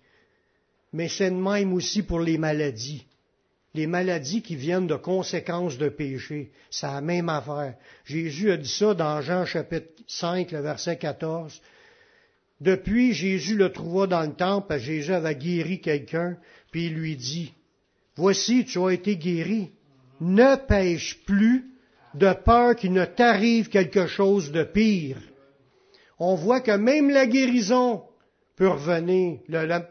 Mais 0.92 1.08
c'est 1.08 1.30
de 1.30 1.36
même 1.36 1.72
aussi 1.74 2.02
pour 2.02 2.20
les 2.20 2.38
maladies. 2.38 3.04
Les 3.74 3.86
maladies 3.86 4.42
qui 4.42 4.56
viennent 4.56 4.88
de 4.88 4.96
conséquences 4.96 5.78
de 5.78 5.88
péché, 5.88 6.50
c'est 6.70 6.86
la 6.86 7.00
même 7.00 7.28
affaire. 7.28 7.76
Jésus 8.04 8.50
a 8.50 8.56
dit 8.56 8.68
ça 8.68 8.94
dans 8.94 9.20
Jean 9.20 9.44
chapitre 9.44 10.02
5, 10.08 10.50
le 10.50 10.61
verset 10.61 10.96
14. 10.96 11.61
Depuis, 12.61 13.12
Jésus 13.12 13.56
le 13.56 13.70
trouva 13.70 14.06
dans 14.06 14.22
le 14.22 14.34
temple, 14.34 14.78
Jésus 14.78 15.12
avait 15.12 15.36
guéri 15.36 15.80
quelqu'un, 15.80 16.36
puis 16.72 16.86
il 16.86 16.94
lui 16.94 17.16
dit, 17.16 17.52
Voici, 18.16 18.64
tu 18.64 18.78
as 18.80 18.90
été 18.90 19.16
guéri, 19.16 19.70
ne 20.20 20.56
pêche 20.56 21.22
plus 21.24 21.66
de 22.14 22.32
peur 22.32 22.76
qu'il 22.76 22.92
ne 22.92 23.04
t'arrive 23.04 23.68
quelque 23.68 24.06
chose 24.06 24.52
de 24.52 24.64
pire. 24.64 25.18
On 26.18 26.34
voit 26.34 26.60
que 26.60 26.72
même 26.72 27.10
la 27.10 27.26
guérison 27.26 28.02
peut 28.56 28.68
revenir, 28.68 29.38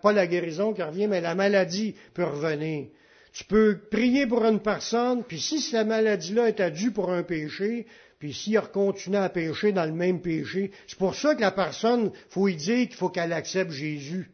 pas 0.02 0.14
la 0.14 0.28
guérison 0.28 0.74
qui 0.74 0.84
revient, 0.84 1.08
mais 1.08 1.22
la 1.22 1.34
maladie 1.34 1.96
peut 2.14 2.26
revenir. 2.26 2.88
Tu 3.34 3.44
peux 3.44 3.80
prier 3.90 4.28
pour 4.28 4.46
une 4.46 4.60
personne, 4.60 5.24
puis 5.24 5.40
si 5.40 5.60
cette 5.60 5.88
maladie-là 5.88 6.50
est 6.50 6.72
due 6.72 6.92
pour 6.92 7.12
un 7.12 7.24
péché, 7.24 7.88
puis 8.20 8.34
s'il 8.34 8.60
continue 8.74 9.18
à 9.18 9.30
pécher 9.30 9.72
dans 9.72 9.86
le 9.86 9.94
même 9.94 10.22
péché, 10.22 10.72
c'est 10.88 11.00
pour 11.00 11.16
ça 11.16 11.36
que 11.36 11.42
la 11.42 11.52
personne, 11.52 12.12
faut 12.30 12.48
lui 12.48 12.56
dire 12.56 12.88
qu'il 12.88 12.96
faut 12.96 13.10
qu'elle 13.10 13.34
accepte 13.34 13.72
Jésus. 13.72 14.30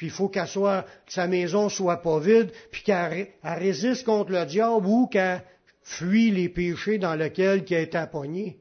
Puis 0.00 0.06
il 0.06 0.12
faut 0.12 0.30
qu'elle 0.30 0.46
soit, 0.46 0.86
que 1.04 1.12
sa 1.12 1.26
maison 1.26 1.68
soit 1.68 2.00
pas 2.00 2.18
vide, 2.20 2.50
puis 2.70 2.82
qu'elle 2.82 3.28
résiste 3.42 4.06
contre 4.06 4.32
le 4.32 4.46
diable 4.46 4.86
ou 4.86 5.06
qu'elle 5.08 5.42
fuit 5.82 6.30
les 6.30 6.48
péchés 6.48 6.96
dans 6.96 7.14
lesquels 7.14 7.66
elle 7.68 7.76
est 7.76 7.94
appognée. 7.94 8.56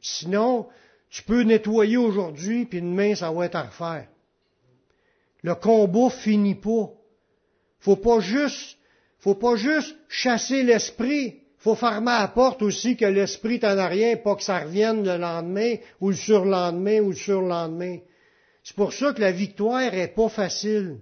Sinon, 0.00 0.68
tu 1.10 1.24
peux 1.24 1.42
nettoyer 1.42 1.96
aujourd'hui, 1.96 2.64
puis 2.66 2.80
demain, 2.80 3.16
ça 3.16 3.32
va 3.32 3.46
être 3.46 3.56
à 3.56 3.62
refaire. 3.62 4.06
Le 5.42 5.56
combat 5.56 6.10
finit 6.10 6.54
pas. 6.54 6.92
Faut 7.80 7.96
pas 7.96 8.20
juste, 8.20 8.78
faut 9.18 9.34
pas 9.34 9.56
juste 9.56 9.96
chasser 10.08 10.62
l'esprit, 10.62 11.40
faut 11.58 11.74
fermer 11.74 12.12
la 12.20 12.28
porte 12.28 12.62
aussi 12.62 12.96
que 12.96 13.04
l'esprit 13.04 13.58
t'en 13.58 13.76
a 13.78 13.88
rien, 13.88 14.14
pas 14.14 14.36
que 14.36 14.44
ça 14.44 14.60
revienne 14.60 15.04
le 15.04 15.16
lendemain, 15.16 15.74
ou 16.00 16.10
le 16.10 16.16
surlendemain, 16.16 17.00
ou 17.00 17.10
le 17.10 17.16
surlendemain. 17.16 17.98
C'est 18.64 18.76
pour 18.76 18.92
ça 18.92 19.12
que 19.12 19.20
la 19.20 19.30
victoire 19.30 19.94
est 19.94 20.14
pas 20.14 20.28
facile. 20.28 20.96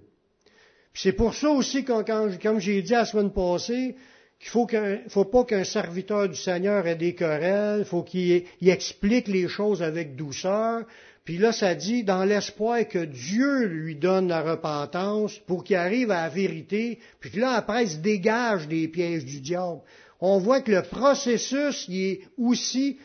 c'est 0.93 1.13
pour 1.13 1.33
ça 1.33 1.49
aussi, 1.49 1.83
comme 1.83 2.59
j'ai 2.59 2.81
dit 2.81 2.91
la 2.91 3.05
semaine 3.05 3.31
passée, 3.31 3.95
qu'il 4.39 4.49
faut 4.49 4.67
faut 5.07 5.25
pas 5.25 5.45
qu'un 5.45 5.63
serviteur 5.63 6.27
du 6.27 6.35
Seigneur 6.35 6.85
ait 6.85 6.97
des 6.97 7.15
querelles, 7.15 7.85
faut 7.85 8.03
qu'il 8.03 8.43
explique 8.61 9.29
les 9.29 9.47
choses 9.47 9.81
avec 9.81 10.15
douceur. 10.15 10.83
Puis 11.23 11.37
là, 11.37 11.53
ça 11.53 11.73
dit, 11.73 12.03
dans 12.03 12.25
l'espoir 12.25 12.85
que 12.85 13.05
Dieu 13.05 13.63
lui 13.63 13.95
donne 13.95 14.27
la 14.27 14.41
repentance 14.41 15.39
pour 15.47 15.63
qu'il 15.63 15.77
arrive 15.77 16.11
à 16.11 16.23
la 16.23 16.29
vérité, 16.29 16.99
puis 17.21 17.39
là, 17.39 17.51
après, 17.51 17.85
il 17.85 17.89
se 17.89 17.97
dégage 17.97 18.67
des 18.67 18.89
pièges 18.89 19.23
du 19.23 19.39
diable 19.39 19.79
on 20.25 20.37
voit 20.37 20.61
que 20.61 20.71
le 20.71 20.83
processus, 20.83 21.85
il 21.89 22.01
est 22.01 22.21
aussi, 22.37 22.97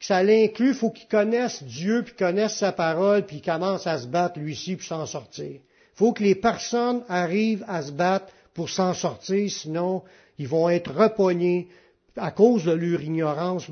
que 0.00 0.06
ça 0.06 0.22
l'inclut, 0.22 0.68
il 0.68 0.74
faut 0.74 0.90
qu'il 0.90 1.08
connaisse 1.08 1.62
Dieu, 1.62 2.02
puis 2.02 2.14
connaisse 2.14 2.56
sa 2.56 2.72
parole, 2.72 3.26
puis 3.26 3.42
commence 3.42 3.86
à 3.86 3.98
se 3.98 4.06
battre 4.06 4.40
lui-ci 4.40 4.76
pour 4.76 4.84
s'en 4.86 5.04
sortir. 5.04 5.50
Il 5.50 5.60
faut 5.94 6.12
que 6.14 6.22
les 6.22 6.34
personnes 6.34 7.04
arrivent 7.08 7.64
à 7.68 7.82
se 7.82 7.92
battre 7.92 8.32
pour 8.54 8.70
s'en 8.70 8.94
sortir, 8.94 9.50
sinon 9.50 10.02
ils 10.38 10.48
vont 10.48 10.70
être 10.70 10.90
repognés 10.90 11.68
à 12.16 12.30
cause 12.30 12.64
de 12.64 12.72
leur 12.72 13.02
ignorance, 13.02 13.70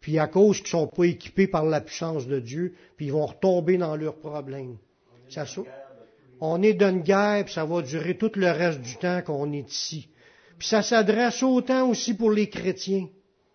puis 0.00 0.18
à 0.18 0.26
cause 0.26 0.56
qu'ils 0.56 0.76
ne 0.76 0.82
sont 0.82 0.86
pas 0.88 1.04
équipés 1.04 1.46
par 1.46 1.64
la 1.64 1.80
puissance 1.80 2.26
de 2.26 2.40
Dieu, 2.40 2.74
puis 2.96 3.06
ils 3.06 3.12
vont 3.12 3.26
retomber 3.26 3.78
dans 3.78 3.94
leurs 3.94 4.16
problèmes. 4.18 4.76
on 6.40 6.62
est 6.62 6.74
dans 6.74 6.90
une 6.90 7.02
guerre, 7.02 7.44
puis 7.44 7.54
ça 7.54 7.64
va 7.64 7.82
durer 7.82 8.16
tout 8.16 8.32
le 8.34 8.50
reste 8.50 8.80
du 8.80 8.96
temps 8.96 9.22
qu'on 9.22 9.52
est 9.52 9.70
ici. 9.70 10.08
Puis 10.58 10.66
ça 10.66 10.82
s'adresse 10.82 11.42
autant 11.42 11.88
aussi 11.88 12.14
pour 12.14 12.32
les 12.32 12.48
chrétiens. 12.48 13.08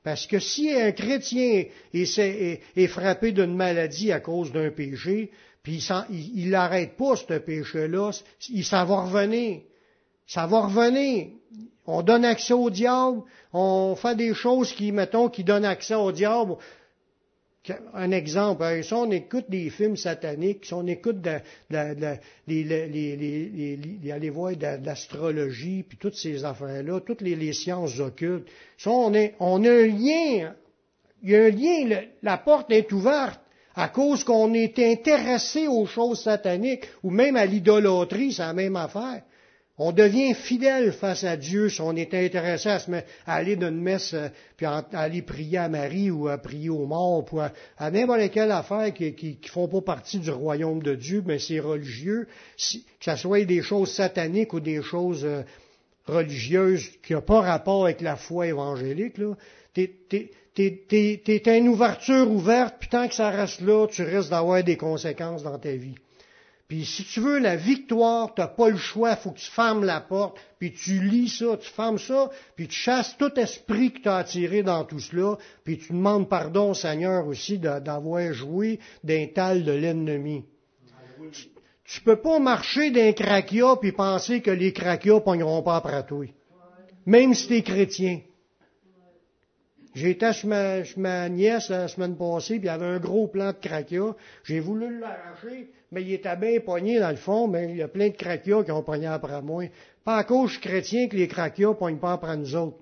Parce 0.06 0.28
que 0.28 0.38
si 0.38 0.72
un 0.72 0.92
chrétien 0.92 1.64
est, 1.92 2.88
frappé 2.88 3.32
d'une 3.32 3.56
maladie 3.56 4.12
à 4.12 4.20
cause 4.20 4.52
d'un 4.52 4.70
péché, 4.70 5.32
puis 5.64 5.84
il 6.12 6.52
n'arrête 6.52 6.96
pas 6.96 7.16
ce 7.16 7.40
péché-là, 7.40 8.12
ça 8.62 8.86
va 8.86 9.02
revenir. 9.02 9.62
Ça 10.28 10.46
va 10.46 10.68
revenir. 10.68 11.30
On 11.88 12.04
donne 12.04 12.24
accès 12.24 12.54
au 12.54 12.70
diable, 12.70 13.24
on 13.52 13.96
fait 13.96 14.16
des 14.16 14.36
choses 14.36 14.74
qui, 14.74 14.92
mettons, 14.92 15.28
qui 15.28 15.44
donnent 15.44 15.66
accès 15.66 15.96
au 15.96 16.12
diable. 16.12 16.58
Un 17.94 18.12
exemple, 18.12 18.64
hein, 18.64 18.82
si 18.84 18.94
on 18.94 19.10
écoute 19.12 19.46
des 19.50 19.70
films 19.70 19.98
sataniques, 19.98 20.66
si 20.66 20.74
on 20.74 20.86
écoute 20.86 21.22
de, 21.22 21.40
les, 22.48 24.30
voir 24.30 24.56
de, 24.56 24.86
l'astrologie, 24.86 25.84
puis 25.84 25.98
toutes 25.98 26.16
ces 26.16 26.46
affaires-là, 26.46 27.00
toutes 27.02 27.22
les, 27.22 27.54
sciences 27.54 28.00
occultes, 28.00 28.48
si 28.78 28.88
on 28.88 29.14
a 29.14 29.30
un 29.40 29.88
lien, 29.88 30.54
il 31.24 31.30
y 31.30 31.36
a 31.36 31.46
un 31.46 31.50
lien, 31.50 32.02
la 32.22 32.38
porte 32.38 32.72
est 32.72 32.92
ouverte 32.92 33.40
à 33.76 33.90
cause 33.90 34.24
qu'on 34.24 34.54
est 34.54 34.78
intéressé 34.80 35.68
aux 35.68 35.86
choses 35.86 36.22
sataniques, 36.22 36.86
ou 37.04 37.10
même 37.10 37.36
à 37.36 37.46
l'idolâtrie, 37.46 38.32
c'est 38.32 38.44
la 38.44 38.54
même 38.54 38.76
affaire. 38.76 39.24
On 39.78 39.92
devient 39.92 40.34
fidèle 40.34 40.94
face 40.94 41.26
à 41.26 41.36
Dieu 41.36 41.68
si 41.68 41.82
on 41.82 41.94
est 41.98 42.14
intéressé 42.14 42.70
à, 42.70 42.80
se 42.80 42.90
à 42.92 43.04
aller 43.26 43.58
d'une 43.58 43.82
messe, 43.82 44.14
euh, 44.14 44.30
puis 44.56 44.66
à, 44.66 44.86
aller 44.94 45.22
prier 45.22 45.58
à 45.58 45.68
Marie 45.68 46.10
ou 46.10 46.30
à 46.30 46.38
prier 46.38 46.70
aux 46.70 46.86
morts, 46.86 47.26
ou 47.34 47.42
à, 47.42 47.92
n'importe 47.92 48.32
quelle 48.32 48.52
affaire 48.52 48.94
qui, 48.94 49.14
qui, 49.14 49.38
font 49.50 49.68
pas 49.68 49.82
partie 49.82 50.20
du 50.20 50.32
royaume 50.32 50.82
de 50.82 50.96
Dieu, 50.96 51.22
mais 51.26 51.40
c'est 51.40 51.60
religieux, 51.60 52.28
que 52.58 53.12
ce 53.12 53.16
soit 53.18 53.44
des 53.44 53.62
choses 53.62 53.92
sataniques 53.92 54.54
ou 54.54 54.62
des 54.62 54.82
choses 54.82 55.26
euh, 55.26 55.44
religieuses 56.06 56.90
qui 57.04 57.12
n'ont 57.12 57.22
pas 57.22 57.42
rapport 57.42 57.84
avec 57.84 58.00
la 58.00 58.16
foi 58.16 58.48
évangélique. 58.48 59.16
T'es, 59.74 59.92
t'es, 60.56 61.58
une 61.58 61.68
ouverture 61.68 62.32
ouverte, 62.32 62.76
puis 62.80 62.88
tant 62.88 63.10
que 63.10 63.14
ça 63.14 63.30
reste 63.30 63.60
là, 63.60 63.88
tu 63.88 64.04
risques 64.04 64.30
d'avoir 64.30 64.64
des 64.64 64.78
conséquences 64.78 65.44
dans 65.44 65.60
ta 65.60 65.72
vie. 65.72 65.96
Puis 66.68 66.84
si 66.84 67.04
tu 67.04 67.20
veux 67.20 67.38
la 67.38 67.56
victoire, 67.56 68.34
tu 68.34 68.42
n'as 68.42 68.48
pas 68.48 68.70
le 68.70 68.78
choix, 68.78 69.16
faut 69.16 69.32
que 69.32 69.38
tu 69.38 69.52
fermes 69.52 69.86
la 69.86 70.02
porte, 70.02 70.38
puis 70.58 70.74
tu 70.74 71.00
lis 71.00 71.30
ça, 71.30 71.58
tu 71.58 71.70
fermes 71.70 72.00
ça, 72.00 72.32
puis 72.56 72.68
tu 72.68 72.76
chasses 72.76 73.16
tout 73.18 73.32
esprit 73.40 73.92
que 73.92 74.00
tu 74.00 74.10
attiré 74.10 74.64
dans 74.64 74.84
tout 74.84 75.00
cela, 75.00 75.38
puis 75.64 75.78
tu 75.78 75.94
demandes 75.94 76.28
pardon 76.28 76.72
au 76.72 76.74
Seigneur 76.74 77.28
aussi 77.28 77.60
d'avoir 77.60 78.34
joué 78.34 78.80
d'un 79.04 79.28
tal 79.28 79.64
de 79.64 79.72
l'ennemi. 79.72 80.44
Tu, 81.84 82.02
peux 82.02 82.20
pas 82.20 82.40
marcher 82.40 82.90
d'un 82.90 83.14
craquia 83.14 83.76
puis 83.80 83.92
penser 83.92 84.42
que 84.42 84.50
les 84.50 84.74
craquias 84.74 85.20
pogneront 85.20 85.62
pas 85.62 85.76
après 85.76 86.04
toi. 86.04 86.26
Même 87.06 87.36
si 87.36 87.48
tu 87.48 87.58
es 87.58 87.62
chrétien. 87.62 88.22
J'étais 89.96 90.34
chez 90.34 90.48
ma, 90.98 91.30
nièce 91.30 91.70
la 91.70 91.88
semaine 91.88 92.18
passée, 92.18 92.56
puis 92.60 92.64
il 92.64 92.66
y 92.66 92.70
avait 92.70 92.86
un 92.86 93.00
gros 93.00 93.28
plant 93.28 93.54
de 93.54 93.58
craquia. 93.58 94.14
J'ai 94.44 94.60
voulu 94.60 95.00
l'arracher, 95.00 95.70
mais 95.90 96.04
il 96.04 96.12
était 96.12 96.36
bien 96.36 96.60
pogné 96.60 97.00
dans 97.00 97.12
le 97.12 97.16
fond, 97.16 97.48
mais 97.48 97.70
il 97.70 97.78
y 97.78 97.82
a 97.82 97.88
plein 97.88 98.10
de 98.10 98.16
craquias 98.16 98.66
qui 98.66 98.72
ont 98.72 98.84
pogné 98.84 99.08
après 99.08 99.42
moi. 99.42 99.64
Pas 100.04 100.18
à 100.18 100.24
cause 100.26 100.50
je 100.50 100.60
suis 100.60 100.62
chrétien 100.62 101.08
que 101.08 101.16
les 101.16 101.30
craquias 101.30 101.74
pognent 101.76 101.98
pas 101.98 102.12
après 102.12 102.36
nous 102.36 102.56
autres. 102.58 102.78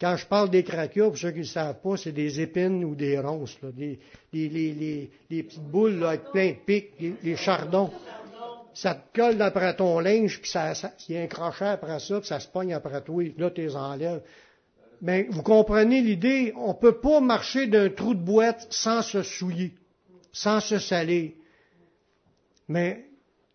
Quand 0.00 0.16
je 0.16 0.24
parle 0.26 0.50
des 0.50 0.62
craquias, 0.62 1.06
pour 1.06 1.18
ceux 1.18 1.32
qui 1.32 1.40
ne 1.40 1.44
savent 1.44 1.80
pas, 1.80 1.96
c'est 1.96 2.12
des 2.12 2.40
épines 2.40 2.84
ou 2.84 2.94
des 2.94 3.18
ronces, 3.18 3.60
là, 3.60 3.70
des, 3.72 3.98
les, 4.32 5.10
les, 5.28 5.42
petites 5.42 5.64
boules 5.64 5.98
là, 5.98 6.10
avec 6.10 6.30
plein 6.30 6.50
de 6.50 6.56
pics, 6.64 6.92
les, 7.24 7.36
chardons. 7.36 7.90
Ça 8.72 8.94
te 8.94 9.18
colle 9.18 9.40
après 9.42 9.74
ton 9.74 9.98
linge, 9.98 10.38
puis 10.40 10.50
ça, 10.50 10.74
ça, 10.74 10.92
il 11.08 11.16
y 11.16 11.18
a 11.18 11.22
un 11.22 11.26
crochet 11.26 11.64
après 11.64 11.98
ça, 11.98 12.20
puis 12.20 12.28
ça 12.28 12.38
se 12.38 12.46
pogne 12.46 12.72
après 12.72 13.02
toi, 13.02 13.24
là, 13.36 13.50
tu 13.50 13.62
les 13.62 13.74
enlèves. 13.74 14.20
Mais 15.02 15.26
vous 15.30 15.42
comprenez 15.42 16.00
l'idée, 16.00 16.52
on 16.56 16.68
ne 16.68 16.72
peut 16.78 17.00
pas 17.00 17.20
marcher 17.20 17.66
d'un 17.66 17.90
trou 17.90 18.14
de 18.14 18.22
boîte 18.22 18.66
sans 18.70 19.02
se 19.02 19.22
souiller, 19.22 19.74
sans 20.32 20.60
se 20.60 20.78
saler. 20.78 21.36
Mais 22.68 23.06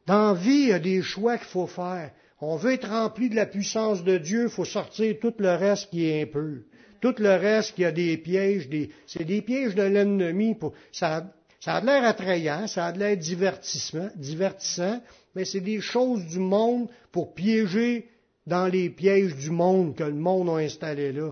dans 0.06 0.34
la 0.34 0.34
vie, 0.34 0.52
il 0.52 0.68
y 0.70 0.74
a 0.74 0.80
des 0.80 1.02
choix 1.02 1.38
qu'il 1.38 1.48
faut 1.48 1.68
faire. 1.68 2.12
On 2.40 2.56
veut 2.56 2.74
être 2.74 2.90
rempli 2.90 3.30
de 3.30 3.36
la 3.36 3.46
puissance 3.46 4.04
de 4.04 4.18
Dieu, 4.18 4.44
il 4.44 4.50
faut 4.50 4.66
sortir 4.66 5.16
tout 5.20 5.34
le 5.38 5.52
reste 5.56 5.90
qui 5.90 6.08
est 6.08 6.24
impur. 6.24 6.62
Tout 7.00 7.16
le 7.18 7.36
reste 7.36 7.76
qui 7.76 7.86
a 7.86 7.92
des 7.92 8.18
pièges, 8.18 8.70
c'est 9.08 9.24
des 9.24 9.42
pièges 9.42 9.76
de 9.76 9.84
l'ennemi. 9.84 10.56
Ça, 10.92 11.32
ça 11.60 11.76
a 11.76 11.82
l'air 11.82 12.04
attrayant, 12.04 12.68
ça 12.68 12.88
a 12.88 12.92
l'air 12.92 13.18
divertissement, 13.18 14.10
divertissant, 14.16 15.02
mais 15.36 15.46
c'est 15.46 15.62
des 15.62 15.82
choses 15.82 16.26
du 16.26 16.40
monde 16.40 16.90
pour 17.12 17.34
piéger 17.34 18.10
dans 18.52 18.68
les 18.68 18.90
pièges 18.90 19.38
du 19.38 19.50
monde 19.50 19.96
que 19.96 20.04
le 20.04 20.14
monde 20.14 20.50
a 20.50 20.56
installé 20.56 21.14
là. 21.14 21.32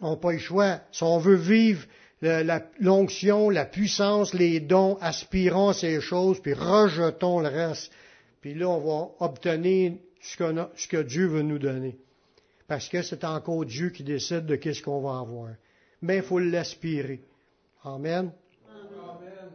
On 0.00 0.12
n'a 0.12 0.16
pas 0.16 0.32
le 0.32 0.38
choix. 0.38 0.80
Si 0.92 1.02
on 1.02 1.18
veut 1.18 1.36
vivre 1.36 1.86
l'onction, 2.80 3.50
la, 3.50 3.66
puissance, 3.66 4.32
les 4.32 4.60
dons, 4.60 4.96
aspirons 5.02 5.68
à 5.68 5.74
ces 5.74 6.00
choses, 6.00 6.40
puis 6.40 6.54
rejetons 6.54 7.40
le 7.40 7.48
reste. 7.48 7.92
Puis 8.40 8.54
là, 8.54 8.66
on 8.70 8.80
va 8.80 9.10
obtenir 9.20 9.92
ce 10.22 10.38
que, 10.38 10.44
ce 10.74 10.88
que 10.88 11.02
Dieu 11.02 11.26
veut 11.26 11.42
nous 11.42 11.58
donner. 11.58 11.98
Parce 12.66 12.88
que 12.88 13.02
c'est 13.02 13.24
encore 13.24 13.66
Dieu 13.66 13.90
qui 13.90 14.04
décide 14.04 14.46
de 14.46 14.56
qu'est-ce 14.56 14.82
qu'on 14.82 15.02
va 15.02 15.18
avoir. 15.18 15.50
Mais 16.00 16.16
il 16.16 16.22
faut 16.22 16.38
l'aspirer. 16.38 17.20
Amen. 17.84 18.32
Amen. 18.70 19.50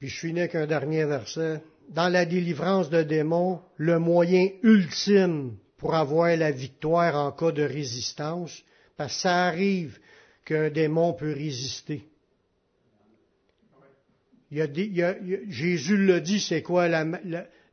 Puis 0.00 0.08
je 0.08 0.18
finis 0.18 0.40
avec 0.40 0.56
un 0.56 0.66
dernier 0.66 1.04
verset 1.04 1.62
dans 1.88 2.08
la 2.08 2.24
délivrance 2.24 2.90
de 2.90 3.02
démons 3.02 3.60
le 3.76 3.98
moyen 3.98 4.48
ultime 4.62 5.56
pour 5.78 5.94
avoir 5.94 6.36
la 6.36 6.50
victoire 6.50 7.14
en 7.16 7.32
cas 7.32 7.52
de 7.52 7.62
résistance, 7.62 8.62
parce 8.96 9.14
que 9.14 9.20
ça 9.22 9.44
arrive 9.44 9.98
qu'un 10.44 10.70
démon 10.70 11.12
peut 11.12 11.32
résister. 11.32 12.06
Jésus 14.50 15.96
le 15.96 16.20
dit, 16.20 16.40
c'est 16.40 16.62
quoi 16.62 16.88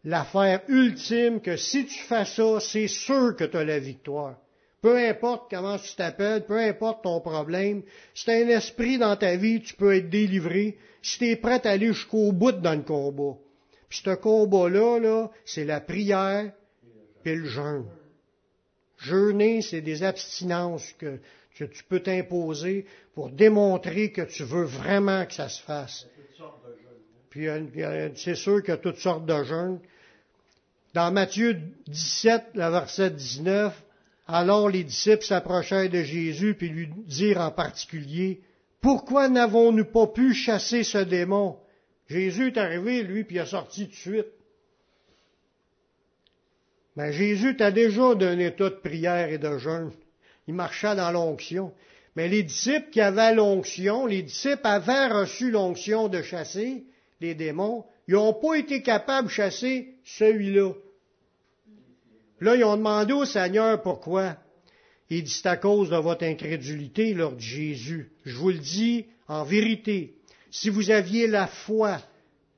l'affaire 0.03 0.62
ultime 0.68 1.41
que 1.41 1.57
si 1.57 1.86
tu 1.86 1.99
fais 1.99 2.26
ça, 2.26 2.59
c'est 2.59 2.88
sûr 2.88 3.36
que 3.36 3.43
tu 3.43 3.57
as 3.57 3.64
la 3.64 3.80
victoire. 3.80 4.38
Peu 4.82 4.97
importe 4.97 5.51
comment 5.51 5.78
tu 5.78 5.95
t'appelles, 5.95 6.45
peu 6.45 6.57
importe 6.57 7.03
ton 7.03 7.22
problème, 7.22 7.84
si 8.16 8.26
tu 8.26 8.32
un 8.32 8.47
esprit 8.47 8.97
dans 8.97 9.16
ta 9.16 9.36
vie, 9.36 9.62
tu 9.62 9.76
peux 9.76 9.95
être 9.95 10.09
délivré. 10.09 10.78
Si 11.03 11.20
tu 11.20 11.30
es 11.30 11.36
prêt 11.36 11.66
à 11.66 11.72
aller 11.72 11.88
jusqu'au 11.88 12.32
bout 12.32 12.51
dans 12.51 12.74
le 12.74 12.82
combat. 12.82 13.38
Puis 13.92 14.04
ce 14.06 14.16
combat-là, 14.16 15.00
là, 15.00 15.30
c'est 15.44 15.66
la 15.66 15.82
prière 15.82 16.50
et 17.26 17.36
le 17.36 17.46
jeûne. 17.46 17.86
Jeûner, 18.98 19.62
c'est 19.62 19.82
des 19.82 20.02
abstinences 20.02 20.94
que, 20.94 21.20
tu 21.58 21.84
peux 21.89 22.00
t'imposer 22.00 22.86
pour 23.14 23.30
démontrer 23.30 24.14
que 24.14 24.22
tu 24.22 24.46
veux 24.46 24.64
vraiment 24.64 25.26
que 25.26 25.34
ça 25.34 25.50
se 25.50 25.62
fasse. 25.62 26.08
Puis 27.30 27.48
c'est 28.16 28.36
sûr 28.36 28.62
qu'il 28.62 28.70
y 28.70 28.72
a 28.72 28.78
toutes 28.78 29.00
sortes 29.00 29.26
de 29.26 29.44
jeûnes. 29.44 29.82
Dans 30.94 31.12
Matthieu 31.12 31.60
17, 31.88 32.44
le 32.54 32.70
verset 32.70 33.12
19, 33.12 33.84
alors 34.26 34.70
les 34.70 34.86
disciples 34.86 35.26
s'approchèrent 35.26 35.89
de 35.89 36.02
Jésus 36.02 36.56
puis 36.56 36.70
lui 36.70 36.89
dirent 37.08 37.42
en 37.42 37.52
particulier, 37.52 38.39
Pourquoi 38.80 39.28
n'avons-nous 39.28 39.86
pas 39.86 40.08
pu 40.08 40.34
chasser 40.34 40.86
ce 40.86 41.00
démon? 41.00 41.58
Jésus 42.12 42.47
est 42.47 42.57
arrivé, 42.57 43.03
lui, 43.03 43.24
puis 43.24 43.38
il 43.38 43.39
a 43.39 43.45
sorti 43.45 43.86
tout 43.86 43.91
de 43.91 43.95
suite. 43.95 44.28
Mais 46.97 47.14
Jésus 47.14 47.55
t'a 47.55 47.72
déjà 47.72 48.16
d'un 48.16 48.38
état 48.38 48.70
de 48.70 48.76
prière 48.76 49.30
et 49.30 49.38
de 49.38 49.57
jeûne. 49.57 49.91
Il 50.47 50.53
marchait 50.53 50.95
dans 50.95 51.12
l'onction. 51.12 51.74
Mais 52.18 52.28
les 52.28 52.43
disciples 52.43 52.89
qui 52.89 52.99
avaient 52.99 53.34
l'onction, 53.34 54.05
les 54.05 54.24
disciples 54.24 54.66
avaient 54.66 55.07
reçu 55.07 55.51
l'onction 55.51 56.09
de 56.09 56.22
chasser 56.22 56.84
les 57.22 57.34
démons, 57.34 57.86
ils 58.07 58.16
n'ont 58.16 58.34
pas 58.34 58.55
été 58.55 58.82
capables 58.82 59.30
de 59.30 59.34
chasser 59.34 59.93
celui-là. 60.03 60.74
Là, 62.41 62.55
ils 62.55 62.64
ont 62.66 62.76
demandé 62.76 63.14
au 63.14 63.24
Seigneur 63.24 63.82
pourquoi. 63.82 64.36
Il 65.09 65.24
dit, 65.24 65.32
c'est 65.32 65.47
à 65.47 65.55
cause 65.55 65.91
de 65.91 65.97
votre 65.97 66.26
incrédulité, 66.26 67.14
leur 67.14 67.34
dit 67.34 67.45
Jésus. 67.45 68.12
Je 68.26 68.36
vous 68.36 68.49
le 68.49 68.57
dis 68.57 69.05
en 69.28 69.43
vérité, 69.43 70.16
si 70.52 70.70
vous 70.70 70.91
aviez 70.91 71.28
la 71.28 71.47
foi 71.47 71.99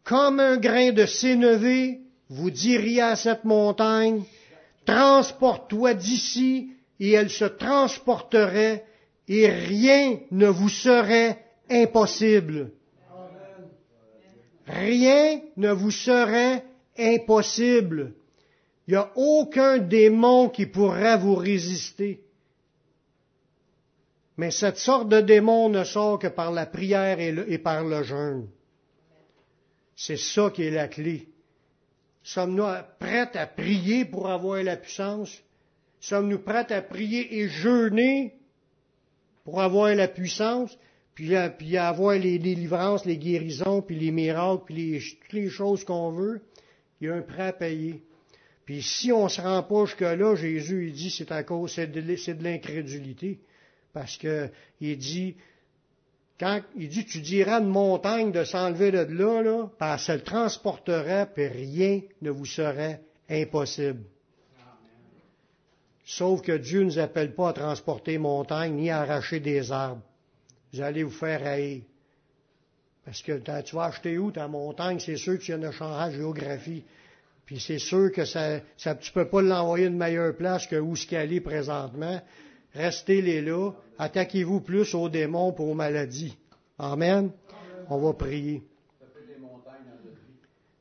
comme 0.03 0.39
un 0.39 0.57
grain 0.57 0.91
de 0.91 1.05
sénévé, 1.05 2.01
vous 2.29 2.49
diriez 2.49 3.01
à 3.01 3.15
cette 3.15 3.45
montagne, 3.45 4.23
transporte-toi 4.85 5.93
d'ici, 5.93 6.71
et 6.99 7.11
elle 7.11 7.29
se 7.29 7.45
transporterait, 7.45 8.85
et 9.27 9.47
rien 9.47 10.19
ne 10.31 10.47
vous 10.47 10.69
serait 10.69 11.45
impossible. 11.69 12.71
Rien 14.67 15.41
ne 15.57 15.71
vous 15.71 15.91
serait 15.91 16.65
impossible. 16.97 18.13
Il 18.87 18.91
n'y 18.91 18.97
a 18.97 19.11
aucun 19.15 19.77
démon 19.77 20.49
qui 20.49 20.65
pourrait 20.65 21.17
vous 21.17 21.35
résister. 21.35 22.22
Mais 24.37 24.51
cette 24.51 24.77
sorte 24.77 25.09
de 25.09 25.21
démon 25.21 25.69
ne 25.69 25.83
sort 25.83 26.19
que 26.19 26.27
par 26.27 26.51
la 26.51 26.65
prière 26.65 27.19
et, 27.19 27.57
par 27.57 27.83
le 27.83 28.03
jeûne. 28.03 28.47
C'est 29.95 30.17
ça 30.17 30.49
qui 30.49 30.63
est 30.63 30.71
la 30.71 30.87
clé. 30.87 31.27
Sommes-nous 32.23 32.65
prêts 32.99 33.29
à 33.35 33.45
prier 33.45 34.05
pour 34.05 34.29
avoir 34.29 34.63
la 34.63 34.77
puissance? 34.77 35.43
Sommes-nous 35.99 36.39
prêts 36.39 36.71
à 36.71 36.81
prier 36.81 37.39
et 37.39 37.47
jeûner 37.47 38.33
pour 39.43 39.61
avoir 39.61 39.93
la 39.93 40.07
puissance, 40.07 40.77
puis, 41.13 41.33
puis 41.57 41.77
avoir 41.77 42.15
les 42.15 42.39
délivrances, 42.39 43.05
les 43.05 43.17
guérisons, 43.17 43.81
puis 43.81 43.99
les 43.99 44.11
miracles, 44.11 44.63
puis 44.65 44.99
toutes 45.21 45.33
les 45.33 45.49
choses 45.49 45.83
qu'on 45.83 46.11
veut? 46.11 46.41
Il 46.99 47.07
y 47.07 47.09
a 47.09 47.15
un 47.15 47.21
prêt 47.21 47.47
à 47.47 47.53
payer. 47.53 48.01
Puis 48.65 48.81
si 48.81 49.11
on 49.11 49.27
se 49.27 49.41
rend 49.41 49.61
pas 49.61 49.85
jusque-là, 49.85 50.35
Jésus, 50.35 50.87
il 50.87 50.93
dit, 50.93 51.11
c'est 51.11 51.31
à 51.31 51.43
cause, 51.43 51.73
c'est 51.73 51.91
de 51.91 52.43
l'incrédulité. 52.43 53.39
Parce 53.93 54.17
que, 54.17 54.49
il 54.81 54.97
dit, 54.97 55.35
quand, 56.39 56.61
il 56.75 56.89
dit, 56.89 57.05
tu 57.05 57.21
diras 57.21 57.61
une 57.61 57.67
montagne 57.67 58.31
de 58.31 58.43
s'enlever 58.43 58.91
de 58.91 58.99
là, 58.99 59.41
là, 59.41 59.69
parce 59.77 60.07
qu'elle 60.07 60.23
transporterait, 60.23 61.27
puis 61.33 61.47
rien 61.47 62.01
ne 62.21 62.31
vous 62.31 62.45
serait 62.45 63.01
impossible. 63.29 64.03
Sauf 66.05 66.41
que 66.41 66.57
Dieu 66.57 66.81
ne 66.81 66.85
nous 66.85 66.99
appelle 66.99 67.33
pas 67.33 67.49
à 67.49 67.53
transporter 67.53 68.17
montagne 68.17 68.73
ni 68.73 68.89
à 68.89 69.01
arracher 69.01 69.39
des 69.39 69.71
arbres. 69.71 70.01
Vous 70.73 70.81
allez 70.81 71.03
vous 71.03 71.11
faire 71.11 71.45
haïr. 71.45 71.83
Parce 73.05 73.21
que 73.21 73.33
tu 73.61 73.75
vas 73.75 73.85
acheter 73.85 74.17
où 74.17 74.31
ta 74.31 74.47
montagne, 74.47 74.99
c'est 74.99 75.17
sûr 75.17 75.37
que 75.37 75.43
tu 75.43 75.53
as 75.53 75.57
une 75.57 75.71
changement 75.71 76.07
de 76.07 76.13
géographie. 76.13 76.83
Puis 77.45 77.59
c'est 77.59 77.79
sûr 77.79 78.11
que 78.11 78.25
ça, 78.25 78.59
tu 78.99 79.11
peux 79.11 79.27
pas 79.27 79.41
l'envoyer 79.41 79.87
une 79.87 79.97
meilleure 79.97 80.35
place 80.35 80.67
que 80.67 80.77
où 80.77 80.95
ce 80.95 81.05
qu'elle 81.05 81.33
est 81.33 81.41
présentement. 81.41 82.21
Restez 82.73 83.21
les 83.21 83.41
là. 83.41 83.71
Attaquez-vous 83.99 84.61
plus 84.61 84.93
aux 84.95 85.09
démons 85.09 85.51
pour 85.51 85.69
aux 85.69 85.75
maladies. 85.75 86.35
Amen. 86.79 87.31
On 87.89 87.99
va 87.99 88.13
prier. 88.13 88.63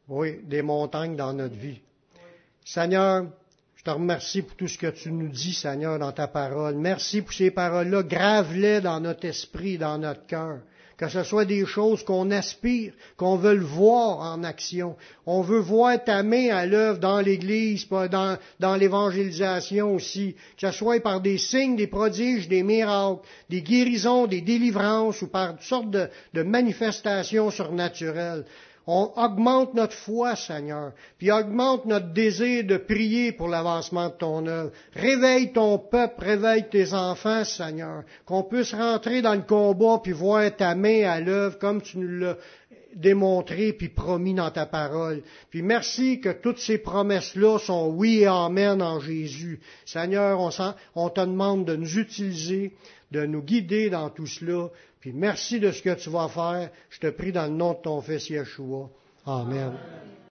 Oui, 0.09 0.40
des 0.45 0.62
montagnes 0.62 1.16
dans 1.16 1.32
notre 1.32 1.55
vie. 1.55 1.80
Seigneur, 2.64 3.26
je 3.76 3.84
te 3.84 3.90
remercie 3.90 4.43
pour 4.43 4.57
tout 4.57 4.68
ce 4.68 4.78
que 4.78 4.88
tu 4.88 5.11
nous 5.11 5.28
dis, 5.28 5.53
Seigneur, 5.53 5.99
dans 5.99 6.12
ta 6.12 6.28
parole. 6.28 6.76
Merci 6.76 7.22
pour 7.22 7.32
ces 7.32 7.51
paroles-là. 7.51 8.03
Grave-les 8.03 8.80
dans 8.80 9.01
notre 9.01 9.26
esprit, 9.26 9.78
dans 9.78 9.99
notre 9.99 10.26
cœur. 10.26 10.61
Que 11.03 11.09
ce 11.09 11.24
soit 11.24 11.44
des 11.44 11.66
choses 11.66 12.05
qu'on 12.05 12.30
aspire, 12.30 12.92
qu'on 13.16 13.34
veut 13.34 13.59
voir 13.59 14.20
en 14.20 14.44
action. 14.44 14.94
On 15.26 15.42
veut 15.42 15.59
voir 15.59 16.05
ta 16.05 16.22
main 16.22 16.50
à 16.50 16.64
l'œuvre 16.64 17.00
dans 17.00 17.18
l'Église, 17.18 17.88
dans, 17.88 18.76
l'évangélisation 18.76 19.96
aussi. 19.96 20.36
Que 20.57 20.70
ce 20.70 20.78
soit 20.78 21.00
par 21.00 21.20
des 21.20 21.38
signes, 21.38 21.74
des 21.74 21.88
prodiges, 21.88 22.46
des 22.46 22.62
miracles, 22.62 23.18
des 23.50 23.62
guérisons, 23.62 24.28
des 24.28 24.42
délivrances 24.42 25.22
ou 25.22 25.26
par 25.26 25.57
toutes 25.57 25.62
sortes 25.62 25.90
de 25.90 26.42
manifestations 26.44 27.50
surnaturelles. 27.50 28.44
On 28.86 29.12
augmente 29.16 29.74
notre 29.74 29.94
foi, 29.94 30.34
Seigneur, 30.34 30.92
puis 31.16 31.30
augmente 31.30 31.86
notre 31.86 32.12
désir 32.12 32.64
de 32.64 32.76
prier 32.76 33.30
pour 33.30 33.48
l'avancement 33.48 34.08
de 34.08 34.14
ton 34.14 34.46
œuvre. 34.46 34.72
Réveille 34.92 35.52
ton 35.52 35.78
peuple, 35.78 36.24
réveille 36.24 36.68
tes 36.68 36.92
enfants, 36.92 37.44
Seigneur, 37.44 38.02
qu'on 38.26 38.42
puisse 38.42 38.74
rentrer 38.74 39.22
dans 39.22 39.34
le 39.34 39.42
combat 39.42 40.00
puis 40.02 40.12
voir 40.12 40.56
ta 40.56 40.74
main 40.74 41.04
à 41.04 41.20
l'œuvre 41.20 41.58
comme 41.58 41.80
tu 41.80 41.98
nous 41.98 42.18
l'as 42.18 42.36
démontré 42.94 43.72
puis 43.72 43.88
promis 43.88 44.34
dans 44.34 44.50
ta 44.50 44.66
parole. 44.66 45.22
Puis 45.50 45.62
merci 45.62 46.20
que 46.20 46.30
toutes 46.30 46.58
ces 46.58 46.78
promesses-là 46.78 47.58
sont 47.58 47.88
oui 47.88 48.20
et 48.20 48.26
amen 48.26 48.82
en 48.82 49.00
Jésus. 49.00 49.60
Seigneur, 49.86 50.40
on, 50.40 50.50
on 50.94 51.08
te 51.08 51.20
demande 51.20 51.64
de 51.64 51.76
nous 51.76 51.98
utiliser, 51.98 52.74
de 53.10 53.24
nous 53.26 53.42
guider 53.42 53.90
dans 53.90 54.10
tout 54.10 54.26
cela, 54.26 54.68
puis 55.03 55.12
merci 55.12 55.59
de 55.59 55.72
ce 55.72 55.82
que 55.82 55.94
tu 55.94 56.11
vas 56.11 56.28
faire. 56.28 56.70
Je 56.88 57.00
te 57.00 57.09
prie 57.09 57.32
dans 57.32 57.46
le 57.46 57.53
nom 57.53 57.72
de 57.72 57.78
ton 57.78 58.00
Fils 58.00 58.30
Yeshua. 58.30 58.88
Amen. 59.26 59.72